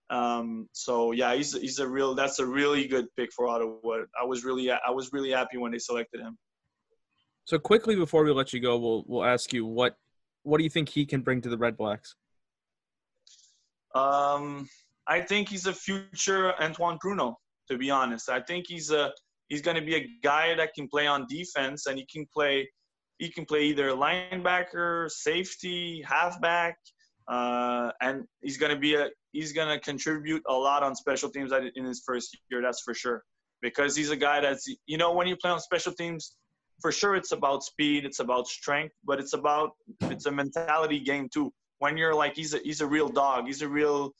Um, 0.09 0.69
so 0.73 1.11
yeah, 1.11 1.35
he's 1.35 1.53
he's 1.53 1.81
a 1.81 1.89
real. 1.89 2.15
That's 2.15 2.39
a 2.39 2.47
really 2.47 2.87
good 2.87 3.07
pick 3.17 3.33
for 3.33 3.49
Ottawa. 3.49 4.05
I 4.21 4.25
was 4.25 4.45
really 4.45 4.71
I 4.71 4.91
was 4.91 5.13
really 5.13 5.31
happy 5.31 5.59
when 5.59 5.73
they 5.73 5.79
selected 5.79 6.21
him. 6.21 6.39
So 7.45 7.59
quickly 7.59 7.97
before 7.97 8.25
we 8.25 8.31
let 8.31 8.53
you 8.53 8.61
go, 8.61 8.79
we'll 8.79 9.05
we'll 9.07 9.25
ask 9.25 9.53
you 9.53 9.67
what 9.67 9.97
what 10.45 10.59
do 10.59 10.65
you 10.65 10.71
think 10.71 10.89
he 10.89 11.05
can 11.07 11.23
bring 11.23 11.41
to 11.41 11.49
the 11.49 11.59
Red 11.59 11.77
Blacks? 11.77 12.15
Um, 13.95 14.69
I 15.07 15.21
think 15.21 15.49
he's 15.49 15.67
a 15.67 15.73
future 15.73 16.53
Antoine 16.61 16.99
Pruneau. 17.05 17.35
To 17.71 17.77
be 17.77 17.91
honest, 17.91 18.29
I 18.29 18.41
think 18.41 18.67
he's 18.69 18.91
a 18.91 19.13
he's 19.49 19.61
going 19.61 19.77
to 19.77 19.83
be 19.83 19.97
a 19.97 20.07
guy 20.23 20.55
that 20.55 20.75
can 20.75 20.89
play 20.89 21.07
on 21.07 21.27
defense 21.29 21.87
and 21.87 21.99
he 21.99 22.07
can 22.07 22.27
play 22.33 22.69
he 23.19 23.31
can 23.31 23.45
play 23.45 23.65
either 23.65 23.91
linebacker, 23.91 25.11
safety, 25.11 26.03
halfback, 26.07 26.77
uh, 27.29 27.91
and 28.01 28.25
he's 28.43 28.57
going 28.57 28.73
to 28.73 28.79
be 28.79 28.95
a 28.95 29.09
he's 29.33 29.53
going 29.53 29.69
to 29.69 29.81
contribute 29.81 30.43
a 30.49 30.53
lot 30.53 30.83
on 30.83 30.95
special 30.95 31.29
teams 31.29 31.51
in 31.75 31.85
his 31.85 32.03
first 32.07 32.37
year. 32.51 32.63
That's 32.63 32.83
for 32.83 32.95
sure 32.95 33.25
because 33.63 33.97
he's 33.97 34.11
a 34.11 34.17
guy 34.17 34.41
that's 34.41 34.67
you 34.87 34.99
know 34.99 35.13
when 35.13 35.27
you 35.27 35.37
play 35.37 35.51
on 35.51 35.61
special 35.61 35.93
teams 35.93 36.37
for 36.81 36.93
sure 36.93 37.17
it's 37.17 37.33
about 37.33 37.63
speed 37.63 38.05
it's 38.05 38.21
about 38.21 38.47
strength 38.47 38.95
but 39.05 39.19
it's 39.19 39.33
about 39.33 39.71
it's 40.03 40.27
a 40.27 40.31
mentality 40.31 41.01
game 41.01 41.29
too 41.33 41.53
when 41.79 41.97
you're 41.97 42.15
like 42.15 42.35
he's 42.35 42.55
a 42.55 42.59
he's 42.59 42.81
a 42.81 42.87
real 42.87 43.09
dog. 43.09 43.47
He's 43.47 43.63
a 43.63 43.69
real 43.69 44.15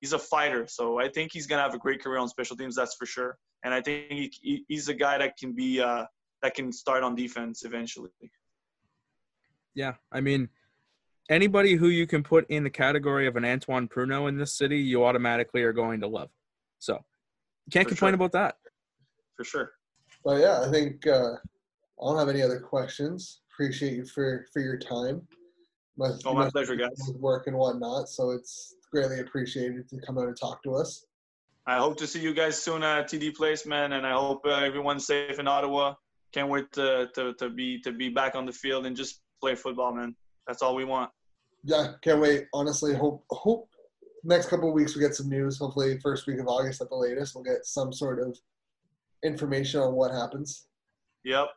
he's 0.00 0.12
a 0.12 0.18
fighter. 0.18 0.66
So 0.66 0.98
i 0.98 1.08
think 1.08 1.32
he's 1.32 1.46
going 1.46 1.58
to 1.58 1.62
have 1.62 1.74
a 1.74 1.78
great 1.78 2.02
career 2.02 2.18
on 2.18 2.28
special 2.28 2.56
teams 2.56 2.74
that's 2.74 2.94
for 2.94 3.06
sure. 3.06 3.38
And 3.64 3.72
i 3.72 3.80
think 3.80 4.34
he, 4.40 4.64
he's 4.68 4.88
a 4.88 4.94
guy 4.94 5.18
that 5.18 5.36
can 5.36 5.52
be 5.52 5.80
uh 5.80 6.04
that 6.42 6.54
can 6.54 6.72
start 6.72 7.02
on 7.02 7.14
defense 7.14 7.64
eventually. 7.64 8.10
Yeah 9.74 9.94
i 10.12 10.20
mean 10.20 10.48
anybody 11.30 11.74
who 11.74 11.88
you 11.88 12.06
can 12.06 12.22
put 12.22 12.48
in 12.50 12.64
the 12.64 12.70
category 12.70 13.26
of 13.26 13.36
an 13.36 13.44
antoine 13.44 13.86
Pruneau 13.88 14.28
in 14.28 14.36
this 14.36 14.54
city 14.54 14.78
you 14.78 15.04
automatically 15.04 15.62
are 15.62 15.72
going 15.72 16.00
to 16.00 16.06
love. 16.06 16.30
So 16.78 17.04
can't 17.70 17.84
For 17.84 17.90
complain 17.94 18.12
sure. 18.12 18.14
about 18.14 18.32
that. 18.32 18.56
For 19.36 19.44
sure. 19.44 19.72
But 20.24 20.40
yeah, 20.40 20.62
I 20.66 20.70
think 20.70 21.06
uh, 21.06 21.34
I 21.34 22.04
don't 22.04 22.18
have 22.18 22.28
any 22.28 22.42
other 22.42 22.60
questions. 22.60 23.40
Appreciate 23.52 23.94
you 23.94 24.06
for 24.06 24.46
for 24.52 24.60
your 24.60 24.78
time. 24.78 25.26
Must, 25.98 26.24
Oh, 26.24 26.32
my 26.32 26.48
pleasure, 26.48 26.76
guys. 26.76 26.90
with 27.08 27.16
work 27.16 27.48
and 27.48 27.56
whatnot. 27.56 28.08
So 28.08 28.30
it's 28.30 28.76
greatly 28.92 29.18
appreciated 29.20 29.88
to 29.90 30.00
come 30.06 30.16
out 30.16 30.28
and 30.28 30.36
talk 30.38 30.62
to 30.62 30.74
us. 30.76 31.04
I 31.66 31.76
hope 31.78 31.98
to 31.98 32.06
see 32.06 32.20
you 32.20 32.32
guys 32.32 32.60
soon 32.60 32.82
at 32.82 33.10
TD 33.10 33.34
Place, 33.34 33.66
man, 33.66 33.92
and 33.92 34.06
I 34.06 34.12
hope 34.12 34.42
uh, 34.46 34.60
everyone's 34.60 35.06
safe 35.06 35.38
in 35.38 35.46
Ottawa. 35.48 35.94
Can't 36.32 36.48
wait 36.48 36.70
to, 36.72 37.08
to, 37.14 37.34
to 37.34 37.50
be 37.50 37.80
to 37.80 37.92
be 37.92 38.08
back 38.08 38.34
on 38.36 38.46
the 38.46 38.52
field 38.52 38.86
and 38.86 38.96
just 38.96 39.20
play 39.40 39.54
football, 39.54 39.94
man. 39.94 40.14
That's 40.46 40.62
all 40.62 40.74
we 40.74 40.84
want. 40.84 41.10
Yeah, 41.64 41.92
can't 42.02 42.20
wait. 42.20 42.46
Honestly, 42.54 42.94
hope 42.94 43.24
hope 43.30 43.68
next 44.24 44.48
couple 44.48 44.68
of 44.68 44.74
weeks 44.74 44.94
we 44.94 45.02
get 45.02 45.14
some 45.14 45.28
news. 45.28 45.58
Hopefully, 45.58 45.98
first 46.02 46.26
week 46.26 46.38
of 46.38 46.46
August 46.48 46.80
at 46.80 46.88
the 46.90 46.96
latest, 46.96 47.34
we'll 47.34 47.44
get 47.44 47.64
some 47.66 47.92
sort 47.92 48.20
of 48.20 48.38
information 49.24 49.80
on 49.80 49.94
what 49.94 50.10
happens. 50.12 50.68
Yep. 51.24 51.48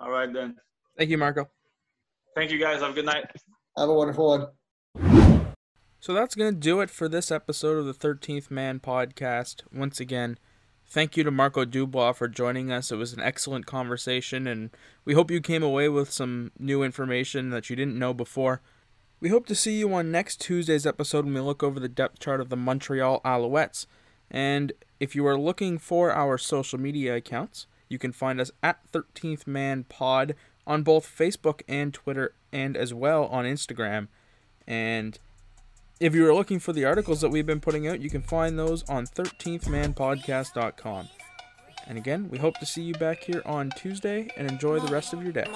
All 0.00 0.10
right 0.10 0.32
then. 0.32 0.56
thank 0.96 1.10
you 1.10 1.18
marco 1.18 1.48
Thank 2.34 2.50
you 2.52 2.58
guys. 2.58 2.80
Have 2.80 2.90
a 2.90 2.94
good 2.94 3.04
night. 3.06 3.24
Have 3.78 3.90
a 3.90 3.94
wonderful 3.94 4.26
one. 4.26 5.46
So 6.00 6.12
that's 6.12 6.34
going 6.34 6.52
to 6.52 6.60
do 6.60 6.80
it 6.80 6.90
for 6.90 7.08
this 7.08 7.30
episode 7.30 7.78
of 7.78 7.86
the 7.86 7.94
13th 7.94 8.50
Man 8.50 8.80
podcast. 8.80 9.62
Once 9.72 10.00
again, 10.00 10.36
thank 10.84 11.16
you 11.16 11.22
to 11.22 11.30
Marco 11.30 11.64
Dubois 11.64 12.10
for 12.12 12.26
joining 12.26 12.72
us. 12.72 12.90
It 12.90 12.96
was 12.96 13.12
an 13.12 13.20
excellent 13.20 13.66
conversation, 13.66 14.48
and 14.48 14.70
we 15.04 15.14
hope 15.14 15.30
you 15.30 15.40
came 15.40 15.62
away 15.62 15.88
with 15.88 16.10
some 16.10 16.50
new 16.58 16.82
information 16.82 17.50
that 17.50 17.70
you 17.70 17.76
didn't 17.76 17.98
know 17.98 18.12
before. 18.12 18.62
We 19.20 19.28
hope 19.28 19.46
to 19.46 19.54
see 19.54 19.78
you 19.78 19.94
on 19.94 20.10
next 20.10 20.40
Tuesday's 20.40 20.86
episode 20.86 21.24
when 21.24 21.34
we 21.34 21.40
look 21.40 21.62
over 21.62 21.78
the 21.78 21.88
depth 21.88 22.18
chart 22.18 22.40
of 22.40 22.48
the 22.48 22.56
Montreal 22.56 23.20
Alouettes. 23.24 23.86
And 24.28 24.72
if 24.98 25.14
you 25.14 25.24
are 25.24 25.38
looking 25.38 25.78
for 25.78 26.10
our 26.10 26.36
social 26.36 26.80
media 26.80 27.14
accounts, 27.14 27.68
you 27.88 27.98
can 27.98 28.10
find 28.10 28.40
us 28.40 28.50
at 28.60 28.80
13th 28.90 29.46
Man 29.46 29.84
Pod 29.84 30.34
on 30.68 30.84
both 30.84 31.04
Facebook 31.04 31.62
and 31.66 31.92
Twitter, 31.92 32.34
and 32.52 32.76
as 32.76 32.94
well 32.94 33.24
on 33.26 33.44
Instagram. 33.44 34.06
And 34.66 35.18
if 35.98 36.14
you 36.14 36.24
are 36.28 36.34
looking 36.34 36.60
for 36.60 36.72
the 36.72 36.84
articles 36.84 37.20
that 37.22 37.30
we've 37.30 37.46
been 37.46 37.60
putting 37.60 37.88
out, 37.88 38.00
you 38.00 38.10
can 38.10 38.22
find 38.22 38.56
those 38.58 38.88
on 38.88 39.06
13thmanpodcast.com. 39.06 41.08
And 41.88 41.98
again, 41.98 42.28
we 42.30 42.38
hope 42.38 42.60
to 42.60 42.66
see 42.66 42.82
you 42.82 42.94
back 42.94 43.24
here 43.24 43.42
on 43.46 43.70
Tuesday 43.70 44.28
and 44.36 44.48
enjoy 44.48 44.78
the 44.78 44.92
rest 44.92 45.14
of 45.14 45.22
your 45.22 45.32
day. 45.32 45.46